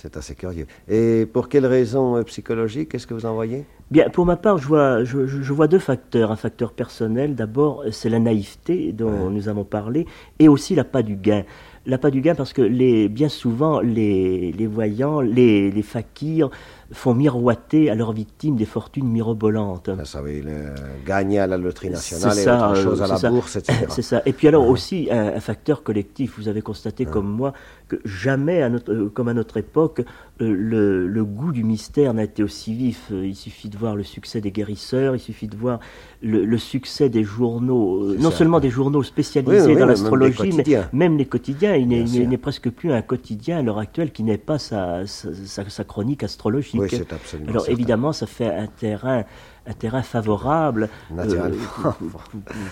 c'est 0.00 0.16
assez 0.16 0.34
curieux. 0.34 0.66
Et 0.88 1.26
pour 1.32 1.48
quelles 1.48 1.66
raisons 1.66 2.16
euh, 2.16 2.22
psychologiques 2.22 2.94
est-ce 2.94 3.06
que 3.06 3.14
vous 3.14 3.26
en 3.26 3.34
voyez? 3.34 3.64
Bien, 3.90 4.08
pour 4.10 4.26
ma 4.26 4.36
part, 4.36 4.58
je 4.58 4.66
vois, 4.66 5.04
je, 5.04 5.26
je 5.26 5.52
vois 5.52 5.66
deux 5.66 5.78
facteurs. 5.78 6.30
Un 6.30 6.36
facteur 6.36 6.72
personnel, 6.72 7.34
d'abord, 7.34 7.84
c'est 7.90 8.10
la 8.10 8.18
naïveté 8.18 8.92
dont 8.92 9.30
nous 9.30 9.48
avons 9.48 9.64
parlé, 9.64 10.06
et 10.38 10.48
aussi 10.48 10.74
l'appât 10.74 11.02
du 11.02 11.16
gain. 11.16 11.44
L'appât 11.86 12.10
du 12.10 12.20
gain 12.20 12.34
parce 12.34 12.52
que 12.52 12.60
les, 12.60 13.08
bien 13.08 13.30
souvent, 13.30 13.80
les, 13.80 14.52
les 14.52 14.66
voyants, 14.66 15.22
les, 15.22 15.70
les 15.70 15.82
fakirs 15.82 16.50
font 16.92 17.14
miroiter 17.14 17.88
à 17.88 17.94
leurs 17.94 18.12
victimes 18.12 18.56
des 18.56 18.66
fortunes 18.66 19.08
mirobolantes. 19.08 19.88
Ça, 20.04 20.22
oui, 20.22 20.42
le, 20.42 20.74
gagner 21.06 21.38
à 21.38 21.46
la 21.46 21.56
loterie 21.56 21.88
nationale 21.88 22.38
et 22.38 22.42
ça, 22.42 22.70
autre 22.70 22.82
chose 22.82 23.00
euh, 23.00 23.04
à 23.04 23.08
la 23.08 23.16
ça. 23.16 23.30
bourse, 23.30 23.56
etc. 23.56 23.86
C'est 23.88 24.02
ça. 24.02 24.20
Et 24.26 24.34
puis 24.34 24.48
alors 24.48 24.64
Ouais. 24.64 24.70
aussi 24.70 25.08
un, 25.10 25.28
un 25.36 25.40
facteur 25.40 25.82
collectif. 25.82 26.34
Vous 26.38 26.48
avez 26.48 26.60
constaté 26.60 27.06
comme 27.06 27.28
moi 27.28 27.54
que 27.88 27.96
jamais, 28.04 28.62
à 28.62 28.68
notre, 28.68 28.92
euh, 28.92 29.08
comme 29.12 29.28
à 29.28 29.34
notre 29.34 29.56
époque, 29.56 30.02
euh, 30.40 30.52
le, 30.52 31.06
le 31.08 31.24
goût 31.24 31.52
du 31.52 31.64
mystère 31.64 32.12
n'a 32.14 32.24
été 32.24 32.42
aussi 32.42 32.74
vif. 32.74 33.10
Il 33.10 33.34
suffit 33.34 33.68
de 33.68 33.76
voir 33.78 33.96
le 33.96 34.02
succès 34.04 34.40
des 34.40 34.50
guérisseurs, 34.52 35.16
il 35.16 35.20
suffit 35.20 35.48
de 35.48 35.56
voir 35.56 35.80
le, 36.22 36.44
le 36.44 36.58
succès 36.58 37.08
des 37.08 37.24
journaux, 37.24 38.04
euh, 38.04 38.16
non 38.20 38.30
ça. 38.30 38.36
seulement 38.38 38.60
des 38.60 38.70
journaux 38.70 39.02
spécialisés 39.02 39.62
Oui, 39.66 39.72
oui, 39.74 39.80
dans 39.80 39.86
l'astrologie, 39.86 40.52
mais 40.52 40.64
même 40.92 41.16
les 41.18 41.24
quotidiens. 41.26 41.74
Il 41.76 41.88
n'est- 41.88 42.36
presque 42.38 42.70
plus 42.70 42.92
un 42.92 43.02
quotidien 43.02 43.58
à 43.58 43.62
l'heure 43.62 43.78
actuelle 43.78 44.12
qui 44.12 44.22
n'est 44.22 44.38
pas 44.38 44.58
sa, 44.58 45.06
sa, 45.06 45.30
sa- 45.44 45.68
sa 45.68 45.84
chronique 45.84 46.22
astrologique. 46.22 46.80
Oui, 46.80 46.88
c'est 46.90 47.12
absolument 47.12 47.50
Alors 47.50 47.62
certain. 47.62 47.72
évidemment, 47.72 48.12
ça 48.12 48.26
fait 48.26 48.46
un 48.54 48.66
terrain, 48.68 49.24
un 49.66 49.72
terrain 49.72 50.02
favorable 50.02 50.88
euh, 51.18 51.50
pour, 51.82 51.94
pour- 51.94 52.22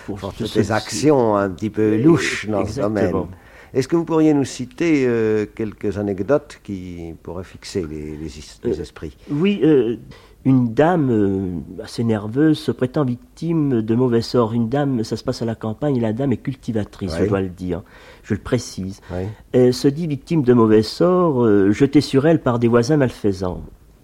pour- 0.05 0.17
pour 0.19 0.33
toutes 0.33 0.47
ce- 0.47 0.59
les 0.59 0.71
actions 0.71 1.35
un 1.35 1.49
petit 1.49 1.69
peu 1.69 1.97
louches 2.01 2.47
dans 2.47 2.65
ce 2.65 2.81
domaine. 2.81 3.13
Est-ce 3.73 3.87
que 3.87 3.95
vous 3.95 4.05
pourriez 4.05 4.33
nous 4.33 4.45
citer 4.45 5.05
euh, 5.07 5.45
quelques 5.55 5.97
anecdotes 5.97 6.59
qui 6.63 7.13
pourraient 7.23 7.43
fixer 7.43 7.85
les, 7.87 8.15
les 8.17 8.39
is- 8.39 8.59
les 8.63 8.79
Euh, 8.79 8.81
esprits? 8.81 9.15
Oui, 9.29 9.59
euh, 9.63 9.97
une 10.45 10.73
dame 10.73 11.63
assez 11.83 12.03
nerveuse 12.03 12.57
se 12.57 12.71
prétend 12.71 13.03
victime 13.03 13.81
de 13.81 13.95
mauvais 13.95 14.21
sorts. 14.21 14.53
Une 14.53 14.69
dame, 14.69 15.03
ça 15.03 15.17
se 15.17 15.23
passe 15.23 15.41
à 15.41 15.45
la 15.45 15.55
campagne, 15.55 15.97
et 15.97 15.99
la 15.99 16.13
dame 16.13 16.31
est 16.31 16.37
cultivatrice, 16.37 17.13
Oui. 17.17 17.25
je 17.25 17.29
dois 17.29 17.41
le 17.41 17.49
dire. 17.49 17.81
Je 18.23 18.33
le 18.33 18.39
précise. 18.39 19.01
Oui. 19.11 19.23
Elle 19.51 19.73
se 19.73 19.87
dit 19.89 20.07
victime 20.07 20.43
de 20.43 20.53
mauvais 20.53 20.83
sorts, 20.83 21.43
euh, 21.43 21.71
jetée 21.71 22.01
sur 22.01 22.25
elle 22.27 22.39
par 22.41 22.59
des 22.59 22.67
voisins 22.69 22.97
malfaisants. 22.97 23.61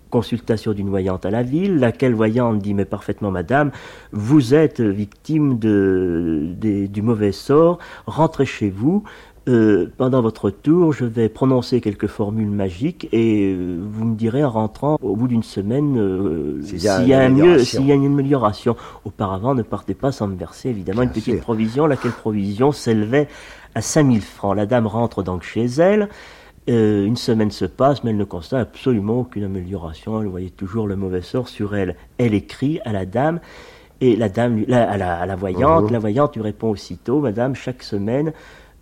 Consultation 0.10 0.74
d'une 0.74 0.90
voyante 0.90 1.26
à 1.26 1.32
la 1.32 1.42
ville, 1.42 1.78
laquelle 1.80 2.14
voyante 2.14 2.60
dit 2.60 2.76
mais 2.76 2.86
parfaitement 2.86 3.32
madame, 3.32 3.72
vous 4.12 4.54
êtes 4.54 4.80
victime 4.80 5.58
de, 5.58 6.50
du 6.88 7.02
mauvais 7.02 7.32
sort, 7.32 7.80
rentrez 8.06 8.46
chez 8.46 8.70
vous, 8.70 9.04
euh, 9.50 9.92
pendant 9.98 10.22
votre 10.22 10.50
tour, 10.50 10.94
je 10.94 11.04
vais 11.04 11.28
prononcer 11.28 11.82
quelques 11.82 12.08
formules 12.08 12.50
magiques 12.50 13.10
et 13.12 13.54
euh, 13.54 13.78
vous 13.86 14.06
me 14.06 14.16
direz 14.16 14.44
en 14.44 14.50
rentrant 14.50 14.98
au 15.02 15.16
bout 15.18 15.28
d'une 15.28 15.44
semaine 15.44 15.98
euh, 15.98 16.62
S'il 16.64 16.82
y 16.82 16.88
a 16.88 17.02
y, 17.02 17.06
une 17.08 17.14
amélioration. 17.14 17.80
s'il 17.82 17.88
y 17.88 17.92
a 17.92 17.96
une 17.96 18.06
amélioration. 18.06 18.76
Auparavant, 19.04 19.54
ne 19.54 19.62
partez 19.64 19.94
pas 19.96 20.12
sans 20.14 20.28
me 20.28 20.36
verser 20.38 20.70
évidemment 20.70 21.00
Bien 21.02 21.08
une 21.08 21.10
petite 21.14 21.34
sûr. 21.36 21.42
provision, 21.42 21.88
laquelle 21.88 22.12
provision 22.14 22.72
s'élevait 22.72 23.28
à 23.76 23.82
5000 23.82 24.22
francs. 24.22 24.56
La 24.56 24.66
dame 24.66 24.88
rentre 24.88 25.24
donc 25.24 25.44
chez 25.44 25.66
elle. 25.66 26.08
Euh, 26.70 27.06
une 27.06 27.18
semaine 27.18 27.52
se 27.52 27.66
passe, 27.66 28.06
mais 28.06 28.12
elle 28.12 28.18
ne 28.18 28.24
constate 28.24 28.62
absolument 28.62 29.20
aucune 29.20 29.44
amélioration. 29.44 30.22
Elle 30.22 30.28
voyait 30.28 30.50
toujours 30.52 30.88
le 30.88 30.96
mauvais 30.96 31.22
sort 31.22 31.50
sur 31.50 31.76
elle. 31.76 31.98
Elle 32.18 32.34
écrit 32.34 32.80
à 32.86 32.94
la 32.94 33.06
dame, 33.06 33.42
et 34.00 34.16
la 34.16 34.30
dame, 34.30 34.56
lui- 34.56 34.66
la- 34.70 34.90
à, 34.90 34.96
la, 34.96 35.18
à 35.18 35.26
la 35.26 35.36
voyante, 35.36 35.86
Mhm. 35.88 35.92
la 35.92 36.00
voyante 36.00 36.36
lui 36.38 36.42
répond 36.44 36.70
aussitôt, 36.70 37.20
Madame, 37.20 37.54
chaque 37.56 37.84
semaine, 37.84 38.32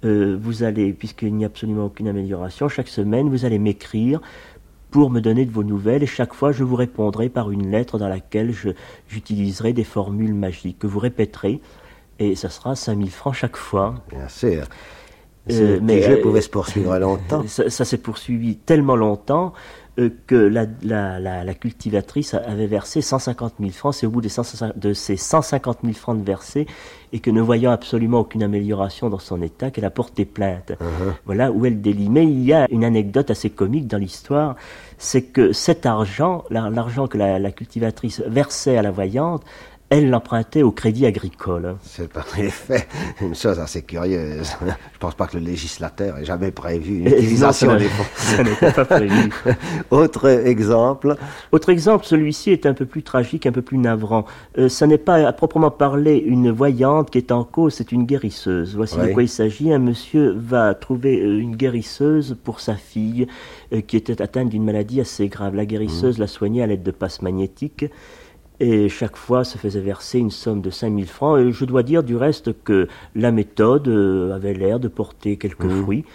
euh, 0.06 0.38
vous 0.42 0.64
allez, 0.64 0.94
puisqu'il 0.94 1.34
n'y 1.36 1.44
a 1.44 1.48
absolument 1.48 1.86
aucune 1.86 2.08
amélioration, 2.08 2.68
chaque 2.70 2.88
semaine, 2.88 3.30
vous 3.30 3.46
allez 3.46 3.60
m'écrire 3.60 4.20
pour 4.90 5.10
me 5.10 5.22
donner 5.22 5.46
de 5.46 5.52
vos 5.52 5.64
nouvelles, 5.64 6.04
et 6.04 6.08
chaque 6.08 6.34
fois, 6.34 6.52
je 6.52 6.64
vous 6.66 6.76
répondrai 6.76 7.30
par 7.30 7.50
une 7.52 7.72
lettre 7.72 7.98
dans 7.98 8.10
laquelle 8.10 8.54
j'utiliserai 9.08 9.72
des 9.74 9.84
formules 9.86 10.34
magiques 10.34 10.80
que 10.80 10.88
vous 10.88 11.00
répéterez, 11.00 11.62
et 12.20 12.36
ça 12.36 12.50
sera 12.50 12.76
5000 12.76 13.10
francs 13.10 13.34
chaque 13.36 13.56
fois. 13.58 13.96
Bien 14.10 14.28
sûr. 14.28 14.64
Euh, 15.50 15.80
mais, 15.82 15.98
petit 16.00 16.08
jeu 16.08 16.18
euh, 16.20 16.22
pouvait 16.22 16.42
se 16.42 16.50
poursuivre 16.50 16.98
longtemps. 17.00 17.44
Ça, 17.48 17.70
ça 17.70 17.86
s'est 17.86 17.98
poursuivi 17.98 18.58
tellement 18.58 18.96
longtemps 18.96 19.54
euh, 19.98 20.10
que 20.28 20.36
la, 20.36 20.66
la- 20.84 21.20
la- 21.20 21.44
la 21.44 21.54
cultivatrice 21.56 22.34
avait 22.36 22.68
versé 22.68 23.02
150 23.02 23.56
000 23.60 23.72
francs. 23.72 23.96
C'est 23.96 24.06
au 24.06 24.12
bout 24.12 24.22
des 24.22 24.30
150 24.30 24.78
de 24.78 24.94
ces 24.94 25.18
150 25.18 25.80
000 25.84 25.94
francs 25.96 26.20
de 26.20 26.24
versés 26.24 26.68
et 27.14 27.20
que 27.20 27.30
ne 27.30 27.42
voyant 27.42 27.72
absolument 27.72 28.20
aucune 28.22 28.44
amélioration 28.44 29.10
dans 29.10 29.20
son 29.20 29.42
état, 29.42 29.70
qu'elle 29.72 29.86
a 29.86 29.90
porté 29.90 30.26
plainte. 30.26 30.72
Uh-huh. 30.80 31.14
Voilà 31.26 31.52
où 31.52 31.66
elle 31.66 31.82
délie. 31.82 32.10
Mais 32.10 32.24
il 32.26 32.44
y 32.44 32.54
a 32.54 32.68
une 32.70 32.84
anecdote 32.86 33.30
assez 33.32 33.50
comique 33.50 33.88
dans 33.88 33.98
l'histoire, 33.98 34.56
c'est 34.98 35.24
que 35.24 35.52
cet 35.52 35.86
argent, 35.86 36.44
la- 36.50 36.70
l'argent 36.70 37.08
que 37.08 37.18
la, 37.18 37.40
la 37.40 37.52
cultivatrice 37.52 38.22
versait 38.28 38.78
à 38.78 38.82
la 38.82 38.92
voyante, 38.92 39.44
elle 39.92 40.10
l'empruntait 40.10 40.64
au 40.64 40.72
crédit 40.72 41.06
agricole. 41.06 41.76
C'est 41.84 42.10
en 42.16 42.42
effet 42.42 42.88
une 43.22 43.36
chose 43.36 43.60
assez 43.60 43.82
curieuse. 43.82 44.56
Je 44.66 44.98
pense 45.00 45.16
pas 45.16 45.28
que 45.28 45.38
le 45.38 45.44
législateur 45.44 46.18
ait 46.18 46.24
jamais 46.24 46.52
prévu 46.52 47.00
une 47.00 47.08
Euh, 47.08 47.12
non, 47.12 47.18
utilisation 47.18 47.76
des 47.76 47.90
fonds. 47.90 48.06
ça 48.16 48.42
n'était 48.42 48.72
pas 48.72 48.86
prévu. 48.86 49.30
Autre 49.92 50.30
exemple. 50.30 51.18
Autre 51.52 51.68
exemple, 51.70 52.06
celui-ci 52.06 52.52
est 52.52 52.66
un 52.66 52.74
peu 52.74 52.86
plus 52.86 53.04
tragique, 53.04 53.46
un 53.46 53.52
peu 53.52 53.62
plus 53.62 53.78
navrant. 53.78 54.24
Euh, 54.58 54.70
ça 54.70 54.88
n'est 54.88 54.98
pas 54.98 55.28
à 55.28 55.34
proprement 55.34 55.72
parler 55.72 56.16
une 56.18 56.52
voyante 56.52 57.12
qui 57.12 57.18
est 57.18 57.34
en 57.34 57.44
cause, 57.44 57.74
c'est 57.74 57.92
une 57.92 58.06
guérisseuse. 58.06 58.78
Voici 58.78 58.98
de 58.98 59.08
quoi 59.08 59.24
il 59.24 59.30
s'agit. 59.30 59.74
Un 59.74 59.80
monsieur 59.80 60.34
va 60.38 60.74
trouver 60.74 61.22
euh, 61.22 61.38
une 61.38 61.58
guérisseuse 61.58 62.38
pour 62.46 62.62
sa 62.62 62.76
fille 62.76 63.28
euh, 63.74 63.82
qui 63.82 63.98
était 63.98 64.22
atteinte 64.22 64.48
d'une 64.48 64.64
maladie 64.64 65.02
assez 65.02 65.28
grave. 65.28 65.54
La 65.54 65.66
guérisseuse 65.66 66.18
Mmh. 66.18 66.22
la 66.22 66.28
soignait 66.28 66.62
à 66.64 66.68
l'aide 66.68 66.84
de 66.84 66.92
passes 66.92 67.22
magnétiques 67.22 67.86
et 68.64 68.90
chaque 68.90 69.18
fois 69.18 69.44
se 69.44 69.58
faisait 69.58 69.82
verser 69.82 70.20
une 70.20 70.30
somme 70.32 70.62
de 70.62 70.70
5000 70.70 71.08
francs. 71.08 71.40
Et 71.40 71.52
je 71.52 71.66
dois 71.66 71.84
dire 71.84 72.04
du 72.04 72.16
reste 72.16 72.54
que 72.64 72.88
la 73.16 73.32
méthode 73.32 73.88
euh, 73.88 74.36
avait 74.36 74.54
l'air 74.54 74.80
de 74.80 74.88
porter 74.88 75.38
quelques 75.38 75.66
Mmh. 75.66 75.82
fruits. 75.82 76.06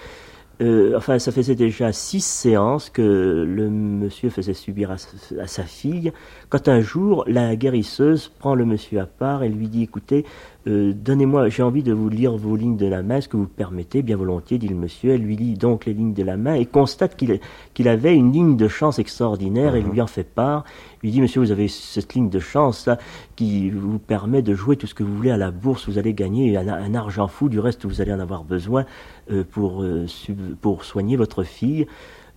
Euh, 0.62 0.94
enfin, 0.96 1.18
ça 1.18 1.32
faisait 1.32 1.54
déjà 1.54 1.92
six 1.92 2.24
séances 2.24 2.88
que 2.88 3.02
le 3.46 3.68
monsieur 3.68 4.30
faisait 4.30 4.54
subir 4.54 4.90
à, 4.90 4.96
sa- 4.96 5.42
à 5.42 5.46
sa 5.46 5.64
fille, 5.64 6.12
quand 6.48 6.68
un 6.68 6.80
jour, 6.80 7.24
la 7.26 7.56
guérisseuse 7.56 8.32
prend 8.38 8.54
le 8.54 8.64
monsieur 8.64 9.00
à 9.00 9.06
part 9.06 9.42
et 9.42 9.50
lui 9.50 9.68
dit, 9.68 9.82
écoutez, 9.82 10.24
euh, 10.66 10.92
donnez-moi, 10.92 11.48
j'ai 11.48 11.62
envie 11.62 11.82
de 11.82 11.92
vous 11.92 12.08
lire 12.08 12.36
vos 12.36 12.56
lignes 12.56 12.76
de 12.76 12.86
la 12.86 13.02
main, 13.02 13.18
est-ce 13.18 13.28
que 13.28 13.36
vous 13.36 13.46
permettez 13.46 14.02
Bien 14.02 14.16
volontiers, 14.16 14.58
dit 14.58 14.66
le 14.68 14.74
monsieur. 14.74 15.12
Elle 15.14 15.22
lui 15.22 15.36
lit 15.36 15.54
donc 15.54 15.86
les 15.86 15.94
lignes 15.94 16.12
de 16.14 16.22
la 16.24 16.36
main 16.36 16.54
et 16.54 16.66
constate 16.66 17.16
qu'il 17.16 17.88
avait 17.88 18.16
une 18.16 18.32
ligne 18.32 18.56
de 18.56 18.66
chance 18.68 18.98
extraordinaire 18.98 19.76
et 19.76 19.82
lui 19.82 20.00
en 20.00 20.06
fait 20.08 20.24
part. 20.28 20.64
Il 21.02 21.06
lui 21.06 21.10
dit, 21.12 21.20
monsieur, 21.20 21.40
vous 21.40 21.52
avez 21.52 21.68
cette 21.68 22.14
ligne 22.14 22.30
de 22.30 22.40
chance 22.40 22.86
là 22.86 22.98
qui 23.36 23.70
vous 23.70 23.98
permet 23.98 24.42
de 24.42 24.54
jouer 24.54 24.76
tout 24.76 24.86
ce 24.88 24.94
que 24.94 25.04
vous 25.04 25.14
voulez 25.14 25.30
à 25.30 25.36
la 25.36 25.50
bourse, 25.52 25.88
vous 25.88 25.98
allez 25.98 26.14
gagner 26.14 26.56
un, 26.56 26.66
un 26.68 26.94
argent 26.94 27.28
fou, 27.28 27.48
du 27.48 27.60
reste 27.60 27.84
vous 27.84 28.00
allez 28.00 28.12
en 28.12 28.20
avoir 28.20 28.42
besoin 28.42 28.84
euh, 29.30 29.44
pour, 29.48 29.82
euh, 29.82 30.06
sub- 30.08 30.56
pour 30.60 30.84
soigner 30.84 31.16
votre 31.16 31.44
fille. 31.44 31.86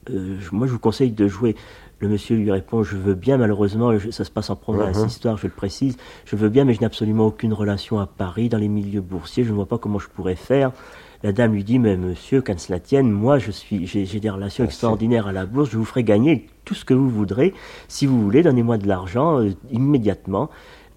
Euh, 0.09 0.37
moi, 0.51 0.67
je 0.67 0.71
vous 0.73 0.79
conseille 0.79 1.11
de 1.11 1.27
jouer. 1.27 1.55
Le 1.99 2.07
monsieur 2.07 2.37
lui 2.37 2.49
répond 2.51 2.83
Je 2.83 2.95
veux 2.95 3.13
bien, 3.13 3.37
malheureusement, 3.37 3.97
je- 3.97 4.09
ça 4.11 4.23
se 4.23 4.31
passe 4.31 4.49
en 4.49 4.55
province, 4.55 4.99
Mhm. 4.99 5.07
histoire, 5.07 5.37
je 5.37 5.47
le 5.47 5.53
précise. 5.53 5.97
Je 6.25 6.35
veux 6.37 6.47
bien, 6.49 6.63
mais 6.63 6.73
je 6.73 6.79
n'ai 6.79 6.85
absolument 6.85 7.25
aucune 7.27 7.53
relation 7.53 7.99
à 7.99 8.05
Paris, 8.07 8.47
dans 8.49 8.57
les 8.57 8.69
milieux 8.69 9.01
boursiers. 9.01 9.43
Je 9.43 9.49
ne 9.49 9.55
vois 9.55 9.65
pas 9.67 9.77
comment 9.77 9.99
je 9.99 10.07
pourrais 10.07 10.35
faire. 10.35 10.71
La 11.21 11.33
dame 11.33 11.51
lui 11.53 11.65
dit 11.65 11.79
Mais 11.79 11.97
monsieur, 11.97 12.41
qu'à 12.41 12.57
cela 12.57 12.79
tienne, 12.79 13.11
moi, 13.11 13.39
je 13.39 13.51
suis, 13.51 13.85
j'ai 13.85 14.05
j'ai 14.05 14.21
des 14.21 14.29
relations 14.29 14.63
extraordinaires 14.63 15.27
à 15.27 15.33
la 15.33 15.45
bourse, 15.45 15.69
je 15.71 15.77
vous 15.77 15.83
ferai 15.83 16.05
gagner 16.05 16.47
tout 16.63 16.73
ce 16.75 16.85
que 16.85 16.93
vous 16.93 17.09
voudrez. 17.09 17.53
Si 17.89 18.05
vous 18.05 18.21
voulez, 18.23 18.41
donnez-moi 18.41 18.77
de 18.77 18.87
l'argent 18.87 19.41
euh, 19.41 19.49
immédiatement. 19.69 20.49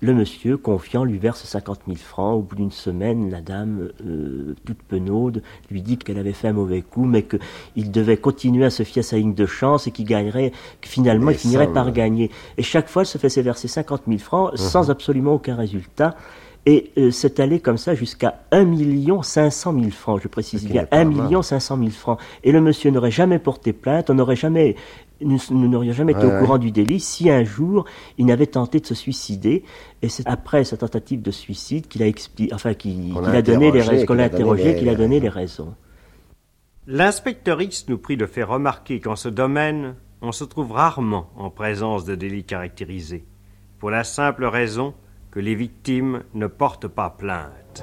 Le 0.05 0.14
monsieur, 0.14 0.57
confiant, 0.57 1.05
lui 1.05 1.16
verse 1.16 1.44
50 1.44 1.82
000 1.86 1.96
francs. 1.96 2.36
Au 2.36 2.42
bout 2.42 2.57
d'une 2.57 2.72
semaine, 2.72 3.30
la 3.30 3.40
dame, 3.40 3.90
euh, 4.05 4.57
toute 4.66 4.82
penaude, 4.82 5.44
lui 5.70 5.80
dit 5.80 5.96
qu'elle 5.96 6.18
avait 6.18 6.32
fait 6.32 6.48
un 6.48 6.53
mauvais 6.53 6.82
coup, 6.82 7.05
mais 7.05 7.22
qu'il 7.22 7.92
devait 7.92 8.16
continuer 8.16 8.64
à 8.64 8.70
se 8.70 8.82
fier 8.82 8.98
à 8.98 9.03
sa 9.05 9.16
ligne 9.16 9.32
de 9.34 9.46
chance 9.46 9.86
et 9.86 9.92
qu'il 9.92 10.05
gagnerait, 10.07 10.50
que 10.80 10.88
finalement, 10.88 11.30
Et 11.30 11.34
il 11.34 11.38
finirait 11.38 11.66
ça, 11.66 11.72
par 11.72 11.86
ouais. 11.86 11.92
gagner. 11.92 12.32
Et 12.59 12.64
chaque 12.64 12.88
fois, 12.88 13.03
elle 13.03 13.07
se 13.07 13.16
faisait 13.18 13.42
verser 13.42 13.68
50 13.68 14.03
000 14.09 14.18
francs 14.18 14.50
Mhm. 14.50 14.57
sans 14.59 14.90
absolument 14.90 15.34
aucun 15.34 15.55
résultat. 15.55 16.16
Et 16.66 16.90
euh, 16.96 17.11
c'est 17.12 17.38
allé 17.40 17.61
comme 17.61 17.78
ça 17.78 17.94
jusqu'à 17.94 18.40
1 18.53 19.22
500 19.22 19.72
000 19.72 19.90
francs, 19.90 20.20
je 20.22 20.28
précise 20.28 20.64
bien, 20.66 20.82
n'est 20.82 20.86
pas 20.88 20.96
1 20.98 21.05
mal. 21.05 21.42
500 21.44 21.76
000 21.76 21.90
francs. 21.90 22.18
Et 22.44 22.50
le 22.53 22.61
monsieur 22.61 22.90
n'aurait 22.90 23.11
jamais 23.12 23.38
porté 23.40 23.72
plainte, 23.72 24.11
on 24.11 24.14
n'aurait 24.14 24.36
jamais, 24.36 24.74
nous 25.25 25.39
nous 25.51 25.68
n'aurions 25.68 25.93
jamais 25.93 26.12
été 26.12 26.23
Ouais, 26.27 26.31
au 26.33 26.35
ouais. 26.35 26.41
courant 26.41 26.59
du 26.59 26.70
délit 26.70 27.01
si 27.01 27.31
un 27.31 27.45
jour 27.45 27.85
il 28.18 28.27
n'avait 28.27 28.47
tenté 28.47 28.81
de 28.81 28.87
se 28.87 28.95
suicider. 28.95 29.64
Et 30.03 30.09
c'est 30.09 30.27
après 30.29 30.64
sa 30.64 30.77
tentative 30.77 31.23
de 31.23 31.31
suicide 31.31 31.89
qu'il 31.89 32.03
a 32.03 32.07
expliqué, 32.07 32.53
enfin, 32.55 32.75
qu'il 32.75 33.12
Qu'on 33.14 33.20
qu'il 33.20 33.31
a 33.31 33.39
a 33.39 33.43
donné 33.43 33.70
les 33.70 33.79
interrogé, 33.81 33.91
raisons, 33.91 34.07
qu'on 34.07 34.14
l'a 34.14 34.25
a 34.25 34.29
donné 34.29 34.43
interrogé, 34.43 34.64
les- 34.73 34.79
qu'il 34.79 34.89
a 34.89 34.95
donné 34.95 35.20
les 35.20 35.29
raisons. 35.29 35.64
raisons. 35.64 35.75
L'inspecteur 36.87 37.61
X 37.62 37.87
nous 37.89 37.99
prie 37.99 38.16
de 38.16 38.27
faire 38.27 38.49
remarquer 38.49 39.01
qu'en 39.01 39.16
ce 39.16 39.29
domaine, 39.29 39.95
on 40.20 40.33
se 40.33 40.45
trouve 40.45 40.73
rarement 40.73 41.31
en 41.37 41.51
présence 41.51 42.05
de 42.05 42.14
délits 42.14 42.45
caractérisés, 42.45 43.25
pour 43.79 43.91
la 43.91 44.05
simple 44.05 44.45
raison 44.45 44.95
que 45.31 45.41
les 45.41 45.55
victimes 45.55 46.23
ne 46.35 46.47
portent 46.47 46.89
pas 46.89 47.11
plainte. 47.11 47.83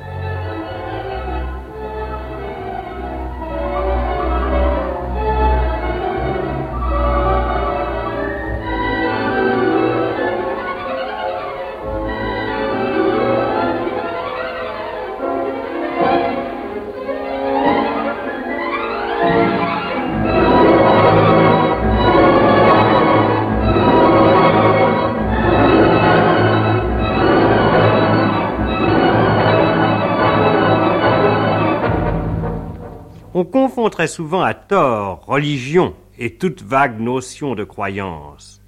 On 33.36 33.46
confond 33.46 33.92
très 33.92 34.08
souvent 34.08 34.42
à 34.42 34.56
tort 34.56 35.24
religion 35.28 35.94
et 36.18 36.34
toute 36.34 36.64
vague 36.64 37.00
notion 37.00 37.54
de 37.54 37.64
croyance. 37.64 38.60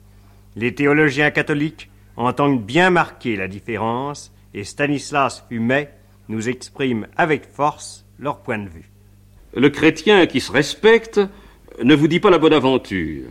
Les 0.55 0.76
théologiens 0.76 1.32
catholiques 1.32 1.89
entendent 2.16 2.64
bien 2.64 2.91
marquer 2.91 3.36
la 3.36 3.47
différence 3.47 4.32
et 4.53 4.64
Stanislas 4.64 5.43
Fumet 5.49 5.89
nous 6.30 6.47
exprime 6.47 7.07
avec 7.18 7.51
force 7.51 8.05
leur 8.20 8.41
point 8.41 8.59
de 8.59 8.70
vue. 8.70 8.91
Le 9.55 9.70
chrétien 9.70 10.28
qui 10.28 10.39
se 10.39 10.51
respecte 10.51 11.20
ne 11.84 11.95
vous 11.95 12.07
dit 12.07 12.20
pas 12.20 12.30
la 12.30 12.38
bonne 12.38 12.53
aventure. 12.53 13.30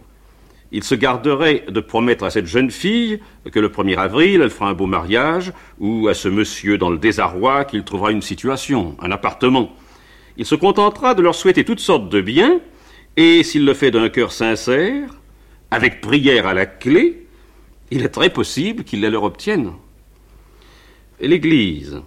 Il 0.72 0.82
se 0.82 0.96
garderait 0.96 1.64
de 1.68 1.80
promettre 1.80 2.24
à 2.24 2.30
cette 2.30 2.46
jeune 2.46 2.72
fille 2.72 3.20
que 3.52 3.60
le 3.60 3.68
1er 3.68 3.98
avril, 3.98 4.40
elle 4.42 4.50
fera 4.50 4.70
un 4.70 4.74
beau 4.74 4.86
mariage, 4.86 5.52
ou 5.78 6.08
à 6.08 6.14
ce 6.14 6.28
monsieur 6.28 6.76
dans 6.76 6.90
le 6.90 6.98
désarroi 6.98 7.64
qu'il 7.64 7.84
trouvera 7.84 8.10
une 8.10 8.22
situation, 8.22 8.96
un 9.00 9.12
appartement. 9.12 9.70
Il 10.36 10.46
se 10.46 10.54
contentera 10.54 11.14
de 11.14 11.22
leur 11.22 11.34
souhaiter 11.34 11.64
toutes 11.64 11.80
sortes 11.80 12.08
de 12.08 12.20
biens, 12.20 12.60
et 13.16 13.42
s'il 13.42 13.64
le 13.64 13.74
fait 13.74 13.90
d'un 13.90 14.08
cœur 14.08 14.32
sincère, 14.32 15.10
avec 15.70 16.00
prière 16.00 16.46
à 16.46 16.54
la 16.54 16.66
clé, 16.66 17.26
il 17.90 18.02
est 18.02 18.08
très 18.08 18.30
possible 18.30 18.84
qu'il 18.84 19.00
les 19.00 19.10
leur 19.10 19.24
obtienne. 19.24 19.72
L'Église, 21.20 22.00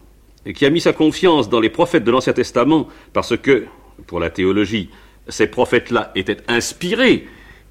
qui 0.56 0.66
a 0.66 0.70
mis 0.70 0.82
sa 0.82 0.94
confiance 0.94 1.50
dans 1.50 1.60
les 1.60 1.70
prophètes 1.70 2.04
de 2.04 2.12
l'Ancien 2.12 2.34
Testament, 2.34 2.88
parce 3.12 3.38
que, 3.38 3.66
pour 4.08 4.20
la 4.20 4.30
théologie, 4.30 4.90
ces 5.28 5.48
prophètes-là 5.48 6.12
étaient 6.16 6.38
inspirés, 6.48 7.28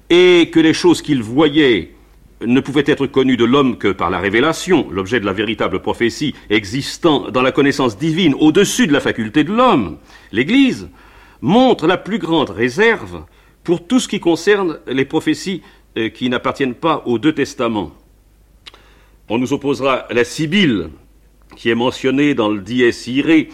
et 0.09 0.49
que 0.51 0.59
les 0.59 0.73
choses 0.73 1.01
qu'ils 1.01 1.23
voyaient 1.23 1.92
ne 2.45 2.59
pouvaient 2.59 2.83
être 2.87 3.07
connues 3.07 3.37
de 3.37 3.45
l'homme 3.45 3.77
que 3.77 3.91
par 3.91 4.09
la 4.09 4.19
révélation, 4.19 4.87
l'objet 4.91 5.19
de 5.19 5.25
la 5.25 5.33
véritable 5.33 5.81
prophétie 5.81 6.33
existant 6.49 7.29
dans 7.31 7.41
la 7.41 7.51
connaissance 7.51 7.97
divine 7.97 8.35
au-dessus 8.39 8.87
de 8.87 8.93
la 8.93 8.99
faculté 8.99 9.43
de 9.43 9.51
l'homme, 9.51 9.97
l'Église 10.31 10.89
montre 11.41 11.87
la 11.87 11.97
plus 11.97 12.19
grande 12.19 12.49
réserve 12.49 13.23
pour 13.63 13.85
tout 13.85 13.99
ce 13.99 14.07
qui 14.07 14.19
concerne 14.19 14.79
les 14.87 15.05
prophéties 15.05 15.61
euh, 15.97 16.09
qui 16.09 16.29
n'appartiennent 16.29 16.75
pas 16.75 17.03
aux 17.05 17.19
deux 17.19 17.33
testaments. 17.33 17.91
On 19.29 19.37
nous 19.37 19.53
opposera 19.53 20.05
la 20.09 20.23
Sibylle, 20.23 20.89
qui 21.55 21.69
est 21.69 21.75
mentionnée 21.75 22.33
dans 22.33 22.49
le 22.49 22.61
Dies 22.61 22.89
Irae, 23.07 23.47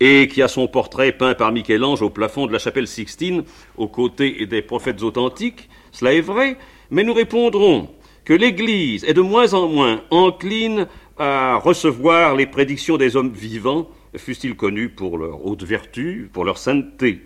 et 0.00 0.28
qui 0.28 0.42
a 0.42 0.48
son 0.48 0.68
portrait 0.68 1.12
peint 1.12 1.34
par 1.34 1.50
Michel-Ange 1.50 2.02
au 2.02 2.10
plafond 2.10 2.46
de 2.46 2.52
la 2.52 2.58
chapelle 2.58 2.86
Sixtine, 2.86 3.42
aux 3.76 3.88
côtés 3.88 4.46
des 4.46 4.62
prophètes 4.62 5.02
authentiques. 5.02 5.68
Cela 5.90 6.14
est 6.14 6.20
vrai, 6.20 6.56
mais 6.90 7.02
nous 7.02 7.14
répondrons 7.14 7.88
que 8.28 8.34
l'Église 8.34 9.04
est 9.04 9.14
de 9.14 9.22
moins 9.22 9.54
en 9.54 9.68
moins 9.68 10.02
encline 10.10 10.86
à 11.16 11.56
recevoir 11.56 12.36
les 12.36 12.44
prédictions 12.44 12.98
des 12.98 13.16
hommes 13.16 13.32
vivants, 13.32 13.88
fussent-ils 14.14 14.54
connus 14.54 14.90
pour 14.90 15.16
leur 15.16 15.46
haute 15.46 15.62
vertu, 15.62 16.28
pour 16.30 16.44
leur 16.44 16.58
sainteté. 16.58 17.22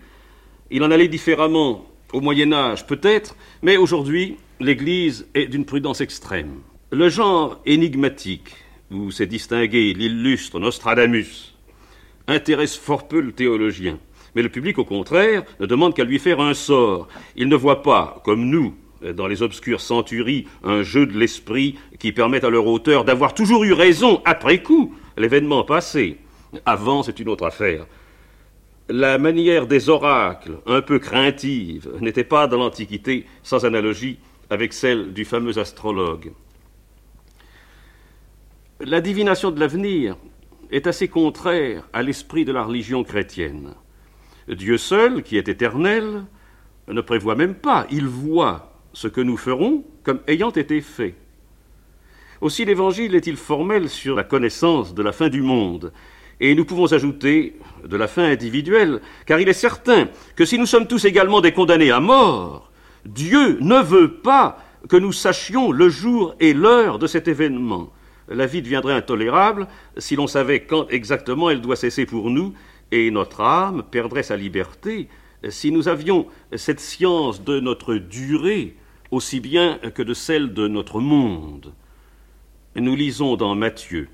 Il 0.71 0.85
en 0.85 0.93
allait 0.93 1.09
différemment 1.09 1.85
au 2.13 2.21
Moyen 2.21 2.53
Âge, 2.53 2.87
peut-être, 2.87 3.35
mais 3.63 3.77
aujourd'hui, 3.77 4.37
l'Église 4.61 5.27
est 5.35 5.47
d'une 5.47 5.65
prudence 5.65 6.01
extrême. 6.01 6.61
Le 6.93 7.09
genre 7.09 7.61
énigmatique, 7.67 8.55
où 8.93 9.11
s'est 9.11 9.27
distingué 9.27 9.95
l'illustre 9.95 10.61
Nostradamus, 10.61 11.57
intéresse 12.29 12.77
fort 12.77 13.09
peu 13.09 13.19
le 13.19 13.33
théologien. 13.33 13.99
Mais 14.37 14.43
le 14.43 14.51
public, 14.51 14.79
au 14.79 14.85
contraire, 14.85 15.43
ne 15.59 15.67
demande 15.67 15.97
qu'à 15.97 16.05
lui 16.05 16.21
faire 16.21 16.41
un 16.41 16.55
sort. 16.55 17.09
Il 17.35 17.49
ne 17.49 17.57
voit 17.57 17.83
pas, 17.83 18.23
comme 18.25 18.49
nous, 18.49 18.77
dans 19.15 19.27
les 19.27 19.43
obscures 19.43 19.81
centuries, 19.81 20.47
un 20.65 20.83
jeu 20.83 21.07
de 21.07 21.19
l'esprit 21.19 21.77
qui 21.99 22.13
permet 22.13 22.45
à 22.45 22.51
leur 22.51 22.67
auteur 22.67 23.05
d'avoir 23.05 23.35
toujours 23.35 23.65
eu 23.65 23.73
raison 23.73 24.23
après 24.25 24.63
coup, 24.63 24.95
l'événement 25.17 25.65
passé. 25.65 26.19
Avant, 26.67 27.03
c'est 27.03 27.19
une 27.21 27.29
autre 27.29 27.47
affaire. 27.47 27.87
La 28.89 29.19
manière 29.19 29.67
des 29.67 29.89
oracles, 29.89 30.59
un 30.67 30.83
peu 30.83 30.99
craintive, 30.99 31.91
n'était 32.01 32.25
pas 32.25 32.47
dans 32.47 32.59
l'Antiquité 32.59 33.27
sans 33.43 33.65
analogie 33.65 34.19
avec 34.51 34.73
celle 34.73 35.13
du 35.13 35.25
fameux 35.25 35.59
astrologue. 35.59 36.33
La 38.81 39.01
divination 39.01 39.51
de 39.51 39.61
l'avenir 39.61 40.17
est 40.71 40.87
assez 40.87 41.09
contraire 41.09 41.89
à 41.93 42.03
l'esprit 42.03 42.45
de 42.45 42.53
la 42.53 42.65
religion 42.65 43.05
chrétienne. 43.05 43.75
Dieu 44.49 44.77
seul, 44.77 45.23
qui 45.23 45.37
est 45.37 45.49
éternel, 45.49 46.25
ne 46.89 47.01
prévoit 47.01 47.37
même 47.37 47.55
pas, 47.55 47.87
il 47.91 48.07
voit 48.07 48.72
ce 48.93 49.09
que 49.09 49.21
nous 49.21 49.37
ferons 49.37 49.85
comme 50.03 50.21
ayant 50.27 50.51
été 50.51 50.81
fait. 50.81 51.15
Aussi 52.41 52.65
l'Évangile 52.65 53.15
est-il 53.15 53.37
formel 53.37 53.89
sur 53.89 54.17
la 54.17 54.25
connaissance 54.25 54.95
de 54.95 55.03
la 55.03 55.13
fin 55.13 55.29
du 55.29 55.43
monde, 55.43 55.93
et 56.41 56.57
nous 56.57 56.65
pouvons 56.65 56.93
ajouter 56.93 57.57
de 57.85 57.97
la 57.97 58.09
fin 58.09 58.25
individuelle, 58.25 59.01
car 59.27 59.39
il 59.39 59.49
est 59.49 59.53
certain 59.53 60.09
que 60.35 60.45
si 60.45 60.59
nous 60.59 60.67
sommes 60.67 60.89
tous 60.89 61.05
également 61.05 61.41
des 61.41 61.53
condamnés 61.53 61.93
à 61.93 62.01
mort, 62.01 62.73
Dieu 63.07 63.59
ne 63.61 63.81
veut 63.81 64.15
pas 64.15 64.59
que 64.89 64.97
nous 64.97 65.13
sachions 65.13 65.71
le 65.71 65.89
jour 65.89 66.35
et 66.41 66.53
l'heure 66.53 66.99
de 66.99 67.07
cet 67.07 67.29
événement. 67.29 67.93
La 68.29 68.47
vie 68.47 68.63
deviendrait 68.63 68.95
intolérable 68.95 69.69
si 69.99 70.17
l'on 70.17 70.27
savait 70.27 70.65
quand 70.65 70.89
exactement 70.91 71.49
elle 71.49 71.61
doit 71.61 71.77
cesser 71.77 72.07
pour 72.07 72.29
nous, 72.29 72.55
et 72.91 73.11
notre 73.13 73.41
âme 73.41 73.85
perdrait 73.89 74.25
sa 74.25 74.37
liberté 74.37 75.09
si 75.49 75.71
nous 75.73 75.89
avions 75.89 76.27
cette 76.55 76.81
science 76.81 77.43
de 77.45 77.61
notre 77.61 77.95
durée 77.95 78.77
aussi 79.13 79.41
bien 79.41 79.79
que 79.95 80.03
de 80.03 80.15
celle 80.15 80.55
de 80.55 80.67
notre 80.67 80.99
monde. 80.99 81.73
Nous 82.75 82.97
lisons 82.97 83.37
dans 83.37 83.55
Matthieu, 83.55 84.09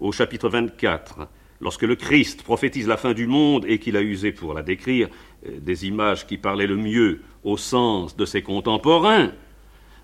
au 0.00 0.10
chapitre 0.10 0.48
24, 0.48 1.28
lorsque 1.60 1.82
le 1.82 1.96
Christ 1.96 2.42
prophétise 2.42 2.88
la 2.88 2.96
fin 2.96 3.12
du 3.12 3.26
monde 3.26 3.66
et 3.68 3.78
qu'il 3.78 3.96
a 3.96 4.00
usé 4.00 4.32
pour 4.32 4.54
la 4.54 4.62
décrire 4.62 5.08
des 5.46 5.86
images 5.86 6.26
qui 6.26 6.38
parlaient 6.38 6.66
le 6.66 6.78
mieux 6.78 7.20
au 7.44 7.58
sens 7.58 8.16
de 8.16 8.24
ses 8.24 8.40
contemporains. 8.40 9.32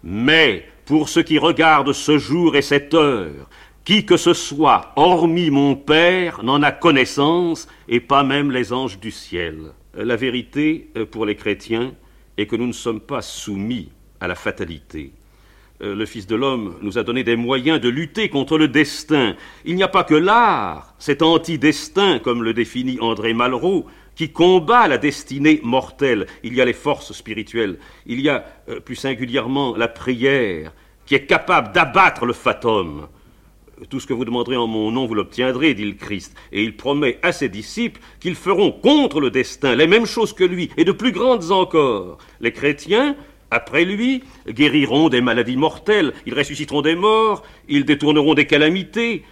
Mais 0.02 0.68
pour 0.84 1.08
ce 1.08 1.20
qui 1.20 1.38
regarde 1.38 1.94
ce 1.94 2.18
jour 2.18 2.54
et 2.54 2.62
cette 2.62 2.92
heure, 2.92 3.48
qui 3.82 4.04
que 4.04 4.18
ce 4.18 4.34
soit, 4.34 4.92
hormis 4.96 5.50
mon 5.50 5.74
Père, 5.74 6.42
n'en 6.42 6.62
a 6.62 6.70
connaissance, 6.70 7.66
et 7.88 8.00
pas 8.00 8.24
même 8.24 8.50
les 8.50 8.74
anges 8.74 9.00
du 9.00 9.10
ciel. 9.10 9.72
La 9.94 10.16
vérité, 10.16 10.90
euh, 10.96 11.06
pour 11.06 11.24
les 11.24 11.36
chrétiens, 11.36 11.94
est 12.36 12.46
que 12.46 12.56
nous 12.56 12.66
ne 12.66 12.72
sommes 12.72 13.00
pas 13.00 13.22
soumis 13.22 13.90
à 14.20 14.28
la 14.28 14.34
fatalité. 14.34 15.12
Euh, 15.82 15.94
le 15.94 16.06
Fils 16.06 16.26
de 16.26 16.36
l'homme 16.36 16.76
nous 16.82 16.98
a 16.98 17.02
donné 17.02 17.24
des 17.24 17.36
moyens 17.36 17.80
de 17.80 17.88
lutter 17.88 18.28
contre 18.28 18.58
le 18.58 18.68
destin. 18.68 19.34
Il 19.64 19.74
n'y 19.74 19.82
a 19.82 19.88
pas 19.88 20.04
que 20.04 20.14
l'art, 20.14 20.94
cet 20.98 21.20
anti-destin, 21.20 22.20
comme 22.20 22.42
le 22.44 22.54
définit 22.54 22.98
André 23.00 23.34
Malraux, 23.34 23.86
qui 24.14 24.30
combat 24.30 24.86
la 24.86 24.98
destinée 24.98 25.60
mortelle. 25.64 26.26
Il 26.44 26.54
y 26.54 26.60
a 26.60 26.64
les 26.64 26.72
forces 26.72 27.12
spirituelles, 27.12 27.78
il 28.06 28.20
y 28.20 28.28
a 28.28 28.44
euh, 28.68 28.80
plus 28.80 28.96
singulièrement 28.96 29.76
la 29.76 29.88
prière, 29.88 30.72
qui 31.06 31.16
est 31.16 31.26
capable 31.26 31.72
d'abattre 31.72 32.24
le 32.24 32.32
fatum. 32.32 33.08
Tout 33.90 33.98
ce 33.98 34.06
que 34.06 34.14
vous 34.14 34.24
demanderez 34.24 34.56
en 34.56 34.68
mon 34.68 34.92
nom, 34.92 35.06
vous 35.06 35.14
l'obtiendrez, 35.14 35.74
dit 35.74 35.84
le 35.84 35.94
Christ. 35.94 36.36
Et 36.52 36.62
il 36.62 36.76
promet 36.76 37.18
à 37.22 37.32
ses 37.32 37.48
disciples 37.48 38.00
qu'ils 38.20 38.36
feront 38.36 38.70
contre 38.70 39.20
le 39.20 39.30
destin 39.32 39.74
les 39.74 39.88
mêmes 39.88 40.06
choses 40.06 40.32
que 40.32 40.44
lui, 40.44 40.70
et 40.76 40.84
de 40.84 40.92
plus 40.92 41.10
grandes 41.10 41.50
encore. 41.50 42.18
Les 42.40 42.52
chrétiens, 42.52 43.16
après 43.54 43.84
lui, 43.84 44.24
guériront 44.48 45.08
des 45.08 45.20
maladies 45.20 45.56
mortelles, 45.56 46.12
ils 46.26 46.34
ressusciteront 46.34 46.82
des 46.82 46.96
morts, 46.96 47.42
ils 47.68 47.84
détourneront 47.84 48.34
des 48.34 48.46
calamités, 48.46 49.24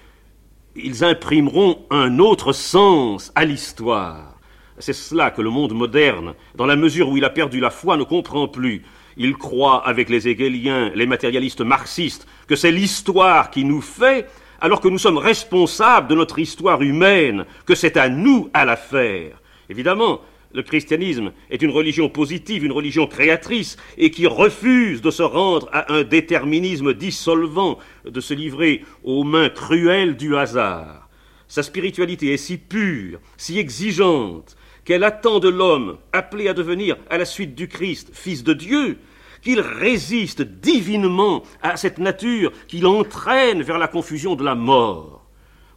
ils 0.76 1.04
imprimeront 1.04 1.84
un 1.90 2.18
autre 2.18 2.52
sens 2.52 3.32
à 3.34 3.44
l'histoire. 3.44 4.38
C'est 4.78 4.92
cela 4.92 5.30
que 5.30 5.42
le 5.42 5.50
monde 5.50 5.74
moderne, 5.74 6.34
dans 6.54 6.66
la 6.66 6.76
mesure 6.76 7.08
où 7.08 7.16
il 7.16 7.24
a 7.24 7.30
perdu 7.30 7.60
la 7.60 7.70
foi, 7.70 7.96
ne 7.96 8.04
comprend 8.04 8.48
plus. 8.48 8.82
Il 9.16 9.34
croit, 9.34 9.86
avec 9.86 10.08
les 10.08 10.28
hegéliens, 10.28 10.90
les 10.94 11.06
matérialistes 11.06 11.60
marxistes, 11.60 12.26
que 12.46 12.56
c'est 12.56 12.72
l'histoire 12.72 13.50
qui 13.50 13.64
nous 13.64 13.82
fait, 13.82 14.28
alors 14.60 14.80
que 14.80 14.88
nous 14.88 14.98
sommes 14.98 15.18
responsables 15.18 16.08
de 16.08 16.14
notre 16.14 16.38
histoire 16.38 16.80
humaine, 16.80 17.44
que 17.66 17.74
c'est 17.74 17.96
à 17.96 18.08
nous 18.08 18.48
à 18.54 18.64
la 18.64 18.76
faire. 18.76 19.42
Évidemment, 19.68 20.20
le 20.55 20.62
christianisme 20.62 21.32
est 21.50 21.62
une 21.62 21.70
religion 21.70 22.09
positive, 22.09 22.64
une 22.64 22.72
religion 22.72 23.07
créatrice, 23.07 23.76
et 23.96 24.11
qui 24.11 24.26
refuse 24.26 25.00
de 25.00 25.11
se 25.11 25.22
rendre 25.22 25.68
à 25.72 25.92
un 25.92 26.03
déterminisme 26.03 26.94
dissolvant, 26.94 27.78
de 28.05 28.20
se 28.20 28.34
livrer 28.34 28.84
aux 29.05 29.24
mains 29.24 29.48
cruelles 29.48 30.16
du 30.16 30.36
hasard. 30.36 31.09
Sa 31.48 31.62
spiritualité 31.62 32.32
est 32.32 32.38
si 32.38 32.59
pure, 32.59 33.20
si 33.36 33.59
exigeante, 33.59 34.57
qu'elle 34.84 35.05
attend 35.05 35.38
de 35.38 35.48
l'homme, 35.48 35.98
appelé 36.12 36.48
à 36.48 36.55
devenir, 36.55 36.96
à 37.11 37.18
la 37.18 37.24
suite 37.24 37.55
du 37.55 37.68
Christ, 37.68 38.11
fils 38.12 38.42
de 38.42 38.53
Dieu, 38.53 38.98
qu'il 39.42 39.61
résiste 39.61 40.42
divinement 40.42 41.42
à 41.62 41.76
cette 41.76 41.98
nature 41.98 42.53
qui 42.68 42.78
l'entraîne 42.78 43.62
vers 43.62 43.78
la 43.78 43.88
confusion 43.88 44.34
de 44.34 44.44
la 44.44 44.55
mort. 44.55 45.26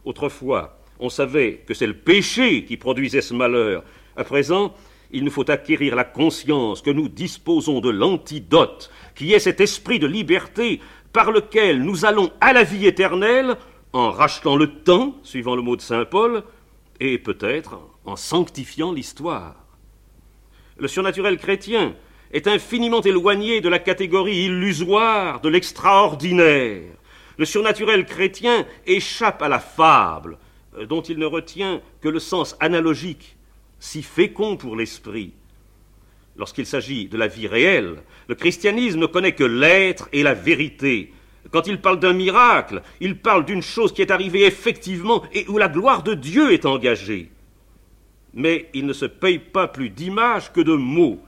Autrefois, 0.04 0.80
on 0.98 1.10
savait 1.10 1.64
que 1.66 1.74
c'est 1.74 1.86
le 1.86 1.94
péché 1.94 2.64
qui 2.64 2.76
produisait 2.76 3.20
ce 3.20 3.34
malheur. 3.34 3.84
À 4.16 4.24
présent, 4.24 4.74
il 5.10 5.24
nous 5.24 5.30
faut 5.30 5.50
acquérir 5.50 5.94
la 5.94 6.04
conscience 6.04 6.82
que 6.82 6.90
nous 6.90 7.08
disposons 7.08 7.80
de 7.80 7.90
l'antidote, 7.90 8.90
qui 9.14 9.32
est 9.32 9.38
cet 9.38 9.60
esprit 9.60 9.98
de 9.98 10.06
liberté 10.06 10.80
par 11.12 11.30
lequel 11.30 11.82
nous 11.82 12.04
allons 12.04 12.30
à 12.40 12.52
la 12.52 12.64
vie 12.64 12.86
éternelle 12.86 13.56
en 13.92 14.10
rachetant 14.10 14.56
le 14.56 14.82
temps, 14.82 15.16
suivant 15.22 15.54
le 15.54 15.62
mot 15.62 15.76
de 15.76 15.80
Saint 15.82 16.04
Paul, 16.04 16.42
et 17.00 17.18
peut-être 17.18 17.78
en 18.04 18.16
sanctifiant 18.16 18.92
l'histoire. 18.92 19.56
Le 20.78 20.88
surnaturel 20.88 21.38
chrétien 21.38 21.94
est 22.32 22.48
infiniment 22.48 23.00
éloigné 23.00 23.60
de 23.60 23.68
la 23.68 23.78
catégorie 23.78 24.44
illusoire 24.44 25.40
de 25.40 25.48
l'extraordinaire. 25.48 26.82
Le 27.38 27.44
surnaturel 27.44 28.06
chrétien 28.06 28.66
échappe 28.86 29.42
à 29.42 29.48
la 29.48 29.58
fable, 29.58 30.38
euh, 30.78 30.86
dont 30.86 31.02
il 31.02 31.18
ne 31.18 31.26
retient 31.26 31.80
que 32.00 32.08
le 32.08 32.18
sens 32.18 32.56
analogique, 32.60 33.35
si 33.78 34.02
fécond 34.02 34.56
pour 34.56 34.76
l'esprit. 34.76 35.32
Lorsqu'il 36.36 36.66
s'agit 36.66 37.08
de 37.08 37.16
la 37.16 37.28
vie 37.28 37.46
réelle, 37.46 38.02
le 38.28 38.34
christianisme 38.34 39.00
ne 39.00 39.06
connaît 39.06 39.34
que 39.34 39.44
l'être 39.44 40.08
et 40.12 40.22
la 40.22 40.34
vérité. 40.34 41.12
Quand 41.50 41.66
il 41.66 41.80
parle 41.80 42.00
d'un 42.00 42.12
miracle, 42.12 42.82
il 43.00 43.18
parle 43.18 43.44
d'une 43.44 43.62
chose 43.62 43.92
qui 43.92 44.02
est 44.02 44.10
arrivée 44.10 44.44
effectivement 44.44 45.22
et 45.32 45.46
où 45.48 45.58
la 45.58 45.68
gloire 45.68 46.02
de 46.02 46.14
Dieu 46.14 46.52
est 46.52 46.66
engagée. 46.66 47.30
Mais 48.34 48.68
il 48.74 48.86
ne 48.86 48.92
se 48.92 49.06
paye 49.06 49.38
pas 49.38 49.66
plus 49.66 49.88
d'images 49.88 50.52
que 50.52 50.60
de 50.60 50.74
mots. 50.74 51.20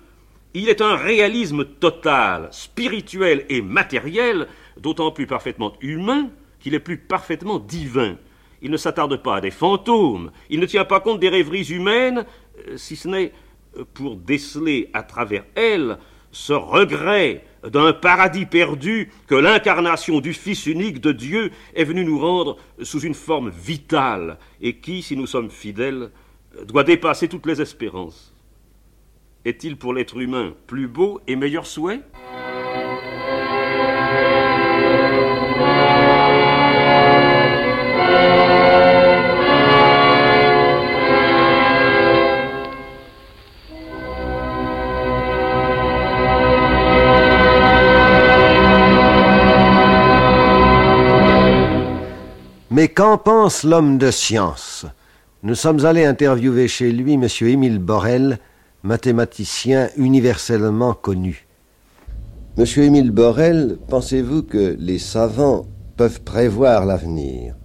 Il 0.54 0.68
est 0.68 0.82
un 0.82 0.96
réalisme 0.96 1.64
total, 1.64 2.48
spirituel 2.50 3.46
et 3.48 3.62
matériel, 3.62 4.48
d'autant 4.76 5.10
plus 5.10 5.26
parfaitement 5.26 5.74
humain 5.80 6.30
qu'il 6.60 6.74
est 6.74 6.80
plus 6.80 6.98
parfaitement 6.98 7.58
divin. 7.58 8.16
Il 8.62 8.70
ne 8.70 8.76
s'attarde 8.76 9.22
pas 9.22 9.36
à 9.36 9.40
des 9.40 9.50
fantômes, 9.50 10.30
il 10.50 10.60
ne 10.60 10.66
tient 10.66 10.84
pas 10.84 11.00
compte 11.00 11.20
des 11.20 11.28
rêveries 11.28 11.70
humaines, 11.70 12.24
euh, 12.68 12.76
si 12.76 12.96
ce 12.96 13.08
n'est 13.08 13.32
euh, 13.76 13.84
pour 13.94 14.16
déceler 14.16 14.90
à 14.92 15.02
travers 15.02 15.44
elles 15.54 15.98
ce 16.30 16.52
regret 16.52 17.44
d'un 17.66 17.92
paradis 17.92 18.46
perdu 18.46 19.10
que 19.26 19.34
l'incarnation 19.34 20.20
du 20.20 20.32
Fils 20.32 20.66
unique 20.66 21.00
de 21.00 21.12
Dieu 21.12 21.50
est 21.74 21.84
venue 21.84 22.04
nous 22.04 22.18
rendre 22.18 22.56
sous 22.82 23.00
une 23.00 23.14
forme 23.14 23.50
vitale 23.50 24.38
et 24.60 24.76
qui, 24.76 25.02
si 25.02 25.16
nous 25.16 25.26
sommes 25.26 25.50
fidèles, 25.50 26.10
doit 26.64 26.84
dépasser 26.84 27.28
toutes 27.28 27.46
les 27.46 27.60
espérances. 27.60 28.34
Est-il 29.44 29.76
pour 29.76 29.94
l'être 29.94 30.18
humain 30.18 30.54
plus 30.66 30.88
beau 30.88 31.20
et 31.26 31.36
meilleur 31.36 31.66
souhait? 31.66 32.00
Mais 52.78 52.86
qu'en 52.86 53.18
pense 53.18 53.64
l'homme 53.64 53.98
de 53.98 54.12
science? 54.12 54.86
Nous 55.42 55.56
sommes 55.56 55.84
allés 55.84 56.04
interviewer 56.04 56.68
chez 56.68 56.92
lui 56.92 57.14
M. 57.14 57.26
Émile 57.40 57.80
Borel, 57.80 58.38
mathématicien 58.84 59.88
universellement 59.96 60.94
connu. 60.94 61.48
Monsieur 62.56 62.84
Émile 62.84 63.10
Borel, 63.10 63.78
pensez-vous 63.88 64.44
que 64.44 64.76
les 64.78 65.00
savants 65.00 65.66
peuvent 65.96 66.20
prévoir 66.20 66.86
l'avenir? 66.86 67.56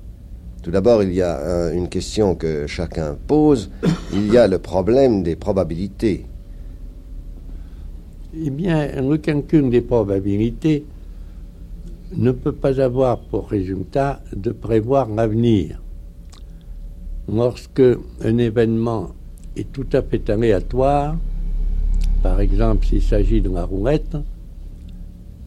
Tout 0.64 0.72
d'abord, 0.72 1.03
il 1.03 1.14
y 1.14 1.22
a 1.22 1.72
une 1.74 1.89
question 1.89 2.34
que 2.34 2.66
chacun 2.66 3.16
pose, 3.28 3.70
il 4.14 4.34
y 4.34 4.38
a 4.39 4.47
le 4.47 4.57
problème 4.57 5.22
des 5.22 5.36
probabilités. 5.36 6.26
Eh 8.36 8.49
bien, 8.49 8.99
le 8.99 9.18
calcul 9.18 9.70
des 9.70 9.82
probabilités 9.82 10.88
ne 12.16 12.32
peut 12.32 12.51
pas 12.51 12.80
avoir 12.80 13.20
pour 13.20 13.49
résultat 13.49 14.22
de 14.36 14.51
prévoir 14.51 15.09
l'avenir. 15.09 15.82
Lorsque 17.32 17.82
un 18.22 18.38
événement 18.38 19.09
est 19.55 19.72
tout 19.72 19.88
à 19.93 20.01
fait 20.01 20.30
aléatoire, 20.30 21.18
par 22.22 22.39
exemple 22.39 22.86
s'il 22.86 23.01
s'agit 23.01 23.41
de 23.41 23.49
la 23.49 23.66
roulette, 23.66 24.18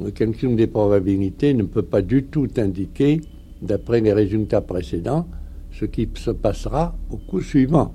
le 0.03 0.11
calcul 0.11 0.57
des 0.57 0.67
probabilités 0.67 1.55
ne 1.55 1.63
peut 1.63 1.83
pas 1.83 2.03
du 2.03 2.25
tout 2.25 2.49
indiquer, 2.57 3.21
d'après 3.63 4.01
les 4.01 4.13
résultats 4.13 4.61
précédents, 4.61 5.27
ce 5.73 5.87
qui 5.87 6.09
se 6.15 6.31
passera 6.31 6.95
au 7.11 7.17
coup 7.17 7.41
suivant. 7.41 7.95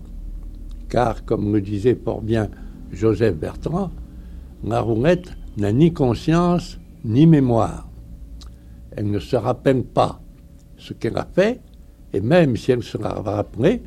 Car, 0.90 1.24
comme 1.26 1.54
le 1.54 1.62
disait 1.62 1.96
fort 2.04 2.22
bien 2.22 2.50
Joseph 2.92 3.36
Bertrand, 3.36 3.92
la 4.64 4.82
roulette 4.82 5.32
n'a 5.58 5.72
ni 5.72 5.94
conscience 5.94 6.80
ni 7.04 7.28
mémoire 7.28 7.91
elle 8.96 9.10
ne 9.10 9.20
se 9.20 9.36
rappelle 9.36 9.84
pas 9.84 10.22
ce 10.78 10.94
qu'elle 10.94 11.18
a 11.18 11.28
fait, 11.34 11.62
et 12.14 12.22
même 12.22 12.58
si 12.58 12.72
elle 12.72 12.84
se 12.84 12.98
rappelait, 12.98 13.82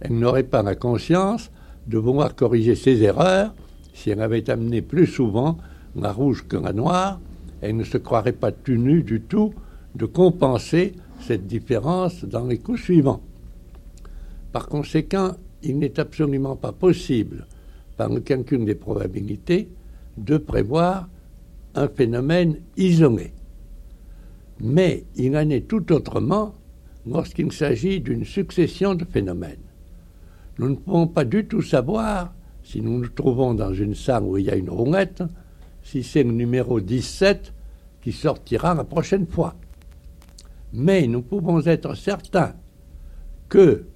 elle 0.00 0.18
n'aurait 0.18 0.44
pas 0.44 0.62
la 0.62 0.74
conscience 0.74 1.50
de 1.86 1.98
vouloir 1.98 2.34
corriger 2.34 2.74
ses 2.74 3.02
erreurs 3.02 3.54
si 3.92 4.10
elle 4.10 4.22
avait 4.22 4.48
amené 4.48 4.80
plus 4.82 5.06
souvent 5.06 5.58
la 5.94 6.12
rouge 6.12 6.46
que 6.48 6.56
la 6.56 6.72
noire, 6.72 7.20
elle 7.60 7.76
ne 7.76 7.84
se 7.84 7.98
croirait 7.98 8.32
pas 8.32 8.52
tenue 8.52 9.02
du 9.02 9.20
tout 9.20 9.52
de 9.94 10.06
compenser 10.06 10.94
cette 11.20 11.46
différence 11.46 12.24
dans 12.24 12.46
les 12.46 12.58
coups 12.58 12.80
suivants. 12.80 13.20
Par 14.52 14.68
conséquent, 14.68 15.32
il 15.62 15.78
n'est 15.78 16.00
absolument 16.00 16.56
pas 16.56 16.72
possible, 16.72 17.46
par 17.96 18.08
le 18.08 18.20
des 18.20 18.74
probabilités, 18.74 19.68
de 20.16 20.38
prévoir 20.38 21.08
un 21.74 21.88
phénomène 21.88 22.56
isolé. 22.76 23.32
Mais 24.60 25.04
il 25.16 25.36
en 25.36 25.48
est 25.48 25.66
tout 25.66 25.92
autrement 25.92 26.54
lorsqu'il 27.06 27.50
s'agit 27.52 28.00
d'une 28.00 28.24
succession 28.24 28.94
de 28.94 29.04
phénomènes. 29.04 29.56
Nous 30.58 30.68
ne 30.68 30.74
pouvons 30.74 31.06
pas 31.06 31.24
du 31.24 31.46
tout 31.46 31.62
savoir, 31.62 32.34
si 32.62 32.82
nous 32.82 32.98
nous 32.98 33.08
trouvons 33.08 33.54
dans 33.54 33.72
une 33.72 33.94
salle 33.94 34.24
où 34.24 34.36
il 34.36 34.44
y 34.44 34.50
a 34.50 34.56
une 34.56 34.68
roulette, 34.68 35.22
si 35.82 36.02
c'est 36.02 36.22
le 36.22 36.32
numéro 36.32 36.80
17 36.80 37.52
qui 38.02 38.12
sortira 38.12 38.74
la 38.74 38.84
prochaine 38.84 39.26
fois. 39.26 39.54
Mais 40.72 41.06
nous 41.06 41.22
pouvons 41.22 41.60
être 41.66 41.94
certains 41.94 42.54
que 43.48 43.86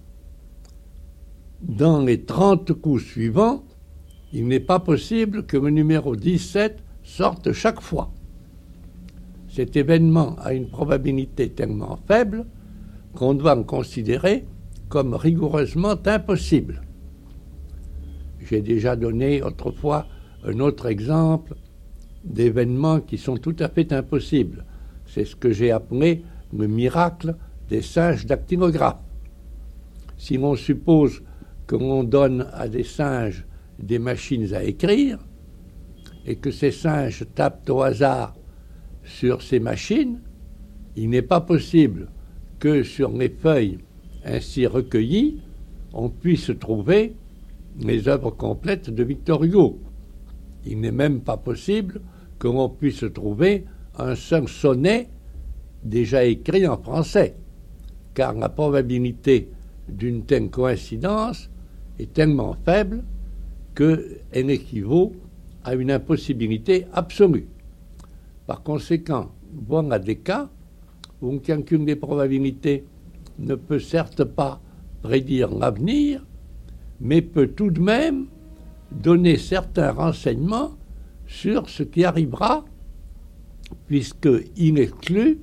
dans 1.60 2.00
les 2.00 2.22
30 2.22 2.72
coups 2.72 3.04
suivants, 3.04 3.62
il 4.32 4.48
n'est 4.48 4.60
pas 4.60 4.80
possible 4.80 5.44
que 5.46 5.56
le 5.56 5.70
numéro 5.70 6.16
17 6.16 6.82
sorte 7.02 7.52
chaque 7.52 7.80
fois 7.80 8.10
cet 9.55 9.76
événement 9.76 10.34
a 10.40 10.52
une 10.52 10.66
probabilité 10.66 11.48
tellement 11.48 11.96
faible 12.09 12.44
qu'on 13.14 13.34
doit 13.34 13.55
le 13.55 13.62
considérer 13.62 14.44
comme 14.88 15.14
rigoureusement 15.14 15.94
impossible. 16.07 16.82
J'ai 18.40 18.62
déjà 18.62 18.96
donné 18.96 19.42
autrefois 19.42 20.09
un 20.44 20.59
autre 20.59 20.86
exemple 20.86 21.55
d'événements 22.24 22.98
qui 22.98 23.16
sont 23.16 23.36
tout 23.36 23.55
à 23.61 23.68
fait 23.68 23.92
impossibles. 23.92 24.64
C'est 25.07 25.24
ce 25.24 25.36
que 25.36 25.52
j'ai 25.52 25.70
appelé 25.70 26.24
le 26.52 26.66
miracle 26.66 27.36
des 27.68 27.82
singes 27.82 28.26
dactylographes. 28.26 29.05
Si 30.18 30.36
l'on 30.36 30.57
suppose 30.57 31.22
que 31.68 31.76
l'on 31.76 32.02
donne 32.02 32.48
à 32.55 32.66
des 32.66 32.82
singes 32.82 33.46
des 33.78 34.00
machines 34.00 34.52
à 34.52 34.64
écrire 34.64 35.20
et 36.26 36.34
que 36.34 36.50
ces 36.50 36.72
singes 36.72 37.24
tapent 37.36 37.70
au 37.70 37.82
hasard 37.82 38.34
sur 39.05 39.42
ces 39.42 39.61
machines, 39.61 40.20
il 40.96 41.11
n'est 41.11 41.22
pas 41.22 41.40
possible 41.40 42.09
que 42.59 42.82
sur 42.82 43.11
les 43.12 43.28
feuilles 43.28 43.78
ainsi 44.24 44.66
recueillies, 44.66 45.40
on 45.92 46.09
puisse 46.09 46.50
trouver 46.59 47.14
les 47.80 48.09
œuvres 48.09 48.30
complètes 48.30 48.90
de 48.90 49.05
Victor 49.05 49.44
Hugo. 49.44 49.78
Il 50.66 50.80
n'est 50.80 50.92
même 50.92 51.20
pas 51.20 51.36
possible 51.36 52.00
que 52.38 52.48
l'on 52.48 52.68
puisse 52.68 53.05
trouver 53.12 53.64
un 53.98 54.14
seul 54.14 54.48
sonnet 54.48 55.09
déjà 55.82 56.24
écrit 56.24 56.66
en 56.66 56.78
français, 56.78 57.34
car 58.14 58.32
la 58.34 58.48
probabilité 58.48 59.50
d'une 59.88 60.24
telle 60.24 60.50
coïncidence 60.50 61.50
est 61.98 62.12
tellement 62.12 62.57
faible 62.64 63.05
qu'elle 63.74 64.50
équivaut 64.50 65.12
à 65.64 65.74
une 65.74 65.90
impossibilité 65.90 66.86
absolue. 66.92 67.46
Par 68.47 68.62
conséquent, 68.62 69.30
voilà 69.66 69.99
des 69.99 70.16
cas 70.16 70.49
où 71.22 71.32
un 71.32 71.38
calcul 71.38 71.84
des 71.84 71.97
probabilités 71.97 72.84
ne 73.38 73.55
peut 73.55 73.78
certes 73.78 74.24
pas 74.24 74.61
prédire 75.03 75.51
l'avenir, 75.51 76.24
mais 77.01 77.22
peut 77.22 77.49
tout 77.49 77.70
de 77.70 77.80
même 77.80 78.26
donner 78.90 79.36
certains 79.36 79.92
renseignements 79.92 80.72
sur 81.26 81.68
ce 81.68 81.82
qui 81.82 82.05
arrivera, 82.05 82.64
puisqu'il 83.86 84.78
exclut 84.78 85.40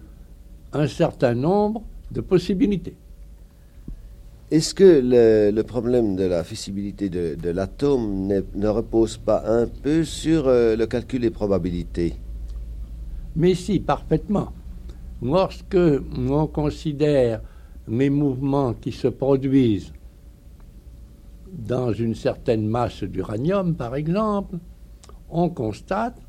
un 0.73 0.87
certain 0.87 1.33
nombre 1.33 1.83
de 2.11 2.21
possibilités. 2.21 2.95
Est-ce 4.51 4.73
que 4.73 5.51
le, 5.53 5.61
problème 5.63 6.15
de 6.15 6.25
la 6.25 6.43
fissibilité 6.43 7.09
de, 7.09 7.49
l'atome 7.49 8.27
ne, 8.27 8.67
repose 8.67 9.17
pas 9.17 9.43
un 9.47 9.65
peu 9.65 10.03
sur 10.03 10.47
euh, 10.47 10.75
le 10.75 10.87
calcul 10.87 11.21
des 11.21 11.29
probabilités? 11.29 12.15
Mais 13.35 13.55
si, 13.55 13.79
parfaitement. 13.79 14.53
Lorsque 15.21 15.75
l'on 15.75 16.47
considère 16.47 17.41
les 17.87 18.09
mouvements 18.09 18.73
qui 18.73 18.91
se 18.91 19.07
produisent 19.07 19.93
dans 21.51 21.93
une 21.93 22.15
certaine 22.15 22.67
masse 22.67 23.03
d'uranium, 23.03 23.75
par 23.75 23.95
exemple, 23.95 24.57
on 25.29 25.49
constate 25.49 26.19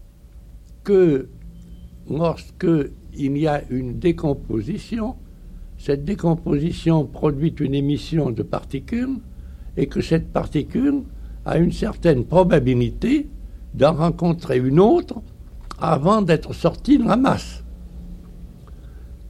que 0.85 1.29
lorsque 2.11 2.67
il 3.15 3.39
y 3.39 3.47
a 3.47 3.63
une 3.71 3.99
décomposition, 3.99 5.17
cette 5.79 6.05
décomposition 6.05 7.07
produit 7.07 7.55
une 7.61 7.75
émission 7.75 8.31
de 8.31 8.43
particules 8.43 9.19
et 9.77 9.87
que 9.87 10.01
cette 10.01 10.33
particule 10.33 11.03
a 11.45 11.59
une 11.59 11.73
certaine 11.73 12.25
probabilité 12.25 13.29
d'en 13.75 13.95
rencontrer 13.95 14.59
une 14.59 14.79
autre 14.79 15.23
avant 15.79 16.23
d'être 16.23 16.53
sortie 16.53 16.99
de 16.99 17.05
la 17.05 17.17
masse. 17.17 17.63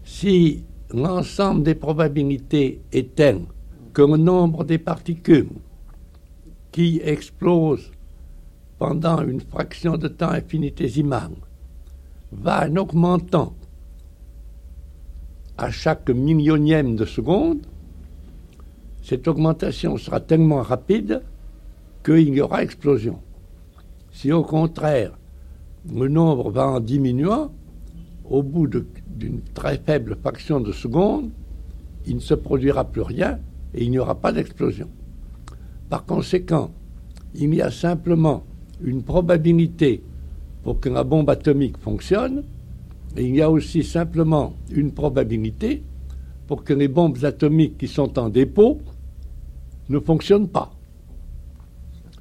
Si 0.05 0.65
l'ensemble 0.93 1.63
des 1.63 1.75
probabilités 1.75 2.83
est 2.93 3.15
tel 3.15 3.41
que 3.93 4.03
le 4.03 4.17
nombre 4.17 4.65
des 4.65 4.79
particules 4.79 5.49
qui 6.71 7.01
explosent 7.05 7.91
pendant 8.79 9.23
une 9.23 9.41
fraction 9.41 9.97
de 9.97 10.09
temps 10.09 10.31
infinitésimale 10.31 11.33
va 12.33 12.67
en 12.67 12.77
augmentant 12.77 13.55
à 15.59 15.71
chaque 15.71 16.11
millionième 16.11 16.97
de 16.97 17.05
seconde, 17.05 17.61
cette 19.03 19.29
augmentation 19.29 19.97
sera 19.99 20.21
tellement 20.21 20.63
rapide 20.63 21.23
qu'il 22.05 22.35
y 22.35 22.41
aura 22.41 22.63
explosion. 22.63 23.21
Si 24.13 24.33
au 24.33 24.43
contraire, 24.43 25.13
le 25.91 26.09
nombre 26.09 26.51
va 26.51 26.69
en 26.69 26.81
diminuant, 26.81 27.51
au 28.29 28.43
bout 28.43 28.67
d'une 28.67 29.41
très 29.55 29.79
faible 29.79 30.17
fraction 30.21 30.61
de 30.61 30.73
seconde, 30.73 31.31
il 32.07 32.17
ne 32.17 32.21
se 32.21 32.35
produira 32.35 32.85
plus 32.85 33.03
rien 33.03 33.39
et 33.75 33.85
il 33.85 33.91
n'y 33.91 33.99
aura 33.99 34.15
pas 34.15 34.33
d'explosion. 34.33 34.89
Par 35.89 36.05
conséquent, 36.05 36.71
il 37.35 37.55
y 37.55 37.63
a 37.63 37.71
simplement 37.71 38.45
une 38.83 39.03
probabilité 39.03 40.03
pour 40.63 40.81
que 40.81 40.89
la 40.89 41.05
bombe 41.05 41.31
atomique 41.31 41.79
fonctionne, 41.79 42.45
et 43.17 43.27
il 43.27 43.35
y 43.35 43.43
a 43.43 43.51
aussi 43.51 43.83
simplement 43.83 44.55
une 44.71 44.93
probabilité 44.93 45.83
pour 46.47 46.65
que 46.65 46.73
les 46.73 46.89
bombes 46.89 47.25
atomiques 47.25 47.79
qui 47.79 47.89
sont 47.89 48.19
en 48.19 48.29
dépôt 48.29 48.79
ne 49.89 49.99
fonctionnent 49.99 50.49
pas. 50.49 50.73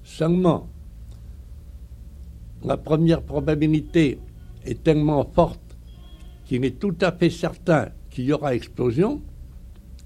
Seulement, 0.04 0.68
la 2.64 2.78
première 2.78 3.22
probabilité 3.22 4.20
est 4.66 4.84
tellement 4.84 5.26
forte 5.34 5.60
qu'il 6.46 6.66
est 6.66 6.80
tout 6.80 6.96
à 7.02 7.12
fait 7.12 7.30
certain 7.30 7.90
qu'il 8.10 8.26
y 8.26 8.34
aura 8.34 8.54
explosion, 8.54 9.22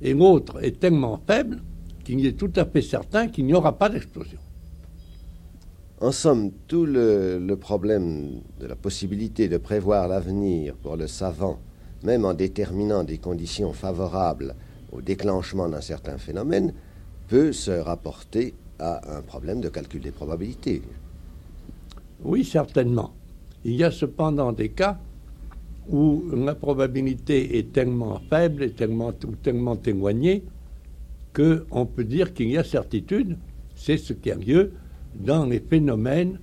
et 0.01 0.13
l'autre 0.13 0.63
est 0.63 0.79
tellement 0.79 1.19
faible 1.25 1.61
qu'il 2.03 2.25
est 2.25 2.37
tout 2.37 2.51
à 2.55 2.65
fait 2.65 2.81
certain 2.81 3.27
qu'il 3.27 3.45
n'y 3.45 3.53
aura 3.53 3.77
pas 3.77 3.89
d'explosion. 3.89 4.37
En 6.01 6.11
somme, 6.11 6.51
tout 6.67 6.85
le, 6.85 7.55
problème 7.55 8.41
de 8.59 8.67
la 8.67 8.75
possibilité 8.75 9.47
de 9.47 9.57
prévoir 9.57 10.07
l'avenir 10.07 10.75
pour 10.75 10.97
le 10.97 11.07
savant, 11.07 11.59
même 12.03 12.25
en 12.25 12.33
déterminant 12.33 13.03
des 13.03 13.17
conditions 13.17 13.73
favorables 13.73 14.55
au 14.91 15.01
déclenchement 15.01 15.67
d'un 15.67 15.81
certain 15.81 16.17
phénomène, 16.17 16.73
peut 17.27 17.53
se 17.53 17.71
rapporter 17.71 18.53
à 18.77 19.17
un 19.17 19.21
problème 19.21 19.61
de 19.61 19.69
calcul 19.69 20.01
des 20.01 20.11
probabilités. 20.11 20.81
Oui, 22.23 22.43
certainement. 22.43 23.13
Il 23.63 23.75
y 23.75 23.83
a 23.83 23.91
cependant 23.91 24.51
des 24.51 24.69
cas 24.69 24.99
où 25.89 26.23
la 26.33 26.55
probabilité 26.55 27.57
est 27.57 27.71
tellement 27.71 28.19
faible 28.29 28.63
et 28.63 28.71
tellement, 28.71 29.13
tellement 29.43 29.79
éloignée 29.83 30.43
qu'on 31.33 31.85
peut 31.85 32.03
dire 32.03 32.33
qu'il 32.33 32.49
y 32.49 32.57
a 32.57 32.63
certitude. 32.63 33.37
C'est 33.75 33.97
ce 33.97 34.13
qui 34.13 34.31
a 34.31 34.35
lieu 34.35 34.73
dans 35.15 35.45
les 35.45 35.59
phénomènes 35.59 36.39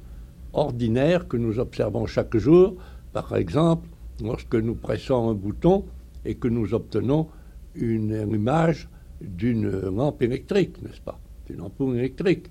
ordinaires 0.52 1.28
que 1.28 1.36
nous 1.36 1.58
observons 1.58 2.06
chaque 2.06 2.36
jour. 2.36 2.76
Par 3.12 3.34
exemple, 3.36 3.88
lorsque 4.22 4.54
nous 4.54 4.74
pressons 4.74 5.30
un 5.30 5.34
bouton 5.34 5.84
et 6.24 6.34
que 6.34 6.48
nous 6.48 6.74
obtenons 6.74 7.28
une 7.74 8.26
image 8.30 8.88
d'une 9.20 9.70
lampe 9.70 10.22
électrique, 10.22 10.82
n'est-ce 10.82 11.00
pas? 11.00 11.18
D'une 11.46 11.62
ampoule 11.62 11.96
électrique. 11.96 12.50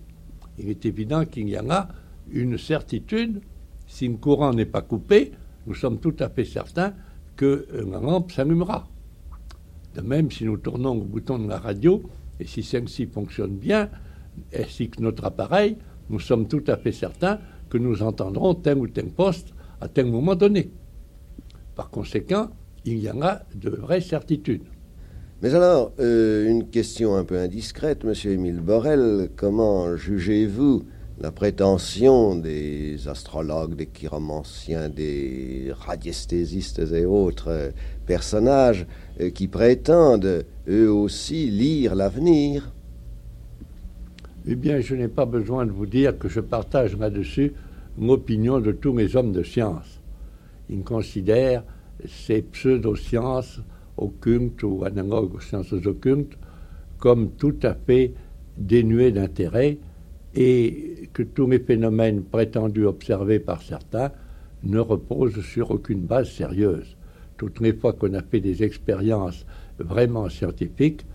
Il 0.57 0.69
est 0.69 0.86
évident 0.86 1.26
qu'il 1.26 1.47
y 1.47 1.57
en 1.57 1.69
a 1.69 1.88
une 2.34 2.57
certitude. 2.57 3.41
Si 3.88 4.07
le 4.07 4.15
courant 4.15 4.53
n'est 4.53 4.65
pas 4.65 4.82
coupé, 4.82 5.32
nous 5.67 5.75
sommes 5.75 5.99
tout 5.99 6.15
à 6.19 6.29
fait 6.29 6.45
certains 6.45 6.93
que 7.36 7.67
la 7.71 7.99
lampe 7.99 8.32
s'allumera. 8.32 8.88
De 9.95 10.01
même, 10.01 10.32
si 10.32 10.45
nous 10.45 10.57
tournons 10.57 10.95
le 10.95 11.01
bouton 11.01 11.39
de 11.39 11.49
la 11.49 11.59
radio, 11.59 12.01
et 12.39 12.47
si 12.47 12.63
celle-ci 12.63 13.07
fonctionne 13.07 13.55
bien, 13.55 13.89
ainsi 14.57 14.89
que 14.89 15.01
notre 15.01 15.25
appareil, 15.25 15.77
nous 16.09 16.19
sommes 16.19 16.47
tout 16.47 16.63
à 16.67 16.77
fait 16.77 16.91
certains 16.91 17.39
que 17.69 17.77
nous 17.77 18.01
entendrons 18.01 18.53
tel 18.53 18.77
ou 18.77 18.88
tel 18.88 19.07
poste 19.07 19.53
à 19.79 19.88
tel 19.88 20.05
moment 20.05 20.36
donné. 20.36 20.71
Par 21.75 21.89
conséquent, 21.89 22.49
il 22.86 22.99
y 22.99 23.09
en 23.09 23.21
a 23.21 23.41
de 23.55 23.69
vraies 23.69 24.01
certitudes. 24.01 24.63
Mais 25.41 25.55
alors, 25.55 25.91
euh, 25.99 26.47
une 26.47 26.69
question 26.69 27.15
un 27.15 27.23
peu 27.23 27.39
indiscrète, 27.39 28.03
Monsieur 28.03 28.32
Émile 28.32 28.59
Borel, 28.59 29.29
comment 29.36 29.95
jugez-vous 29.95 30.84
la 31.22 31.32
prétention 31.32 32.36
des 32.36 33.07
astrologues, 33.07 33.76
des 33.76 33.86
chiromanciens, 33.86 34.89
des 34.89 35.72
radiesthésistes 35.72 36.80
et 36.80 37.05
autres 37.05 37.72
personnages 38.07 38.88
euh, 39.19 39.30
qui 39.30 39.47
prétendent 39.47 40.45
eux 40.67 40.91
aussi 40.91 41.49
lire 41.49 41.93
l'avenir 41.95 42.72
eh 44.47 44.55
bien, 44.55 44.80
je 44.80 44.95
n'ai 44.95 45.07
pas 45.07 45.28
besoin 45.28 45.67
de 45.67 45.72
vous 45.72 45.86
dire 45.86 46.17
que 46.17 46.28
je 46.28 46.39
partage 46.39 46.97
là-dessus 46.97 47.53
l'opinion 47.99 48.59
de 48.59 48.72
tous 48.72 48.91
mes 48.91 49.15
hommes 49.15 49.32
de 49.32 49.43
science. 49.43 50.01
Ils 50.67 50.82
considèrent 50.82 51.63
ces 52.07 52.41
pseudosciences 52.41 53.59
occultes 53.97 54.63
ou 54.63 54.84
analogues 54.84 55.36
aux 55.36 55.39
sciences 55.39 55.74
occultes 55.74 56.36
comme 56.97 57.30
tout 57.34 57.55
à 57.61 57.76
fait 57.76 58.13
dénuées 58.57 59.11
d'intérêt 59.11 59.78
et 60.36 61.09
que 61.13 61.23
tous 61.23 61.47
mes 61.47 61.59
phénomènes 61.59 62.23
prétendus 62.23 62.86
observés 62.86 63.39
par 63.39 63.61
certains 63.61 64.11
ne 64.63 64.79
reposent 64.79 65.41
sur 65.41 65.71
aucune 65.71 66.01
base 66.01 66.29
sérieuse. 66.29 66.95
Toutes 67.38 67.59
les 67.59 67.73
fois 67.73 67.93
qu'on 67.93 68.13
a 68.13 68.21
fait 68.21 68.39
des 68.39 68.63
expériences 68.63 69.45
vraiment 69.79 70.29
scientifiques 70.29 71.05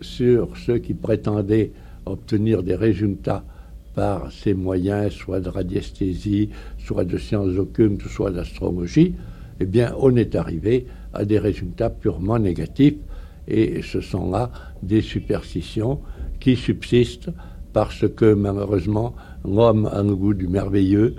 sur 0.00 0.56
ceux 0.56 0.78
qui 0.78 0.94
prétendaient 0.94 1.70
obtenir 2.04 2.62
des 2.62 2.74
résultats 2.74 3.44
par 3.94 4.30
ces 4.30 4.52
moyens, 4.52 5.12
soit 5.12 5.40
de 5.40 5.48
radiesthésie, 5.48 6.50
soit 6.78 7.04
de 7.04 7.16
sciences 7.16 7.56
occultes, 7.56 8.02
soit 8.02 8.30
d'astrologie, 8.30 9.14
eh 9.58 9.64
bien, 9.64 9.94
on 9.98 10.14
est 10.16 10.34
arrivé 10.34 10.86
à 11.14 11.24
des 11.24 11.38
résultats 11.38 11.88
purement 11.88 12.38
négatifs. 12.38 12.96
Et 13.48 13.80
ce 13.82 14.00
sont 14.00 14.30
là 14.30 14.50
des 14.82 15.00
superstitions 15.00 16.00
qui 16.40 16.56
subsistent 16.56 17.30
parce 17.76 18.08
que 18.08 18.32
malheureusement, 18.32 19.14
l'homme 19.44 19.84
a 19.92 20.02
le 20.02 20.16
goût 20.16 20.32
du 20.32 20.48
merveilleux, 20.48 21.14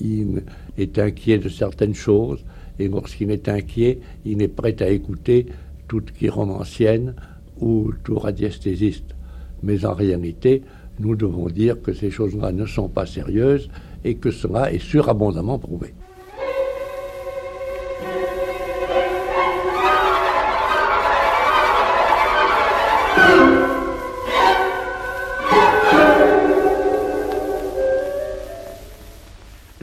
il 0.00 0.44
est 0.78 1.00
inquiet 1.00 1.38
de 1.38 1.48
certaines 1.48 1.96
choses, 1.96 2.44
et 2.78 2.86
lorsqu'il 2.86 3.32
est 3.32 3.48
inquiet, 3.48 3.98
il 4.24 4.40
est 4.40 4.54
prêt 4.60 4.76
à 4.84 4.88
écouter 4.88 5.46
toute 5.88 6.12
chiromancienne 6.12 7.16
ou 7.60 7.90
tout 8.04 8.20
radiesthésiste 8.20 9.16
mais 9.64 9.84
en 9.84 9.94
réalité, 9.94 10.62
nous 11.00 11.16
devons 11.16 11.48
dire 11.48 11.82
que 11.82 11.92
ces 11.92 12.12
choses-là 12.12 12.52
ne 12.52 12.66
sont 12.66 12.88
pas 12.88 13.06
sérieuses 13.06 13.68
et 14.04 14.14
que 14.14 14.30
cela 14.30 14.72
est 14.72 14.78
surabondamment 14.78 15.58
prouvé. 15.58 15.92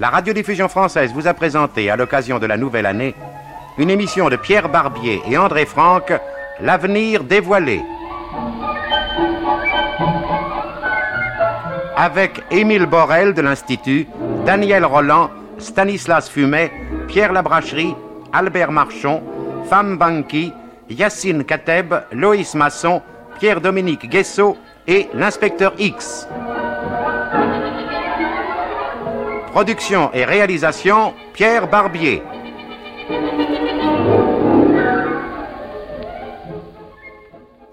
La 0.04 0.10
radiodiffusion 0.10 0.68
française 0.68 1.14
vous 1.14 1.28
a 1.28 1.34
présenté, 1.34 1.89
à 1.89 1.95
l'occasion 1.95 2.38
de 2.38 2.45
la 2.45 2.58
nouvelle 2.58 2.88
année, 2.88 3.16
une 3.78 3.89
émission 3.89 4.28
de 4.28 4.36
Pierre 4.36 4.68
Barbier 4.68 5.22
et 5.30 5.38
André 5.38 5.66
Franck, 5.66 6.12
L'avenir 6.60 7.24
dévoilé. 7.24 7.82
avec 11.95 12.43
Émile 12.51 12.86
Borel 12.86 13.34
de 13.34 13.41
l'Institut, 13.41 14.06
Daniel 14.45 14.84
Roland, 14.84 15.30
Stanislas 15.58 16.30
Fumet, 16.30 16.70
Pierre 17.08 17.32
Labracherie, 17.32 17.95
Albert 18.34 18.74
Marchon, 18.74 19.24
Fam 19.70 19.97
Banki, 19.97 20.51
Yacine 20.89 21.45
Kateb, 21.45 21.93
Loïs 22.12 22.56
Masson, 22.56 23.01
Pierre-Dominique 23.39 24.10
Guessot 24.10 24.58
et 24.86 25.08
l'inspecteur 25.14 25.72
X. 25.80 26.28
Production 29.54 30.12
et 30.16 30.26
réalisation, 30.26 31.14
Pierre 31.32 31.70
Barbier. 31.70 32.24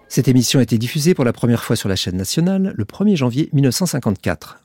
Cette 0.06 0.28
émission 0.28 0.60
a 0.60 0.62
été 0.62 0.76
diffusée 0.76 1.14
pour 1.14 1.24
la 1.24 1.32
première 1.32 1.64
fois 1.64 1.76
sur 1.76 1.88
la 1.88 1.96
chaîne 1.96 2.18
nationale 2.18 2.74
le 2.76 2.84
1er 2.84 3.16
janvier 3.16 3.48
1954. 3.54 4.58